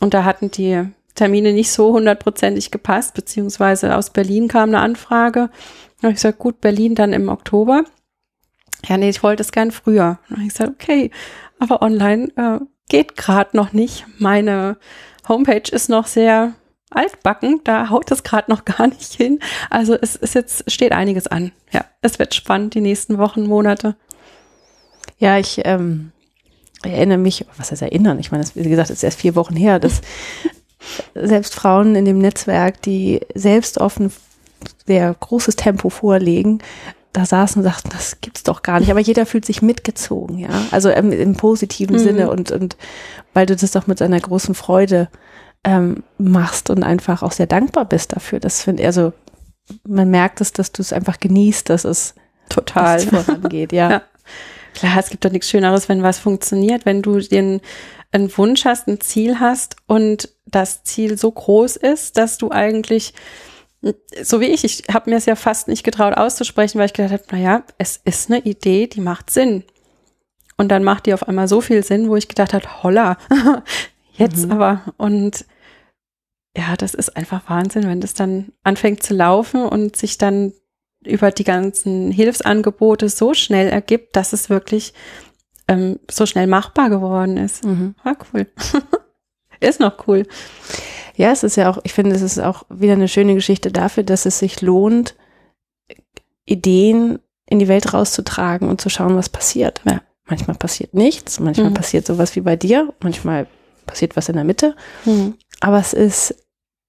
Und 0.00 0.14
da 0.14 0.24
hatten 0.24 0.50
die 0.50 0.84
Termine 1.14 1.52
nicht 1.54 1.72
so 1.72 1.94
hundertprozentig 1.94 2.70
gepasst, 2.70 3.14
beziehungsweise 3.14 3.96
aus 3.96 4.10
Berlin 4.10 4.48
kam 4.48 4.68
eine 4.68 4.80
Anfrage. 4.80 5.50
Habe 6.02 6.12
ich 6.12 6.16
gesagt, 6.16 6.38
gut, 6.38 6.60
Berlin 6.60 6.94
dann 6.94 7.14
im 7.14 7.28
Oktober. 7.28 7.84
Ja, 8.86 8.98
nee, 8.98 9.08
ich 9.08 9.22
wollte 9.22 9.42
es 9.42 9.50
gern 9.50 9.70
früher. 9.70 10.18
Habe 10.30 10.42
ich 10.42 10.50
gesagt, 10.50 10.70
okay, 10.70 11.10
aber 11.58 11.80
online 11.80 12.28
äh, 12.36 12.60
geht 12.88 13.16
gerade 13.16 13.56
noch 13.56 13.72
nicht. 13.72 14.04
Meine 14.18 14.76
Homepage 15.26 15.70
ist 15.72 15.88
noch 15.88 16.06
sehr 16.06 16.52
altbacken, 16.90 17.60
da 17.64 17.90
haut 17.90 18.10
es 18.10 18.22
gerade 18.22 18.50
noch 18.50 18.64
gar 18.64 18.86
nicht 18.86 19.12
hin. 19.12 19.40
Also 19.70 19.94
es 19.94 20.16
ist 20.16 20.34
jetzt, 20.34 20.70
steht 20.70 20.92
einiges 20.92 21.26
an. 21.26 21.52
Ja, 21.72 21.84
es 22.02 22.18
wird 22.18 22.34
spannend 22.34 22.74
die 22.74 22.80
nächsten 22.80 23.18
Wochen, 23.18 23.46
Monate. 23.46 23.96
Ja, 25.18 25.38
ich 25.38 25.62
ähm, 25.64 26.12
erinnere 26.82 27.18
mich, 27.18 27.44
was 27.56 27.70
heißt 27.70 27.82
erinnern? 27.82 28.18
Ich 28.18 28.30
meine, 28.30 28.44
das, 28.44 28.54
wie 28.54 28.68
gesagt, 28.68 28.90
ist 28.90 29.02
erst 29.02 29.20
vier 29.20 29.34
Wochen 29.34 29.56
her, 29.56 29.78
dass 29.78 30.00
selbst 31.14 31.54
Frauen 31.54 31.94
in 31.94 32.04
dem 32.04 32.18
Netzwerk, 32.18 32.82
die 32.82 33.20
selbst 33.34 33.78
offen 33.78 34.12
sehr 34.86 35.14
großes 35.18 35.56
Tempo 35.56 35.90
vorlegen, 35.90 36.60
da 37.12 37.24
saßen 37.24 37.62
und 37.62 37.68
sagten, 37.68 37.88
das 37.90 38.20
gibt's 38.20 38.42
doch 38.42 38.62
gar 38.62 38.78
nicht. 38.78 38.90
Aber 38.90 39.00
jeder 39.00 39.24
fühlt 39.24 39.46
sich 39.46 39.62
mitgezogen, 39.62 40.38
ja. 40.38 40.50
Also 40.70 40.90
im, 40.90 41.12
im 41.12 41.34
positiven 41.34 41.96
mhm. 41.96 42.00
Sinne 42.00 42.30
und, 42.30 42.52
und 42.52 42.76
weil 43.32 43.46
du 43.46 43.56
das 43.56 43.70
doch 43.70 43.86
mit 43.86 44.02
einer 44.02 44.20
großen 44.20 44.54
Freude 44.54 45.08
ähm, 45.66 46.04
machst 46.16 46.70
und 46.70 46.84
einfach 46.84 47.22
auch 47.22 47.32
sehr 47.32 47.48
dankbar 47.48 47.84
bist 47.84 48.14
dafür. 48.14 48.38
Das 48.40 48.62
finde 48.62 48.82
ich, 48.82 48.86
also 48.86 49.12
man 49.84 50.08
merkt 50.10 50.40
es, 50.40 50.52
dass 50.52 50.70
du 50.70 50.80
es 50.80 50.92
einfach 50.92 51.18
genießt, 51.18 51.68
dass 51.68 51.84
es 51.84 52.14
total 52.48 53.00
vorangeht, 53.00 53.72
ja. 53.72 53.90
ja. 53.90 54.02
Klar, 54.74 54.98
es 54.98 55.10
gibt 55.10 55.24
doch 55.24 55.32
nichts 55.32 55.50
Schöneres, 55.50 55.88
wenn 55.88 56.02
was 56.02 56.18
funktioniert, 56.18 56.86
wenn 56.86 57.02
du 57.02 57.18
den 57.18 57.60
einen 58.12 58.34
Wunsch 58.38 58.64
hast, 58.64 58.86
ein 58.86 59.00
Ziel 59.00 59.40
hast 59.40 59.76
und 59.86 60.28
das 60.46 60.84
Ziel 60.84 61.18
so 61.18 61.30
groß 61.32 61.76
ist, 61.76 62.16
dass 62.16 62.38
du 62.38 62.50
eigentlich 62.50 63.12
so 64.22 64.40
wie 64.40 64.46
ich, 64.46 64.64
ich 64.64 64.84
habe 64.92 65.10
mir 65.10 65.16
es 65.16 65.26
ja 65.26 65.36
fast 65.36 65.68
nicht 65.68 65.84
getraut 65.84 66.14
auszusprechen, 66.14 66.78
weil 66.78 66.86
ich 66.86 66.92
gedacht 66.92 67.12
habe, 67.12 67.24
naja, 67.30 67.62
es 67.78 68.00
ist 68.04 68.30
eine 68.30 68.40
Idee, 68.40 68.86
die 68.86 69.00
macht 69.00 69.30
Sinn. 69.30 69.64
Und 70.56 70.70
dann 70.70 70.82
macht 70.82 71.06
die 71.06 71.14
auf 71.14 71.28
einmal 71.28 71.48
so 71.48 71.60
viel 71.60 71.84
Sinn, 71.84 72.08
wo 72.08 72.16
ich 72.16 72.28
gedacht 72.28 72.54
habe, 72.54 72.82
holla, 72.82 73.18
jetzt 74.14 74.46
mhm. 74.46 74.52
aber. 74.52 74.80
Und 74.96 75.44
ja, 76.56 76.76
das 76.76 76.94
ist 76.94 77.16
einfach 77.16 77.42
Wahnsinn, 77.48 77.86
wenn 77.86 78.00
das 78.00 78.14
dann 78.14 78.52
anfängt 78.64 79.02
zu 79.02 79.14
laufen 79.14 79.64
und 79.64 79.96
sich 79.96 80.16
dann 80.16 80.52
über 81.04 81.30
die 81.30 81.44
ganzen 81.44 82.10
Hilfsangebote 82.10 83.08
so 83.08 83.34
schnell 83.34 83.68
ergibt, 83.68 84.16
dass 84.16 84.32
es 84.32 84.48
wirklich 84.48 84.94
ähm, 85.68 85.98
so 86.10 86.24
schnell 86.26 86.46
machbar 86.46 86.88
geworden 86.88 87.36
ist. 87.36 87.64
Mhm. 87.64 87.94
War 88.02 88.16
cool. 88.32 88.46
ist 89.60 89.80
noch 89.80 90.08
cool. 90.08 90.26
Ja, 91.14 91.30
es 91.30 91.42
ist 91.42 91.56
ja 91.56 91.70
auch, 91.70 91.78
ich 91.84 91.92
finde, 91.92 92.16
es 92.16 92.22
ist 92.22 92.38
auch 92.38 92.64
wieder 92.68 92.94
eine 92.94 93.08
schöne 93.08 93.34
Geschichte 93.34 93.70
dafür, 93.70 94.02
dass 94.02 94.26
es 94.26 94.38
sich 94.38 94.62
lohnt, 94.62 95.14
Ideen 96.46 97.18
in 97.46 97.58
die 97.58 97.68
Welt 97.68 97.92
rauszutragen 97.92 98.68
und 98.68 98.80
zu 98.80 98.88
schauen, 98.88 99.16
was 99.16 99.28
passiert. 99.28 99.82
Ja. 99.84 100.00
Manchmal 100.28 100.56
passiert 100.56 100.94
nichts, 100.94 101.38
manchmal 101.38 101.70
mhm. 101.70 101.74
passiert 101.74 102.06
sowas 102.06 102.34
wie 102.34 102.40
bei 102.40 102.56
dir, 102.56 102.92
manchmal 103.00 103.46
passiert 103.86 104.16
was 104.16 104.28
in 104.28 104.34
der 104.34 104.44
Mitte. 104.44 104.74
Mhm. 105.04 105.34
Aber 105.60 105.78
es 105.78 105.92
ist, 105.92 106.45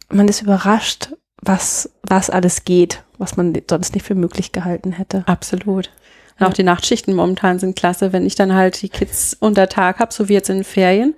man 0.09 0.27
ist 0.27 0.41
überrascht, 0.41 1.13
was, 1.41 1.89
was 2.03 2.29
alles 2.29 2.65
geht, 2.65 3.03
was 3.17 3.37
man 3.37 3.53
sonst 3.69 3.93
nicht 3.93 4.05
für 4.05 4.15
möglich 4.15 4.51
gehalten 4.51 4.91
hätte. 4.91 5.23
Absolut. 5.27 5.91
Und 6.39 6.45
auch 6.45 6.53
die 6.53 6.63
Nachtschichten 6.63 7.15
momentan 7.15 7.59
sind 7.59 7.75
klasse, 7.75 8.13
wenn 8.13 8.25
ich 8.25 8.35
dann 8.35 8.53
halt 8.53 8.81
die 8.81 8.89
Kids 8.89 9.35
unter 9.39 9.67
Tag 9.69 9.99
habe, 9.99 10.13
so 10.13 10.29
wie 10.29 10.33
jetzt 10.33 10.49
in 10.49 10.57
den 10.57 10.63
Ferien. 10.63 11.15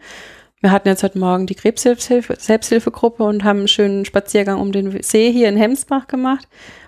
Wir 0.61 0.71
hatten 0.71 0.89
jetzt 0.89 1.03
heute 1.03 1.19
Morgen 1.19 1.45
die 1.45 1.55
Krebshilfegruppe 1.55 3.23
und 3.23 3.43
haben 3.43 3.59
einen 3.59 3.67
schönen 3.67 4.05
Spaziergang 4.05 4.59
um 4.59 4.71
den 4.71 5.01
See 5.01 5.31
hier 5.31 5.47
in 5.47 5.57
Hemsbach 5.57 6.07
gemacht. 6.07 6.47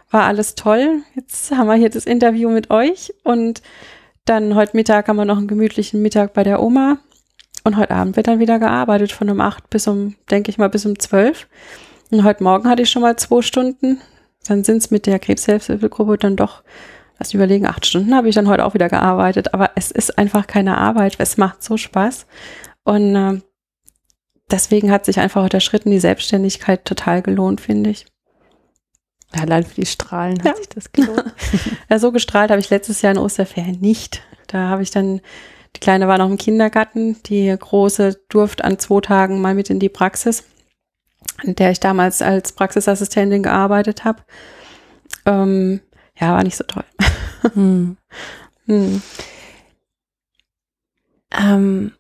War 0.10 0.24
alles 0.24 0.56
toll. 0.56 1.04
Jetzt 1.16 1.52
haben 1.52 1.68
wir 1.68 1.76
hier 1.76 1.90
das 1.90 2.06
Interview 2.06 2.50
mit 2.50 2.70
euch 2.70 3.14
und 3.24 3.62
dann 4.26 4.56
heute 4.56 4.76
Mittag 4.76 5.08
haben 5.08 5.16
wir 5.16 5.26
noch 5.26 5.38
einen 5.38 5.48
gemütlichen 5.48 6.02
Mittag 6.02 6.34
bei 6.34 6.44
der 6.44 6.62
Oma. 6.62 6.98
Und 7.64 7.78
heute 7.78 7.92
Abend 7.92 8.16
wird 8.16 8.28
dann 8.28 8.40
wieder 8.40 8.60
gearbeitet 8.60 9.12
von 9.12 9.30
um 9.30 9.40
acht 9.40 9.70
bis 9.70 9.88
um, 9.88 10.16
denke 10.30 10.50
ich 10.50 10.58
mal, 10.58 10.70
bis 10.70 10.86
um 10.86 10.98
zwölf. 11.00 11.48
Und 12.12 12.26
heute 12.26 12.44
Morgen 12.44 12.70
hatte 12.70 12.82
ich 12.82 12.90
schon 12.90 13.02
mal 13.02 13.16
zwei 13.16 13.42
Stunden. 13.42 14.02
Dann 14.46 14.66
sind 14.66 14.78
es 14.78 14.92
mit 14.92 15.06
der 15.06 15.18
Krebshilfegruppe 15.18 16.18
dann 16.18 16.36
doch, 16.36 16.62
lass 17.18 17.34
überlegen, 17.34 17.66
acht 17.66 17.86
Stunden 17.86 18.14
habe 18.14 18.28
ich 18.28 18.36
dann 18.36 18.50
heute 18.50 18.66
auch 18.66 18.74
wieder 18.74 18.90
gearbeitet. 18.90 19.54
Aber 19.54 19.72
es 19.76 19.92
ist 19.92 20.18
einfach 20.18 20.46
keine 20.46 20.78
Arbeit. 20.78 21.16
Es 21.20 21.38
macht 21.38 21.64
so 21.64 21.78
Spaß. 21.78 22.28
Und 22.84 23.16
äh, 23.16 23.42
deswegen 24.52 24.92
hat 24.92 25.06
sich 25.06 25.20
einfach 25.20 25.48
der 25.48 25.62
Schritt 25.62 25.84
in 25.86 25.92
die 25.92 26.00
Selbstständigkeit 26.00 26.84
total 26.84 27.22
gelohnt, 27.22 27.62
finde 27.62 27.92
ich. 27.92 28.06
Ja, 29.34 29.44
allein 29.44 29.64
für 29.64 29.80
die 29.80 29.86
Strahlen 29.86 30.40
hat 30.40 30.46
ja. 30.46 30.56
sich 30.58 30.68
das 30.68 30.92
gelohnt. 30.92 31.34
ja, 31.90 31.98
so 31.98 32.12
gestrahlt 32.12 32.52
habe 32.52 32.60
ich 32.60 32.70
letztes 32.70 33.02
Jahr 33.02 33.14
in 33.14 33.20
Osterferien 33.20 33.80
nicht. 33.80 34.22
Da 34.48 34.68
habe 34.68 34.84
ich 34.84 34.92
dann, 34.92 35.22
die 35.78 35.80
Kleine 35.80 36.10
war 36.10 36.18
noch 36.18 36.30
im 36.30 36.38
Kindergarten, 36.38 37.16
die 37.24 37.56
Große 37.58 38.20
durfte 38.28 38.66
an 38.66 38.80
zwei 38.80 39.00
Tagen 39.00 39.40
mal 39.40 39.56
mit 39.56 39.70
in 39.70 39.80
die 39.80 39.88
Praxis 39.88 40.44
in 41.44 41.56
der 41.56 41.72
ich 41.72 41.80
damals 41.80 42.22
als 42.22 42.52
Praxisassistentin 42.52 43.44
gearbeitet 43.44 44.04
habe. 44.04 44.22
Ähm, 45.26 45.82
ja, 46.20 46.34
war 46.34 46.44
nicht 46.44 46.58
so 46.58 46.64
toll. 46.64 46.86
Hm. 47.56 47.98
hm. 48.68 49.02
Ähm, 51.32 51.92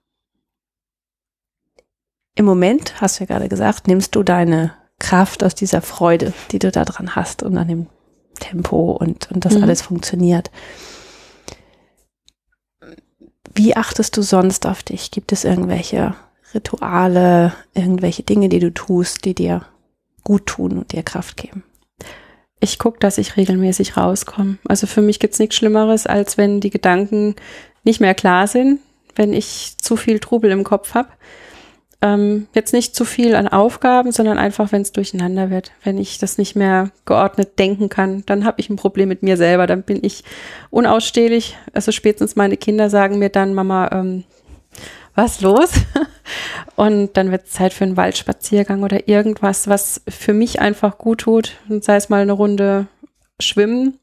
Im 2.35 2.45
Moment, 2.45 3.01
hast 3.01 3.19
du 3.19 3.23
ja 3.23 3.25
gerade 3.25 3.49
gesagt, 3.49 3.87
nimmst 3.87 4.13
du 4.13 4.21
deine 4.21 4.75
Kraft 4.99 5.43
aus 5.43 5.55
dieser 5.55 5.81
Freude, 5.81 6.31
die 6.51 6.59
du 6.59 6.69
da 6.69 6.85
dran 6.85 7.15
hast 7.15 7.41
und 7.41 7.57
an 7.57 7.67
dem 7.67 7.87
Tempo 8.39 8.91
und, 8.91 9.31
und 9.31 9.45
das 9.45 9.55
mhm. 9.55 9.63
alles 9.63 9.81
funktioniert. 9.81 10.51
Wie 13.53 13.75
achtest 13.75 14.15
du 14.15 14.21
sonst 14.21 14.67
auf 14.67 14.83
dich? 14.83 15.09
Gibt 15.09 15.31
es 15.31 15.43
irgendwelche 15.43 16.15
Rituale, 16.53 17.53
irgendwelche 17.73 18.23
Dinge, 18.23 18.49
die 18.49 18.59
du 18.59 18.73
tust, 18.73 19.25
die 19.25 19.33
dir 19.33 19.65
gut 20.23 20.45
tun 20.45 20.77
und 20.77 20.91
dir 20.91 21.03
Kraft 21.03 21.37
geben? 21.37 21.63
Ich 22.59 22.77
gucke, 22.77 22.99
dass 22.99 23.17
ich 23.17 23.37
regelmäßig 23.37 23.97
rauskomme. 23.97 24.57
Also 24.67 24.85
für 24.85 25.01
mich 25.01 25.19
gibt's 25.19 25.39
nichts 25.39 25.55
Schlimmeres, 25.55 26.05
als 26.05 26.37
wenn 26.37 26.59
die 26.59 26.69
Gedanken 26.69 27.35
nicht 27.83 27.99
mehr 27.99 28.13
klar 28.13 28.47
sind, 28.47 28.79
wenn 29.15 29.33
ich 29.33 29.75
zu 29.79 29.95
viel 29.95 30.19
Trubel 30.19 30.51
im 30.51 30.63
Kopf 30.63 30.93
habe. 30.93 31.09
Ähm, 32.03 32.47
jetzt 32.53 32.73
nicht 32.73 32.95
zu 32.95 33.05
viel 33.05 33.35
an 33.35 33.47
Aufgaben, 33.47 34.11
sondern 34.11 34.39
einfach, 34.39 34.71
wenn 34.71 34.81
es 34.81 34.91
durcheinander 34.91 35.49
wird. 35.49 35.71
Wenn 35.83 35.97
ich 35.99 36.17
das 36.17 36.37
nicht 36.37 36.55
mehr 36.55 36.91
geordnet 37.05 37.59
denken 37.59 37.89
kann, 37.89 38.23
dann 38.25 38.43
habe 38.43 38.59
ich 38.59 38.69
ein 38.69 38.75
Problem 38.75 39.09
mit 39.09 39.21
mir 39.21 39.37
selber. 39.37 39.67
Dann 39.67 39.83
bin 39.83 39.99
ich 40.03 40.23
unausstehlich. 40.71 41.57
Also 41.73 41.91
spätestens 41.91 42.35
meine 42.35 42.57
Kinder 42.57 42.89
sagen 42.89 43.19
mir 43.19 43.29
dann, 43.29 43.53
Mama, 43.53 43.89
ähm, 43.91 44.23
was 45.15 45.41
los? 45.41 45.71
Und 46.75 47.17
dann 47.17 47.31
wird 47.31 47.45
es 47.45 47.51
Zeit 47.51 47.73
für 47.73 47.83
einen 47.83 47.97
Waldspaziergang 47.97 48.83
oder 48.83 49.07
irgendwas, 49.07 49.67
was 49.67 50.01
für 50.07 50.33
mich 50.33 50.61
einfach 50.61 50.97
gut 50.97 51.21
tut. 51.21 51.53
Und 51.69 51.83
sei 51.83 51.95
es 51.95 52.09
mal 52.09 52.21
eine 52.21 52.31
Runde 52.31 52.87
schwimmen. 53.39 53.99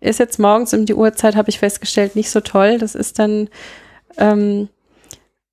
Ist 0.00 0.18
jetzt 0.18 0.38
morgens 0.38 0.72
um 0.72 0.86
die 0.86 0.94
Uhrzeit, 0.94 1.36
habe 1.36 1.50
ich 1.50 1.58
festgestellt, 1.58 2.16
nicht 2.16 2.30
so 2.30 2.40
toll. 2.40 2.78
Das 2.78 2.94
ist 2.94 3.18
dann, 3.18 3.48
ähm, 4.18 4.68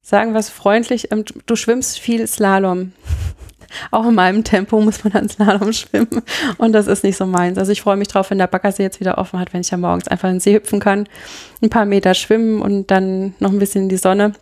sagen 0.02 0.34
wir 0.34 0.40
es 0.40 0.50
freundlich, 0.50 1.12
ähm, 1.12 1.26
du 1.46 1.56
schwimmst 1.56 2.00
viel 2.00 2.26
Slalom. 2.28 2.94
Auch 3.92 4.06
in 4.08 4.14
meinem 4.14 4.44
Tempo 4.44 4.80
muss 4.82 5.04
man 5.04 5.14
dann 5.14 5.30
Slalom 5.30 5.74
schwimmen. 5.74 6.22
Und 6.58 6.74
das 6.74 6.88
ist 6.88 7.04
nicht 7.04 7.18
so 7.18 7.26
meins. 7.26 7.58
Also 7.58 7.72
ich 7.72 7.82
freue 7.82 7.98
mich 7.98 8.08
drauf, 8.08 8.30
wenn 8.30 8.38
der 8.38 8.48
Baggersee 8.48 8.84
jetzt 8.84 9.00
wieder 9.00 9.18
offen 9.18 9.40
hat, 9.40 9.54
wenn 9.54 9.62
ich 9.62 9.72
ja 9.72 9.78
morgens 9.78 10.08
einfach 10.08 10.30
in 10.30 10.36
den 10.36 10.40
See 10.40 10.54
hüpfen 10.54 10.80
kann, 10.80 11.08
ein 11.62 11.70
paar 11.70 11.86
Meter 11.86 12.14
schwimmen 12.14 12.62
und 12.62 12.92
dann 12.92 13.34
noch 13.40 13.52
ein 13.52 13.60
bisschen 13.60 13.84
in 13.84 13.90
die 13.90 13.98
Sonne 13.98 14.34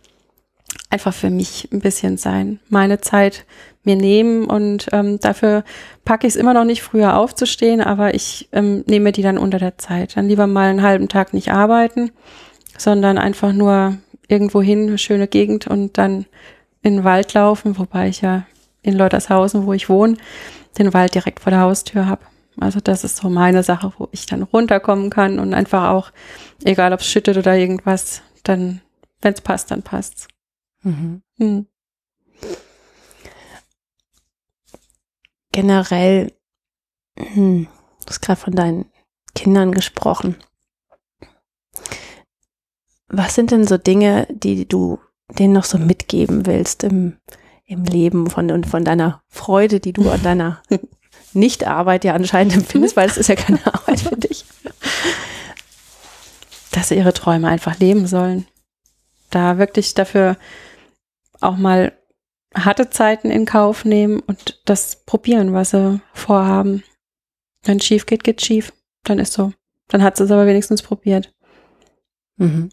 einfach 0.92 1.14
für 1.14 1.30
mich 1.30 1.68
ein 1.72 1.80
bisschen 1.80 2.18
sein, 2.18 2.60
meine 2.68 3.00
Zeit 3.00 3.46
mir 3.82 3.96
nehmen 3.96 4.44
und 4.44 4.88
ähm, 4.92 5.18
dafür 5.18 5.64
packe 6.04 6.26
ich 6.26 6.34
es 6.34 6.40
immer 6.40 6.54
noch 6.54 6.64
nicht 6.64 6.82
früher 6.82 7.16
aufzustehen, 7.16 7.80
aber 7.80 8.14
ich 8.14 8.48
ähm, 8.52 8.84
nehme 8.86 9.10
die 9.10 9.22
dann 9.22 9.38
unter 9.38 9.58
der 9.58 9.78
Zeit. 9.78 10.16
Dann 10.16 10.28
lieber 10.28 10.46
mal 10.46 10.68
einen 10.68 10.82
halben 10.82 11.08
Tag 11.08 11.32
nicht 11.32 11.50
arbeiten, 11.50 12.12
sondern 12.76 13.18
einfach 13.18 13.52
nur 13.52 13.96
irgendwo 14.28 14.60
hin, 14.60 14.88
eine 14.88 14.98
schöne 14.98 15.26
Gegend 15.26 15.66
und 15.66 15.98
dann 15.98 16.26
in 16.82 16.96
den 16.96 17.04
Wald 17.04 17.32
laufen, 17.32 17.78
wobei 17.78 18.08
ich 18.08 18.20
ja 18.20 18.44
in 18.82 18.94
Leutershausen, 18.96 19.66
wo 19.66 19.72
ich 19.72 19.88
wohne, 19.88 20.16
den 20.78 20.92
Wald 20.92 21.14
direkt 21.14 21.40
vor 21.40 21.50
der 21.50 21.60
Haustür 21.60 22.06
habe. 22.06 22.22
Also 22.60 22.80
das 22.80 23.02
ist 23.02 23.16
so 23.16 23.30
meine 23.30 23.62
Sache, 23.62 23.92
wo 23.96 24.08
ich 24.12 24.26
dann 24.26 24.42
runterkommen 24.42 25.08
kann 25.08 25.38
und 25.38 25.54
einfach 25.54 25.88
auch, 25.88 26.10
egal 26.64 26.92
ob 26.92 27.00
es 27.00 27.06
schüttet 27.06 27.38
oder 27.38 27.56
irgendwas, 27.56 28.20
dann, 28.42 28.82
wenn 29.22 29.32
es 29.32 29.40
passt, 29.40 29.70
dann 29.70 29.82
passt's. 29.82 30.28
Mhm. 30.82 31.22
Mhm. 31.38 31.66
Generell, 35.52 36.32
hm, 37.16 37.68
du 38.00 38.06
hast 38.06 38.22
gerade 38.22 38.40
von 38.40 38.54
deinen 38.54 38.86
Kindern 39.34 39.72
gesprochen. 39.72 40.36
Was 43.08 43.34
sind 43.34 43.50
denn 43.50 43.66
so 43.66 43.76
Dinge, 43.76 44.26
die 44.30 44.66
du 44.66 44.98
denen 45.38 45.52
noch 45.52 45.64
so 45.64 45.78
mitgeben 45.78 46.46
willst 46.46 46.84
im, 46.84 47.18
im 47.66 47.84
Leben 47.84 48.28
von, 48.30 48.50
und 48.50 48.66
von 48.66 48.84
deiner 48.84 49.22
Freude, 49.28 49.80
die 49.80 49.92
du 49.92 50.10
an 50.10 50.22
deiner 50.22 50.62
Nichtarbeit 51.34 52.04
ja 52.04 52.14
anscheinend 52.14 52.54
empfindest, 52.54 52.96
weil 52.96 53.08
es 53.08 53.18
ist 53.18 53.28
ja 53.28 53.36
keine 53.36 53.64
Arbeit 53.72 54.00
für 54.00 54.16
dich. 54.16 54.44
Dass 56.70 56.88
sie 56.88 56.96
ihre 56.96 57.12
Träume 57.12 57.48
einfach 57.48 57.78
leben 57.78 58.06
sollen. 58.06 58.46
Da 59.30 59.58
wirklich 59.58 59.94
dafür 59.94 60.36
auch 61.42 61.56
mal 61.56 61.92
harte 62.54 62.90
Zeiten 62.90 63.30
in 63.30 63.46
Kauf 63.46 63.84
nehmen 63.84 64.20
und 64.20 64.60
das 64.64 65.04
probieren, 65.04 65.52
was 65.52 65.70
sie 65.70 66.00
vorhaben. 66.12 66.82
Wenn 67.64 67.78
es 67.78 67.84
schief 67.84 68.06
geht, 68.06 68.24
geht 68.24 68.42
schief. 68.42 68.72
Dann 69.04 69.18
ist 69.18 69.32
so. 69.32 69.52
Dann 69.88 70.02
hat 70.02 70.16
sie 70.16 70.24
es 70.24 70.30
aber 70.30 70.46
wenigstens 70.46 70.82
probiert. 70.82 71.32
Mhm. 72.36 72.70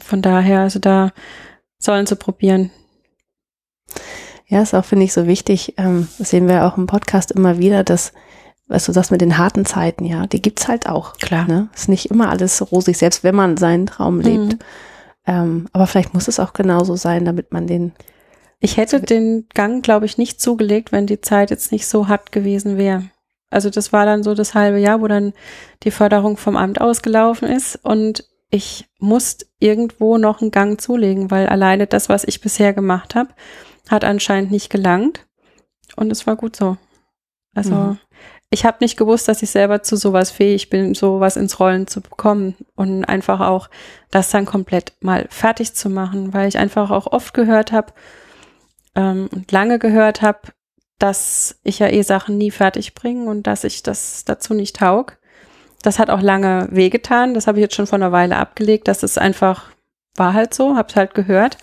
Von 0.00 0.22
daher, 0.22 0.60
also 0.60 0.78
da 0.78 1.12
sollen 1.78 2.06
sie 2.06 2.16
probieren. 2.16 2.70
Ja, 4.46 4.62
ist 4.62 4.74
auch, 4.74 4.84
finde 4.84 5.04
ich, 5.04 5.12
so 5.12 5.26
wichtig. 5.26 5.74
Ähm, 5.78 6.08
das 6.18 6.30
sehen 6.30 6.48
wir 6.48 6.66
auch 6.66 6.76
im 6.76 6.86
Podcast 6.86 7.30
immer 7.30 7.58
wieder, 7.58 7.84
dass, 7.84 8.12
was 8.68 8.86
du 8.86 8.92
sagst 8.92 9.10
mit 9.10 9.20
den 9.20 9.38
harten 9.38 9.64
Zeiten, 9.64 10.04
ja, 10.04 10.26
die 10.26 10.42
gibt's 10.42 10.68
halt 10.68 10.88
auch. 10.88 11.14
Klar. 11.14 11.46
Ne? 11.46 11.68
Ist 11.74 11.88
nicht 11.88 12.10
immer 12.10 12.28
alles 12.28 12.70
rosig, 12.70 12.98
selbst 12.98 13.24
wenn 13.24 13.34
man 13.34 13.56
seinen 13.56 13.86
Traum 13.86 14.20
lebt. 14.20 14.54
Mhm. 14.54 14.58
Ähm, 15.26 15.68
aber 15.72 15.86
vielleicht 15.86 16.14
muss 16.14 16.28
es 16.28 16.40
auch 16.40 16.52
genauso 16.52 16.96
sein, 16.96 17.24
damit 17.24 17.52
man 17.52 17.66
den. 17.66 17.92
Ich 18.60 18.76
hätte 18.76 19.00
den 19.00 19.46
Gang, 19.54 19.82
glaube 19.82 20.06
ich, 20.06 20.18
nicht 20.18 20.40
zugelegt, 20.40 20.92
wenn 20.92 21.06
die 21.06 21.20
Zeit 21.20 21.50
jetzt 21.50 21.72
nicht 21.72 21.86
so 21.86 22.08
hart 22.08 22.32
gewesen 22.32 22.76
wäre. 22.76 23.04
Also 23.50 23.70
das 23.70 23.92
war 23.92 24.06
dann 24.06 24.22
so 24.22 24.34
das 24.34 24.54
halbe 24.54 24.78
Jahr, 24.78 25.00
wo 25.00 25.08
dann 25.08 25.32
die 25.82 25.90
Förderung 25.90 26.36
vom 26.36 26.56
Amt 26.56 26.80
ausgelaufen 26.80 27.48
ist 27.48 27.76
und 27.82 28.24
ich 28.50 28.86
musste 28.98 29.46
irgendwo 29.58 30.18
noch 30.18 30.42
einen 30.42 30.50
Gang 30.50 30.80
zulegen, 30.80 31.30
weil 31.30 31.46
alleine 31.48 31.86
das, 31.86 32.08
was 32.08 32.24
ich 32.24 32.40
bisher 32.40 32.72
gemacht 32.72 33.14
habe, 33.14 33.30
hat 33.88 34.04
anscheinend 34.04 34.50
nicht 34.50 34.70
gelangt. 34.70 35.26
Und 35.96 36.10
es 36.10 36.26
war 36.26 36.36
gut 36.36 36.54
so. 36.56 36.76
Also 37.54 37.74
mhm. 37.74 37.98
Ich 38.52 38.66
habe 38.66 38.78
nicht 38.80 38.98
gewusst, 38.98 39.28
dass 39.28 39.42
ich 39.42 39.50
selber 39.50 39.82
zu 39.82 39.96
sowas 39.96 40.30
fähig 40.30 40.68
bin, 40.68 40.94
sowas 40.94 41.38
ins 41.38 41.58
Rollen 41.58 41.86
zu 41.86 42.02
bekommen 42.02 42.54
und 42.76 43.04
einfach 43.06 43.40
auch 43.40 43.70
das 44.10 44.30
dann 44.30 44.44
komplett 44.44 44.92
mal 45.00 45.26
fertig 45.30 45.72
zu 45.72 45.88
machen, 45.88 46.34
weil 46.34 46.48
ich 46.48 46.58
einfach 46.58 46.90
auch 46.90 47.06
oft 47.06 47.32
gehört 47.32 47.72
habe 47.72 47.94
ähm, 48.94 49.30
und 49.32 49.50
lange 49.50 49.78
gehört 49.78 50.20
habe, 50.20 50.40
dass 50.98 51.60
ich 51.64 51.78
ja 51.78 51.88
eh 51.88 52.02
Sachen 52.02 52.36
nie 52.36 52.50
fertig 52.50 52.94
bringe 52.94 53.28
und 53.30 53.46
dass 53.46 53.64
ich 53.64 53.82
das 53.82 54.26
dazu 54.26 54.52
nicht 54.52 54.76
taug. 54.76 55.16
Das 55.80 55.98
hat 55.98 56.10
auch 56.10 56.20
lange 56.20 56.68
wehgetan. 56.70 57.32
Das 57.32 57.46
habe 57.46 57.58
ich 57.58 57.62
jetzt 57.62 57.74
schon 57.74 57.86
vor 57.86 57.96
einer 57.96 58.12
Weile 58.12 58.36
abgelegt. 58.36 58.86
Das 58.86 59.02
ist 59.02 59.18
einfach, 59.18 59.70
war 60.14 60.34
halt 60.34 60.52
so, 60.52 60.76
hab's 60.76 60.94
halt 60.94 61.14
gehört. 61.14 61.56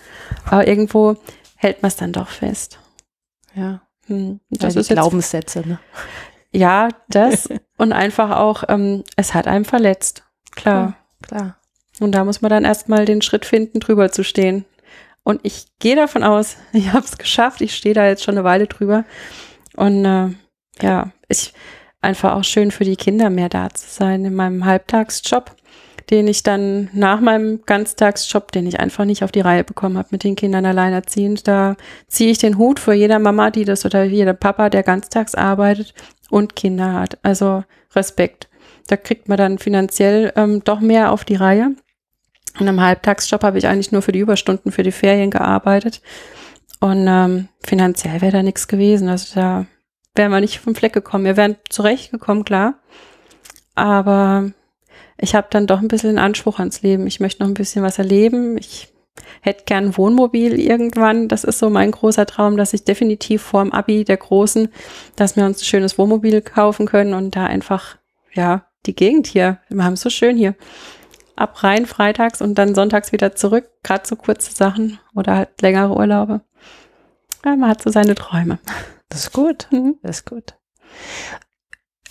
Aber 0.44 0.66
irgendwo 0.66 1.16
hält 1.56 1.82
man 1.82 1.88
es 1.88 1.96
dann 1.96 2.12
doch 2.12 2.28
fest. 2.28 2.80
Ja. 3.54 3.80
Hm. 4.06 4.40
Das 4.50 4.74
ja, 4.74 4.80
ist 4.80 4.88
Glaubenssätze, 4.88 5.66
ne? 5.66 5.78
Ja, 6.52 6.88
das 7.08 7.48
und 7.78 7.92
einfach 7.92 8.36
auch, 8.36 8.64
ähm, 8.68 9.04
es 9.16 9.34
hat 9.34 9.46
einem 9.46 9.64
verletzt. 9.64 10.24
Klar. 10.52 10.96
Ja, 11.22 11.26
klar. 11.26 11.56
Und 12.00 12.12
da 12.12 12.24
muss 12.24 12.40
man 12.40 12.50
dann 12.50 12.64
erstmal 12.64 13.04
den 13.04 13.22
Schritt 13.22 13.44
finden, 13.44 13.80
drüber 13.80 14.10
zu 14.10 14.24
stehen. 14.24 14.64
Und 15.22 15.40
ich 15.42 15.66
gehe 15.78 15.96
davon 15.96 16.24
aus, 16.24 16.56
ich 16.72 16.92
habe 16.92 17.04
es 17.04 17.18
geschafft. 17.18 17.60
Ich 17.60 17.76
stehe 17.76 17.94
da 17.94 18.06
jetzt 18.06 18.24
schon 18.24 18.36
eine 18.36 18.44
Weile 18.44 18.66
drüber. 18.66 19.04
Und 19.76 20.04
äh, 20.04 20.28
ja, 20.82 21.10
ich 21.28 21.52
einfach 22.00 22.34
auch 22.34 22.44
schön 22.44 22.70
für 22.70 22.84
die 22.84 22.96
Kinder 22.96 23.30
mehr 23.30 23.48
da 23.48 23.70
zu 23.70 23.86
sein 23.88 24.24
in 24.24 24.34
meinem 24.34 24.64
Halbtagsjob, 24.64 25.54
den 26.08 26.26
ich 26.26 26.42
dann 26.42 26.88
nach 26.94 27.20
meinem 27.20 27.60
Ganztagsjob, 27.66 28.50
den 28.52 28.66
ich 28.66 28.80
einfach 28.80 29.04
nicht 29.04 29.22
auf 29.22 29.32
die 29.32 29.42
Reihe 29.42 29.64
bekommen 29.64 29.98
habe 29.98 30.08
mit 30.10 30.24
den 30.24 30.34
Kindern 30.34 30.64
alleinerziehend, 30.64 31.46
da 31.46 31.76
ziehe 32.08 32.30
ich 32.30 32.38
den 32.38 32.56
Hut 32.56 32.80
vor 32.80 32.94
jeder 32.94 33.18
Mama, 33.18 33.50
die 33.50 33.66
das 33.66 33.84
oder 33.84 34.04
jeder 34.04 34.32
Papa, 34.32 34.70
der 34.70 34.82
ganztags 34.82 35.34
arbeitet 35.34 35.94
und 36.30 36.56
Kinder 36.56 36.94
hat. 36.94 37.18
Also 37.22 37.64
Respekt. 37.94 38.48
Da 38.86 38.96
kriegt 38.96 39.28
man 39.28 39.38
dann 39.38 39.58
finanziell 39.58 40.32
ähm, 40.36 40.64
doch 40.64 40.80
mehr 40.80 41.12
auf 41.12 41.24
die 41.24 41.36
Reihe. 41.36 41.74
Und 42.58 42.66
im 42.66 42.80
Halbtagsjob 42.80 43.42
habe 43.44 43.58
ich 43.58 43.66
eigentlich 43.66 43.92
nur 43.92 44.02
für 44.02 44.12
die 44.12 44.18
Überstunden, 44.18 44.72
für 44.72 44.82
die 44.82 44.92
Ferien 44.92 45.30
gearbeitet. 45.30 46.02
Und 46.80 47.06
ähm, 47.06 47.48
finanziell 47.62 48.20
wäre 48.20 48.32
da 48.32 48.42
nichts 48.42 48.66
gewesen. 48.66 49.08
Also 49.08 49.34
da 49.34 49.66
wären 50.14 50.32
wir 50.32 50.40
nicht 50.40 50.58
vom 50.58 50.74
Fleck 50.74 50.92
gekommen. 50.92 51.24
Wir 51.24 51.36
wären 51.36 51.56
zurechtgekommen, 51.68 52.44
klar. 52.44 52.74
Aber 53.74 54.50
ich 55.18 55.34
habe 55.34 55.48
dann 55.50 55.66
doch 55.66 55.80
ein 55.80 55.88
bisschen 55.88 56.18
Anspruch 56.18 56.58
ans 56.58 56.82
Leben. 56.82 57.06
Ich 57.06 57.20
möchte 57.20 57.42
noch 57.42 57.48
ein 57.48 57.54
bisschen 57.54 57.82
was 57.82 57.98
erleben. 57.98 58.58
Ich 58.58 58.92
hätte 59.40 59.64
gern 59.64 59.86
ein 59.86 59.96
Wohnmobil 59.96 60.58
irgendwann. 60.58 61.28
Das 61.28 61.44
ist 61.44 61.58
so 61.58 61.70
mein 61.70 61.90
großer 61.90 62.26
Traum, 62.26 62.56
dass 62.56 62.72
ich 62.72 62.84
definitiv 62.84 63.42
vorm 63.42 63.72
Abi 63.72 64.04
der 64.04 64.16
Großen, 64.16 64.68
dass 65.16 65.36
wir 65.36 65.44
uns 65.44 65.60
ein 65.60 65.64
schönes 65.64 65.98
Wohnmobil 65.98 66.40
kaufen 66.42 66.86
können 66.86 67.14
und 67.14 67.36
da 67.36 67.46
einfach, 67.46 67.96
ja, 68.32 68.66
die 68.86 68.94
Gegend 68.94 69.26
hier. 69.26 69.58
Wir 69.68 69.84
haben 69.84 69.94
es 69.94 70.00
so 70.00 70.10
schön 70.10 70.36
hier. 70.36 70.54
Ab 71.36 71.62
rein 71.62 71.86
freitags 71.86 72.42
und 72.42 72.56
dann 72.56 72.74
sonntags 72.74 73.12
wieder 73.12 73.34
zurück. 73.34 73.70
Gerade 73.82 74.06
so 74.06 74.16
kurze 74.16 74.52
Sachen 74.52 74.98
oder 75.14 75.36
halt 75.36 75.62
längere 75.62 75.94
Urlaube. 75.94 76.42
Ja, 77.44 77.56
man 77.56 77.70
hat 77.70 77.82
so 77.82 77.90
seine 77.90 78.14
Träume. 78.14 78.58
Das 79.08 79.20
ist 79.20 79.32
gut. 79.32 79.68
Mhm. 79.70 79.96
Das 80.02 80.18
ist 80.18 80.26
gut. 80.26 80.54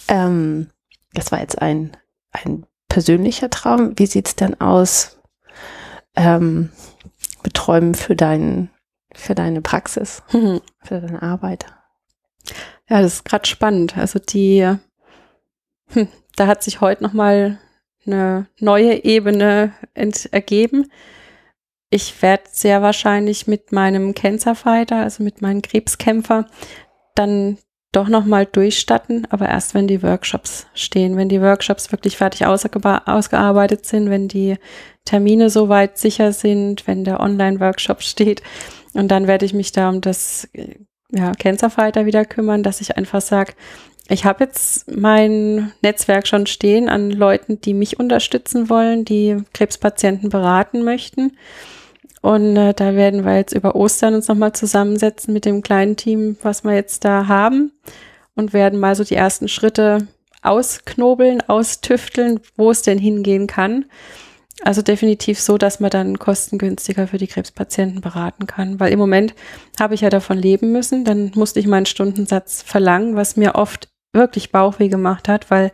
Ähm, 0.08 0.70
das 1.14 1.32
war 1.32 1.40
jetzt 1.40 1.62
ein, 1.62 1.96
ein 2.32 2.66
persönlicher 2.88 3.50
Traum. 3.50 3.98
Wie 3.98 4.08
sieht's 4.08 4.36
denn 4.36 4.60
aus? 4.60 5.20
Ähm, 6.16 6.72
beträumen 7.44 7.96
für 7.96 8.16
deinen, 8.16 8.70
für 9.14 9.36
deine 9.36 9.62
Praxis, 9.62 10.24
mhm. 10.32 10.62
für 10.82 11.02
deine 11.02 11.22
Arbeit. 11.22 11.66
Ja, 12.90 13.02
das 13.02 13.14
ist 13.14 13.26
gerade 13.26 13.48
spannend. 13.48 13.98
Also 13.98 14.20
die, 14.20 14.76
hm, 15.90 16.08
da 16.36 16.48
hat 16.48 16.64
sich 16.64 16.82
heute 16.82 17.04
noch 17.04 17.14
mal 17.14 17.60
eine 18.06 18.48
neue 18.60 19.04
Ebene 19.04 19.74
ergeben. 19.94 20.92
Ich 21.92 22.22
werde 22.22 22.44
sehr 22.52 22.82
wahrscheinlich 22.82 23.48
mit 23.48 23.72
meinem 23.72 24.14
Cancer 24.14 24.56
Fighter, 24.56 24.98
also 24.98 25.24
mit 25.24 25.42
meinem 25.42 25.62
Krebskämpfer, 25.62 26.46
dann 27.16 27.58
doch 27.92 28.08
nochmal 28.08 28.46
durchstatten, 28.46 29.26
aber 29.30 29.50
erst 29.50 29.74
wenn 29.74 29.88
die 29.88 30.04
Workshops 30.04 30.68
stehen, 30.74 31.18
wenn 31.18 31.30
die 31.30 31.42
Workshops 31.42 31.92
wirklich 31.92 32.18
fertig 32.18 32.46
ausgearbeitet 32.46 33.86
sind, 33.86 34.10
wenn 34.10 34.28
die 34.28 34.58
Termine 35.06 35.50
soweit 35.50 35.98
sicher 35.98 36.32
sind, 36.32 36.86
wenn 36.86 37.04
der 37.04 37.20
Online-Workshop 37.20 38.04
steht. 38.04 38.44
Und 38.94 39.10
dann 39.10 39.28
werde 39.28 39.46
ich 39.46 39.54
mich 39.54 39.72
da 39.72 39.90
um 39.90 40.02
das 40.02 40.48
ja, 41.12 41.32
Cancer 41.32 41.72
Fighter 41.72 42.06
wieder 42.06 42.26
kümmern, 42.26 42.62
dass 42.62 42.82
ich 42.82 42.96
einfach 42.96 43.22
sage, 43.22 43.54
ich 44.08 44.26
habe 44.26 44.44
jetzt 44.44 44.92
mein 44.92 45.72
Netzwerk 45.82 46.28
schon 46.28 46.48
stehen 46.48 46.90
an 46.90 47.12
Leuten, 47.12 47.62
die 47.62 47.76
mich 47.76 48.00
unterstützen 48.00 48.70
wollen, 48.70 49.06
die 49.06 49.38
Krebspatienten 49.54 50.30
beraten 50.30 50.84
möchten. 50.84 51.38
Und 52.22 52.58
äh, 52.58 52.74
da 52.74 52.96
werden 52.96 53.26
wir 53.26 53.38
jetzt 53.38 53.54
über 53.54 53.76
Ostern 53.76 54.16
uns 54.16 54.28
nochmal 54.28 54.54
zusammensetzen 54.54 55.34
mit 55.34 55.46
dem 55.46 55.62
kleinen 55.62 55.96
Team, 55.96 56.38
was 56.42 56.64
wir 56.64 56.74
jetzt 56.74 57.06
da 57.06 57.28
haben 57.28 57.72
und 58.36 58.54
werden 58.54 58.80
mal 58.80 58.96
so 58.96 59.04
die 59.04 59.16
ersten 59.16 59.48
Schritte 59.48 60.08
ausknobeln, 60.42 61.42
austüfteln, 61.48 62.40
wo 62.56 62.72
es 62.72 62.82
denn 62.82 62.98
hingehen 62.98 63.48
kann. 63.48 63.86
Also 64.62 64.82
definitiv 64.82 65.40
so, 65.40 65.58
dass 65.58 65.80
man 65.80 65.90
dann 65.90 66.20
kostengünstiger 66.20 67.08
für 67.08 67.18
die 67.18 67.28
Krebspatienten 67.28 68.02
beraten 68.02 68.46
kann. 68.46 68.80
Weil 68.80 68.92
im 68.92 69.00
Moment 69.00 69.34
habe 69.80 69.96
ich 69.96 70.02
ja 70.02 70.10
davon 70.10 70.38
leben 70.38 70.72
müssen. 70.72 71.06
Dann 71.06 71.32
musste 71.36 71.60
ich 71.60 71.68
meinen 71.68 71.86
Stundensatz 71.86 72.62
verlangen, 72.62 73.16
was 73.16 73.38
mir 73.38 73.56
oft 73.56 73.90
wirklich 74.12 74.52
Bauchweh 74.52 74.90
gemacht 74.90 75.28
hat, 75.28 75.50
weil 75.50 75.72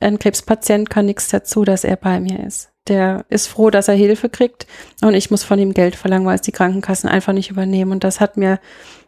ein 0.00 0.18
Krebspatient 0.18 0.90
kann 0.90 1.06
nichts 1.06 1.28
dazu, 1.28 1.64
dass 1.64 1.84
er 1.84 1.96
bei 1.96 2.20
mir 2.20 2.40
ist 2.44 2.70
der 2.88 3.24
ist 3.28 3.48
froh, 3.48 3.70
dass 3.70 3.88
er 3.88 3.94
Hilfe 3.94 4.28
kriegt 4.28 4.66
und 5.02 5.14
ich 5.14 5.30
muss 5.30 5.44
von 5.44 5.58
ihm 5.58 5.74
Geld 5.74 5.96
verlangen, 5.96 6.26
weil 6.26 6.36
es 6.36 6.42
die 6.42 6.52
Krankenkassen 6.52 7.08
einfach 7.08 7.32
nicht 7.32 7.50
übernehmen. 7.50 7.92
Und 7.92 8.04
das 8.04 8.20
hat 8.20 8.36
mir, 8.36 8.60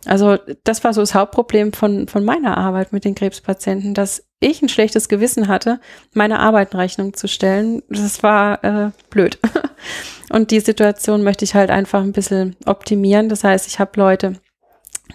also 0.05 0.37
das 0.65 0.85
war 0.85 0.93
so 0.95 1.01
das 1.01 1.15
Hauptproblem 1.15 1.73
von, 1.73 2.09
von 2.09 2.25
meiner 2.25 2.57
Arbeit 2.57 2.93
mit 2.93 3.05
den 3.05 3.15
Krebspatienten, 3.15 3.95
dass 3.95 4.25
ich 4.41 4.63
ein 4.63 4.69
schlechtes 4.69 5.09
Gewissen 5.09 5.49
hatte, 5.49 5.81
meine 6.13 6.41
Arbeit 6.41 6.73
in 6.75 6.81
Rechnung 6.81 7.15
zu 7.15 7.29
stellen. 7.29 7.83
Das 7.89 8.23
war 8.23 8.63
äh, 8.65 8.91
blöd. 9.11 9.39
Und 10.31 10.51
die 10.51 10.61
Situation 10.61 11.23
möchte 11.23 11.45
ich 11.45 11.55
halt 11.55 11.71
einfach 11.71 12.03
ein 12.03 12.13
bisschen 12.13 12.57
optimieren. 12.67 13.29
Das 13.29 13.45
heißt, 13.45 13.67
ich 13.67 13.79
habe 13.79 13.93
Leute, 13.97 14.35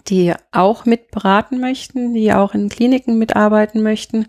die 0.08 0.34
auch 0.52 0.86
mitberaten 0.86 1.60
möchten, 1.60 2.14
die 2.14 2.34
auch 2.34 2.54
in 2.54 2.70
Kliniken 2.70 3.18
mitarbeiten 3.18 3.82
möchten. 3.82 4.28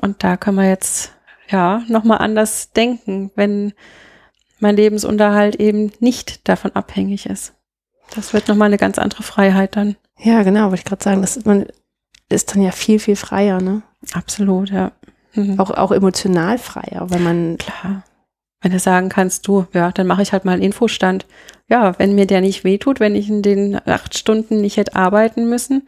Und 0.00 0.22
da 0.22 0.36
können 0.36 0.58
wir 0.58 0.68
jetzt 0.68 1.12
ja, 1.50 1.82
nochmal 1.88 2.18
anders 2.18 2.72
denken, 2.72 3.30
wenn 3.34 3.72
mein 4.60 4.76
Lebensunterhalt 4.76 5.56
eben 5.56 5.92
nicht 6.00 6.48
davon 6.48 6.72
abhängig 6.72 7.26
ist. 7.26 7.54
Das 8.14 8.32
wird 8.32 8.48
nochmal 8.48 8.66
eine 8.66 8.78
ganz 8.78 8.98
andere 8.98 9.22
Freiheit 9.22 9.76
dann. 9.76 9.96
Ja, 10.18 10.42
genau, 10.42 10.64
wollte 10.64 10.76
ich 10.76 10.84
gerade 10.84 11.04
sagen, 11.04 11.20
das 11.20 11.36
ist, 11.36 11.46
man 11.46 11.66
ist 12.28 12.54
dann 12.54 12.62
ja 12.62 12.70
viel, 12.70 12.98
viel 12.98 13.16
freier, 13.16 13.60
ne? 13.60 13.82
Absolut, 14.12 14.70
ja. 14.70 14.92
Mhm. 15.34 15.60
Auch, 15.60 15.70
auch 15.70 15.92
emotional 15.92 16.58
freier, 16.58 17.10
weil 17.10 17.20
man 17.20 17.58
Klar. 17.58 18.02
Wenn 18.60 18.72
du 18.72 18.78
sagen 18.78 19.08
kannst, 19.08 19.46
du, 19.46 19.66
ja, 19.72 19.92
dann 19.92 20.06
mache 20.06 20.22
ich 20.22 20.32
halt 20.32 20.44
mal 20.44 20.52
einen 20.52 20.62
Infostand. 20.62 21.26
Ja, 21.68 21.98
wenn 21.98 22.14
mir 22.14 22.26
der 22.26 22.40
nicht 22.40 22.64
wehtut, 22.64 22.98
wenn 22.98 23.14
ich 23.14 23.28
in 23.28 23.42
den 23.42 23.80
acht 23.86 24.16
Stunden 24.18 24.60
nicht 24.60 24.76
hätte 24.76 24.96
arbeiten 24.96 25.48
müssen, 25.48 25.86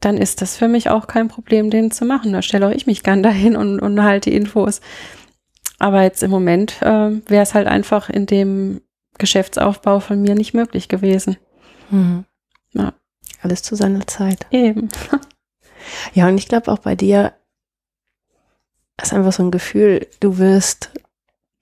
dann 0.00 0.16
ist 0.16 0.40
das 0.40 0.56
für 0.56 0.68
mich 0.68 0.88
auch 0.90 1.06
kein 1.06 1.28
Problem, 1.28 1.70
den 1.70 1.90
zu 1.90 2.04
machen. 2.04 2.32
Da 2.32 2.42
stelle 2.42 2.68
auch 2.68 2.72
ich 2.72 2.86
mich 2.86 3.02
gern 3.02 3.22
dahin 3.22 3.56
und, 3.56 3.80
und 3.80 4.02
halte 4.02 4.30
Infos. 4.30 4.80
Aber 5.78 6.02
jetzt 6.02 6.22
im 6.22 6.30
Moment 6.30 6.80
äh, 6.82 7.10
wäre 7.28 7.42
es 7.42 7.54
halt 7.54 7.66
einfach 7.66 8.08
in 8.08 8.26
dem 8.26 8.80
Geschäftsaufbau 9.18 10.00
von 10.00 10.20
mir 10.22 10.34
nicht 10.34 10.54
möglich 10.54 10.88
gewesen. 10.88 11.36
Mhm. 11.90 12.24
Ja. 12.72 12.94
Alles 13.42 13.62
zu 13.62 13.74
seiner 13.74 14.06
Zeit. 14.06 14.46
Eben. 14.50 14.88
Ja, 16.14 16.28
und 16.28 16.38
ich 16.38 16.48
glaube 16.48 16.72
auch 16.72 16.78
bei 16.78 16.94
dir 16.94 17.34
ist 19.02 19.12
einfach 19.12 19.32
so 19.32 19.42
ein 19.42 19.50
Gefühl, 19.50 20.06
du 20.20 20.38
wirst, 20.38 20.90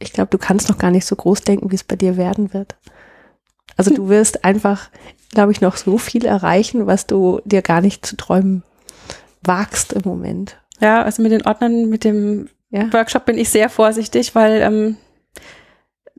ich 0.03 0.13
glaube, 0.13 0.31
du 0.31 0.39
kannst 0.39 0.69
noch 0.69 0.79
gar 0.79 0.91
nicht 0.91 1.07
so 1.07 1.17
groß 1.17 1.43
denken, 1.43 1.71
wie 1.71 1.75
es 1.77 1.85
bei 1.85 1.97
dir 1.97 2.17
werden 2.17 2.53
wird. 2.53 2.77
Also 3.77 3.95
du 3.95 4.09
wirst 4.09 4.45
einfach, 4.45 4.91
glaube 5.31 5.53
ich, 5.53 5.61
noch 5.61 5.77
so 5.77 5.97
viel 5.99 6.25
erreichen, 6.27 6.87
was 6.87 7.07
du 7.07 7.41
dir 7.45 7.63
gar 7.63 7.81
nicht 7.81 8.05
zu 8.05 8.17
träumen 8.17 8.63
wagst 9.43 9.93
im 9.93 10.03
Moment. 10.05 10.57
Ja, 10.81 11.03
also 11.03 11.23
mit 11.23 11.33
den 11.33 11.47
Ordnern, 11.47 11.89
mit 11.89 12.05
dem 12.05 12.49
Ja. 12.71 12.93
Workshop 12.93 13.25
bin 13.25 13.39
ich 13.39 13.49
sehr 13.51 13.69
vorsichtig, 13.71 14.35
weil 14.35 14.61
ähm, 14.63 14.97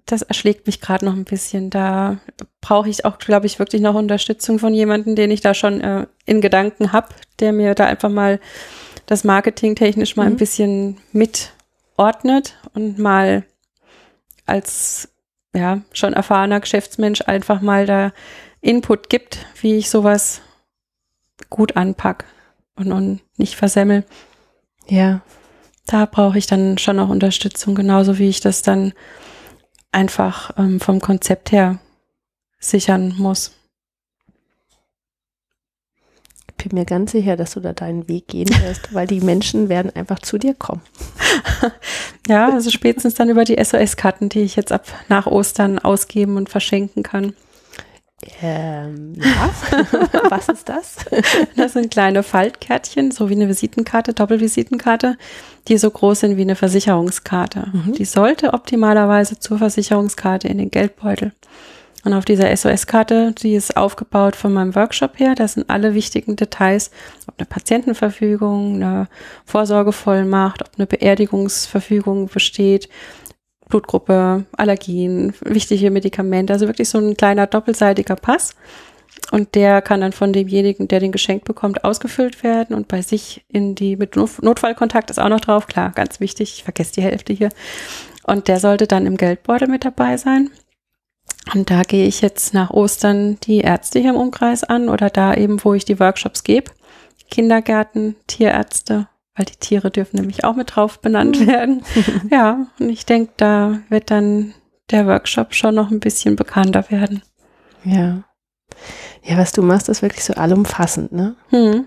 das 0.06 0.22
erschlägt 0.24 0.66
mich 0.68 0.82
gerade 0.82 1.06
noch 1.06 1.14
ein 1.14 1.24
bisschen. 1.26 1.70
Da 1.70 2.18
brauche 2.62 2.90
ich 2.90 3.06
auch, 3.06 3.18
glaube 3.20 3.46
ich, 3.46 3.60
wirklich 3.60 3.82
noch 3.82 3.96
Unterstützung 3.96 4.60
von 4.60 4.74
jemandem, 4.74 5.16
den 5.16 5.32
ich 5.32 5.42
da 5.42 5.54
schon 5.54 5.80
äh, 5.82 6.08
in 6.26 6.42
Gedanken 6.42 6.92
habe, 6.92 7.10
der 7.40 7.54
mir 7.54 7.76
da 7.76 7.86
einfach 7.86 8.10
mal 8.10 8.40
das 9.06 9.24
Marketing 9.24 9.76
technisch 9.76 10.16
mal 10.16 10.26
ein 10.26 10.34
Mhm. 10.34 10.38
bisschen 10.38 10.98
mitordnet 11.12 12.56
und 12.74 13.00
mal 13.00 13.44
als 14.46 15.10
ja 15.56 15.82
schon 15.94 16.14
erfahrener 16.14 16.60
Geschäftsmensch 16.60 17.22
einfach 17.22 17.62
mal 17.62 17.86
da 17.86 18.12
Input 18.62 19.10
gibt, 19.10 19.46
wie 19.62 19.76
ich 19.76 19.90
sowas 19.90 20.42
gut 21.50 21.76
anpack 21.76 22.26
und, 22.76 22.92
und 22.92 23.22
nicht 23.38 23.56
versemmel 23.56 24.06
Ja. 24.88 25.22
da 25.86 26.06
brauche 26.06 26.38
ich 26.38 26.48
dann 26.48 26.78
schon 26.78 26.96
noch 26.96 27.10
Unterstützung, 27.10 27.76
genauso 27.76 28.18
wie 28.18 28.30
ich 28.30 28.40
das 28.40 28.62
dann 28.62 28.94
einfach 29.92 30.52
ähm, 30.58 30.80
vom 30.80 31.00
Konzept 31.00 31.52
her 31.52 31.80
sichern 32.60 33.16
muss. 33.18 33.52
Ich 36.58 36.70
bin 36.70 36.78
mir 36.78 36.86
ganz 36.86 37.12
sicher, 37.12 37.36
dass 37.36 37.54
du 37.54 37.60
da 37.60 37.74
deinen 37.74 38.08
Weg 38.08 38.28
gehen 38.28 38.50
wirst, 38.50 38.94
weil 38.94 39.08
die 39.08 39.22
Menschen 39.22 39.70
werden 39.70 39.94
einfach 39.96 40.20
zu 40.20 40.38
dir 40.38 40.54
kommen. 40.54 40.82
Ja, 42.30 42.54
also 42.54 42.70
spätestens 42.70 43.16
dann 43.16 43.28
über 43.28 43.44
die 43.44 43.62
SOS-Karten, 43.62 44.30
die 44.30 44.40
ich 44.44 44.56
jetzt 44.56 44.72
ab 44.72 44.86
nach 45.10 45.28
Ostern 45.28 45.78
ausgeben 45.78 46.38
und 46.38 46.50
verschenken 46.50 47.04
kann. 47.04 47.34
Ähm, 48.42 49.16
ja. 49.18 49.50
Was 50.30 50.50
ist 50.50 50.70
das? 50.70 50.98
Das 51.56 51.74
sind 51.74 51.92
kleine 51.92 52.24
Faltkärtchen, 52.24 53.12
so 53.12 53.30
wie 53.30 53.36
eine 53.36 53.48
Visitenkarte, 53.48 54.14
Doppelvisitenkarte, 54.14 55.18
die 55.68 55.78
so 55.78 55.90
groß 55.90 56.22
sind 56.22 56.38
wie 56.38 56.42
eine 56.42 56.56
Versicherungskarte. 56.56 57.68
Mhm. 57.72 57.94
Die 57.94 58.06
sollte 58.06 58.54
optimalerweise 58.54 59.40
zur 59.40 59.58
Versicherungskarte 59.58 60.48
in 60.48 60.58
den 60.58 60.72
Geldbeutel. 60.72 61.34
Und 62.04 62.14
auf 62.14 62.26
dieser 62.26 62.56
SOS-Karte, 62.56 63.32
die 63.32 63.56
ist 63.56 63.78
aufgebaut 63.78 64.36
von 64.36 64.54
meinem 64.54 64.76
Workshop 64.76 65.20
her, 65.20 65.36
da 65.36 65.48
sind 65.48 65.70
alle 65.70 65.94
wichtigen 65.94 66.36
Details, 66.36 66.92
ob 67.28 67.36
eine 67.38 67.46
Patientenverfügung, 67.46 68.76
eine 68.76 69.08
Vorsorgevollmacht, 69.46 70.62
ob 70.62 70.72
eine 70.78 70.86
Beerdigungsverfügung 70.86 72.28
besteht, 72.28 72.90
Blutgruppe, 73.70 74.46
Allergien, 74.58 75.34
wichtige 75.42 75.92
Medikamente, 75.92 76.52
also 76.52 76.68
wirklich 76.68 76.90
so 76.90 77.00
ein 77.00 77.16
kleiner 77.16 77.48
doppelseitiger 77.48 78.16
Pass. 78.16 78.56
Und 79.32 79.56
der 79.56 79.82
kann 79.82 80.02
dann 80.02 80.12
von 80.12 80.34
demjenigen, 80.34 80.88
der 80.88 81.00
den 81.00 81.12
geschenkt 81.12 81.46
bekommt, 81.46 81.86
ausgefüllt 81.86 82.44
werden 82.44 82.76
und 82.76 82.88
bei 82.88 83.02
sich 83.02 83.46
in 83.48 83.76
die, 83.76 83.96
mit 83.96 84.16
Not- 84.16 84.44
Notfallkontakt 84.44 85.10
ist 85.10 85.20
auch 85.20 85.30
noch 85.30 85.40
drauf, 85.40 85.68
klar, 85.68 85.92
ganz 85.96 86.20
wichtig, 86.20 86.56
ich 86.58 86.64
vergesse 86.64 86.94
die 86.94 87.02
Hälfte 87.02 87.32
hier. 87.32 87.50
Und 88.26 88.48
der 88.48 88.60
sollte 88.60 88.88
dann 88.88 89.06
im 89.06 89.18
Geldbeutel 89.18 89.68
mit 89.68 89.86
dabei 89.86 90.18
sein. 90.18 90.50
Und 91.54 91.70
da 91.70 91.82
gehe 91.82 92.08
ich 92.08 92.22
jetzt 92.22 92.54
nach 92.54 92.70
Ostern 92.70 93.38
die 93.42 93.60
Ärzte 93.60 94.00
hier 94.00 94.12
im 94.12 94.16
Umkreis 94.16 94.64
an 94.64 94.88
oder 94.90 95.10
da 95.10 95.34
eben, 95.34 95.64
wo 95.64 95.74
ich 95.74 95.84
die 95.86 96.00
Workshops 96.00 96.44
gebe. 96.44 96.72
Kindergärten, 97.30 98.16
Tierärzte, 98.28 99.08
weil 99.36 99.46
die 99.46 99.56
Tiere 99.58 99.92
dürfen 99.92 100.18
nämlich 100.18 100.44
auch 100.46 100.56
mit 100.56 100.76
drauf 100.76 101.00
benannt 101.00 101.46
werden. 101.46 101.84
ja, 102.32 102.68
und 102.80 102.90
ich 102.90 103.06
denke, 103.06 103.34
da 103.38 103.80
wird 103.90 104.10
dann 104.12 104.54
der 104.92 105.06
Workshop 105.08 105.54
schon 105.54 105.76
noch 105.76 105.92
ein 105.92 106.00
bisschen 106.00 106.36
bekannter 106.36 106.90
werden. 106.90 107.22
Ja. 107.84 108.24
Ja, 109.24 109.38
was 109.38 109.52
du 109.52 109.62
machst, 109.62 109.90
ist 109.90 110.02
wirklich 110.02 110.24
so 110.24 110.34
allumfassend, 110.34 111.12
ne? 111.12 111.36
Hm. 111.50 111.86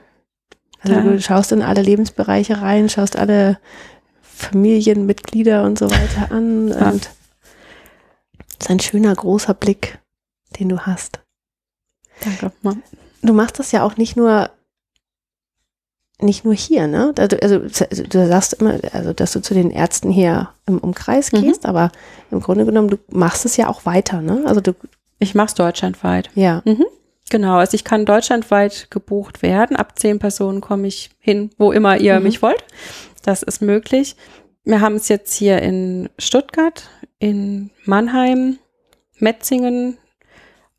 Also 0.82 0.96
Ja. 0.96 1.02
du 1.02 1.20
schaust 1.20 1.52
in 1.52 1.62
alle 1.62 1.82
Lebensbereiche 1.82 2.60
rein, 2.60 2.88
schaust 2.88 3.16
alle 3.16 3.58
Familienmitglieder 4.22 5.62
und 5.64 5.78
so 5.78 5.90
weiter 5.90 6.30
an 6.30 6.68
Ja. 6.68 6.90
und 6.90 7.08
es 8.58 8.66
ist 8.66 8.70
ein 8.70 8.80
schöner 8.80 9.14
großer 9.14 9.54
Blick, 9.54 9.98
den 10.58 10.68
du 10.68 10.80
hast. 10.80 11.20
Danke. 12.24 12.52
Ja. 12.62 12.72
Du 13.22 13.32
machst 13.32 13.58
das 13.58 13.72
ja 13.72 13.82
auch 13.82 13.96
nicht 13.96 14.16
nur 14.16 14.50
nicht 16.18 16.46
nur 16.46 16.54
hier, 16.54 16.86
ne? 16.86 17.12
Also, 17.18 17.36
also 17.36 17.58
du 17.58 18.26
sagst 18.28 18.54
immer, 18.54 18.78
also 18.92 19.12
dass 19.12 19.32
du 19.32 19.42
zu 19.42 19.52
den 19.52 19.70
Ärzten 19.70 20.10
hier 20.10 20.48
im 20.66 20.78
Umkreis 20.78 21.30
Mhm. 21.32 21.42
gehst, 21.42 21.66
aber 21.66 21.92
im 22.30 22.40
Grunde 22.40 22.64
genommen, 22.64 22.88
du 22.88 22.96
machst 23.10 23.44
es 23.44 23.58
ja 23.58 23.68
auch 23.68 23.84
weiter, 23.84 24.22
ne? 24.22 24.42
Also 24.46 24.62
du, 24.62 24.72
Ich 25.18 25.34
mache 25.34 25.48
es 25.48 25.54
deutschlandweit. 25.54 26.30
ja. 26.34 26.62
Genau, 27.28 27.56
also 27.56 27.74
ich 27.74 27.82
kann 27.82 28.06
deutschlandweit 28.06 28.86
gebucht 28.90 29.42
werden. 29.42 29.76
Ab 29.76 29.98
zehn 29.98 30.20
Personen 30.20 30.60
komme 30.60 30.86
ich 30.86 31.10
hin, 31.18 31.50
wo 31.58 31.72
immer 31.72 31.98
ihr 31.98 32.16
Mhm. 32.18 32.22
mich 32.22 32.40
wollt. 32.40 32.62
Das 33.24 33.42
ist 33.42 33.60
möglich. 33.60 34.14
Wir 34.66 34.80
haben 34.80 34.96
es 34.96 35.08
jetzt 35.08 35.32
hier 35.32 35.62
in 35.62 36.10
Stuttgart, 36.18 36.90
in 37.20 37.70
Mannheim, 37.84 38.58
Metzingen, 39.18 39.96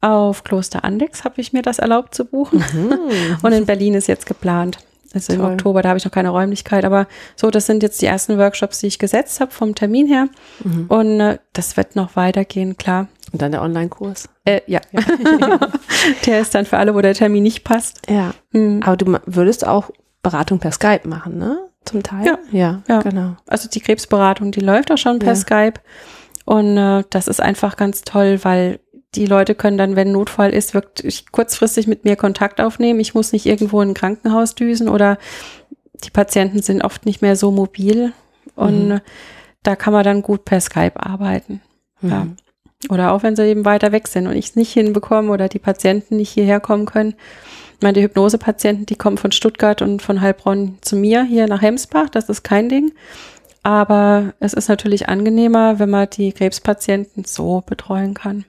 auf 0.01 0.43
Kloster 0.43 0.83
Andex 0.83 1.23
habe 1.23 1.41
ich 1.41 1.53
mir 1.53 1.63
das 1.63 1.79
erlaubt 1.79 2.13
zu 2.13 2.25
buchen. 2.25 2.63
Mhm. 2.73 3.37
Und 3.41 3.51
in 3.53 3.65
Berlin 3.65 3.95
ist 3.95 4.07
jetzt 4.07 4.25
geplant. 4.25 4.77
Also 5.13 5.33
im 5.33 5.39
Toll. 5.39 5.51
Oktober, 5.53 5.81
da 5.81 5.89
habe 5.89 5.97
ich 5.97 6.05
noch 6.05 6.11
keine 6.11 6.29
Räumlichkeit. 6.29 6.83
Aber 6.85 7.07
so, 7.35 7.49
das 7.49 7.65
sind 7.65 7.81
jetzt 7.81 8.01
die 8.01 8.05
ersten 8.05 8.37
Workshops, 8.37 8.79
die 8.79 8.87
ich 8.87 8.99
gesetzt 8.99 9.39
habe 9.39 9.51
vom 9.51 9.73
Termin 9.73 10.05
her. 10.05 10.27
Mhm. 10.63 10.85
Und 10.87 11.19
äh, 11.21 11.37
das 11.53 11.77
wird 11.77 11.95
noch 11.95 12.15
weitergehen, 12.17 12.77
klar. 12.77 13.07
Und 13.31 13.41
dann 13.41 13.53
der 13.53 13.61
Online-Kurs. 13.61 14.29
Äh, 14.43 14.61
ja. 14.67 14.81
der 16.25 16.41
ist 16.41 16.53
dann 16.53 16.65
für 16.65 16.77
alle, 16.77 16.93
wo 16.93 17.01
der 17.01 17.13
Termin 17.13 17.43
nicht 17.43 17.63
passt. 17.63 18.01
Ja. 18.09 18.33
Hm. 18.51 18.81
Aber 18.83 18.97
du 18.97 19.17
würdest 19.25 19.65
auch 19.65 19.89
Beratung 20.21 20.59
per 20.59 20.71
Skype 20.71 21.07
machen, 21.07 21.37
ne? 21.37 21.67
Zum 21.87 22.03
Teil? 22.03 22.25
Ja. 22.25 22.37
Ja, 22.51 22.81
Ja. 22.87 23.01
genau. 23.01 23.35
Also 23.47 23.69
die 23.69 23.79
Krebsberatung, 23.79 24.51
die 24.51 24.59
läuft 24.59 24.91
auch 24.91 24.97
schon 24.97 25.19
per 25.19 25.29
Ja. 25.29 25.35
Skype. 25.35 25.79
Und 26.45 26.77
äh, 26.77 27.03
das 27.09 27.27
ist 27.27 27.41
einfach 27.41 27.75
ganz 27.77 28.01
toll, 28.03 28.39
weil 28.43 28.79
die 29.15 29.25
Leute 29.25 29.55
können 29.55 29.77
dann, 29.77 29.95
wenn 29.95 30.11
Notfall 30.11 30.51
ist, 30.53 30.73
wirklich 30.73 31.31
kurzfristig 31.31 31.87
mit 31.87 32.03
mir 32.05 32.15
Kontakt 32.15 32.61
aufnehmen. 32.61 32.99
Ich 32.99 33.13
muss 33.13 33.31
nicht 33.33 33.45
irgendwo 33.45 33.81
in 33.81 33.89
ein 33.89 33.93
Krankenhaus 33.93 34.53
düsen 34.55 34.89
oder 34.89 35.17
die 36.03 36.09
Patienten 36.11 36.61
sind 36.61 36.83
oft 36.83 37.05
nicht 37.05 37.21
mehr 37.21 37.35
so 37.35 37.51
mobil. 37.51 38.13
Und 38.55 38.89
Mhm. 38.89 39.01
da 39.63 39.75
kann 39.75 39.93
man 39.93 40.03
dann 40.03 40.21
gut 40.21 40.45
per 40.45 40.61
Skype 40.61 40.93
arbeiten. 41.03 41.61
Ja. 42.01 42.25
Mhm. 42.25 42.37
Oder 42.89 43.11
auch 43.11 43.23
wenn 43.23 43.35
sie 43.35 43.43
eben 43.47 43.65
weiter 43.65 43.91
weg 43.91 44.07
sind 44.07 44.27
und 44.27 44.35
ich 44.35 44.49
es 44.49 44.55
nicht 44.55 44.71
hinbekomme 44.71 45.31
oder 45.31 45.49
die 45.49 45.57
Patienten 45.59 46.17
nicht 46.17 46.29
hierher 46.29 46.59
kommen 46.59 46.85
können. 46.85 47.15
Ich 47.77 47.83
meine, 47.83 47.93
die 47.93 48.01
Hypnosepatienten, 48.03 48.87
die 48.87 48.95
kommen 48.95 49.17
von 49.19 49.31
Stuttgart 49.31 49.81
und 49.83 50.01
von 50.01 50.19
Heilbronn 50.21 50.79
zu 50.81 50.95
mir 50.95 51.23
hier 51.23 51.47
nach 51.47 51.61
Hemsbach, 51.61 52.09
das 52.09 52.27
ist 52.27 52.43
kein 52.43 52.69
Ding. 52.69 52.91
Aber 53.61 54.33
es 54.39 54.53
ist 54.53 54.67
natürlich 54.67 55.09
angenehmer, 55.09 55.77
wenn 55.77 55.89
man 55.91 56.09
die 56.09 56.31
Krebspatienten 56.31 57.25
so 57.25 57.61
betreuen 57.65 58.13
kann. 58.15 58.45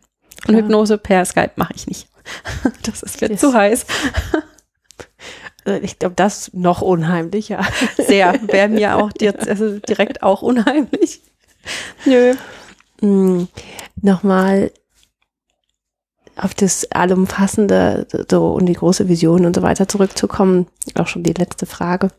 Und 0.46 0.54
Klar. 0.54 0.62
Hypnose 0.62 0.96
per 0.98 1.24
Skype 1.24 1.52
mache 1.56 1.74
ich 1.76 1.86
nicht. 1.86 2.08
Das 2.84 3.02
ist 3.02 3.20
mir 3.20 3.28
Yes. 3.30 3.40
zu 3.40 3.52
heiß. 3.52 3.86
Äh, 5.66 5.78
Ich 5.80 5.98
glaube, 5.98 6.14
das 6.14 6.48
ist 6.48 6.54
noch 6.54 6.80
unheimlicher. 6.82 7.60
Sehr. 7.98 8.34
Wäre 8.46 8.68
mir 8.68 8.96
auch 8.96 9.10
jetzt, 9.20 9.46
also 9.48 9.78
direkt 9.80 10.22
auch 10.22 10.40
unheimlich. 10.42 11.20
Nö. 12.06 12.34
Mm, 13.00 13.44
Nochmal 14.00 14.70
auf 16.38 16.54
das 16.54 16.90
Allumfassende 16.92 18.06
so, 18.30 18.52
und 18.52 18.66
die 18.66 18.74
große 18.74 19.08
Vision 19.08 19.46
und 19.46 19.54
so 19.56 19.62
weiter 19.62 19.88
zurückzukommen. 19.88 20.66
Auch 20.94 21.06
schon 21.06 21.22
die 21.22 21.32
letzte 21.32 21.66
Frage. 21.66 22.10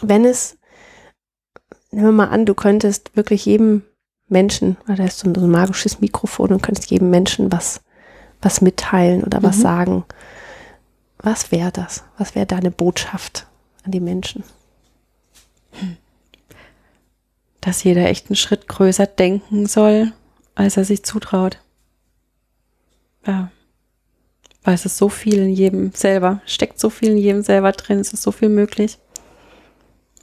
Wenn 0.00 0.24
es, 0.24 0.58
nehmen 1.90 2.06
wir 2.06 2.12
mal 2.12 2.28
an, 2.28 2.46
du 2.46 2.54
könntest 2.54 3.16
wirklich 3.16 3.46
jedem 3.46 3.82
Menschen, 4.28 4.76
weil 4.86 4.96
da 4.96 5.04
ist 5.04 5.18
so 5.18 5.28
ein, 5.28 5.34
so 5.34 5.42
ein 5.42 5.50
magisches 5.50 6.00
Mikrofon 6.00 6.52
und 6.52 6.62
könntest 6.62 6.90
jedem 6.90 7.10
Menschen 7.10 7.52
was, 7.52 7.82
was 8.40 8.60
mitteilen 8.60 9.22
oder 9.24 9.42
was 9.42 9.58
Mhm. 9.58 9.62
sagen. 9.62 10.04
Was 11.18 11.52
wäre 11.52 11.70
das? 11.70 12.02
Was 12.18 12.34
wäre 12.34 12.46
deine 12.46 12.70
Botschaft 12.70 13.46
an 13.84 13.92
die 13.92 14.00
Menschen? 14.00 14.44
dass 17.62 17.84
jeder 17.84 18.06
echt 18.08 18.28
einen 18.28 18.36
Schritt 18.36 18.66
größer 18.68 19.06
denken 19.06 19.66
soll, 19.66 20.12
als 20.56 20.76
er 20.76 20.84
sich 20.84 21.04
zutraut. 21.04 21.58
Ja. 23.26 23.50
Weil 24.64 24.74
es 24.74 24.84
ist 24.84 24.96
so 24.96 25.08
viel 25.08 25.38
in 25.38 25.50
jedem 25.50 25.92
selber, 25.92 26.40
steckt 26.46 26.78
so 26.78 26.88
viel 26.88 27.10
in 27.10 27.18
jedem 27.18 27.42
selber 27.42 27.72
drin, 27.72 27.98
es 27.98 28.12
ist 28.12 28.22
so 28.22 28.30
viel 28.30 28.48
möglich. 28.48 28.98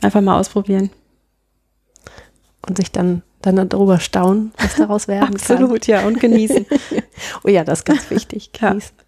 Einfach 0.01 0.21
mal 0.21 0.39
ausprobieren. 0.39 0.91
Und 2.65 2.77
sich 2.77 2.91
dann, 2.91 3.21
dann 3.41 3.67
darüber 3.67 3.99
staunen, 3.99 4.53
was 4.57 4.75
daraus 4.75 5.07
werden 5.09 5.35
Absolut, 5.35 5.45
kann. 5.45 5.63
Absolut, 5.63 5.87
ja, 5.87 6.07
und 6.07 6.19
genießen. 6.19 6.65
oh 7.43 7.49
ja, 7.49 7.63
das 7.63 7.79
ist 7.79 7.85
ganz 7.85 8.09
wichtig, 8.09 8.51
genießen. 8.53 8.91
Ja. 8.97 9.05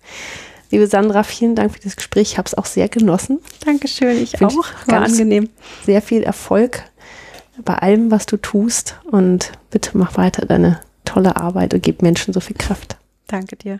Liebe 0.71 0.87
Sandra, 0.87 1.23
vielen 1.23 1.55
Dank 1.55 1.73
für 1.73 1.81
das 1.81 1.97
Gespräch. 1.97 2.31
Ich 2.31 2.37
habe 2.37 2.47
es 2.47 2.57
auch 2.57 2.65
sehr 2.65 2.87
genossen. 2.87 3.39
Dankeschön, 3.65 4.21
ich 4.23 4.31
Find 4.31 4.51
auch. 4.51 4.65
War 4.87 5.01
angenehm. 5.01 5.49
Sehr 5.85 6.01
viel 6.01 6.23
Erfolg 6.23 6.83
bei 7.63 7.75
allem, 7.75 8.09
was 8.09 8.25
du 8.25 8.37
tust. 8.37 8.95
Und 9.11 9.51
bitte 9.69 9.97
mach 9.97 10.15
weiter 10.15 10.45
deine 10.45 10.79
tolle 11.03 11.35
Arbeit 11.35 11.73
und 11.73 11.83
gib 11.83 12.01
Menschen 12.01 12.33
so 12.33 12.39
viel 12.39 12.55
Kraft. 12.57 12.95
Danke 13.31 13.55
dir. 13.55 13.79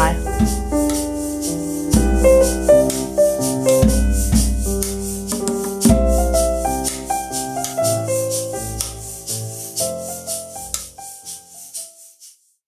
Bye. 0.01 0.80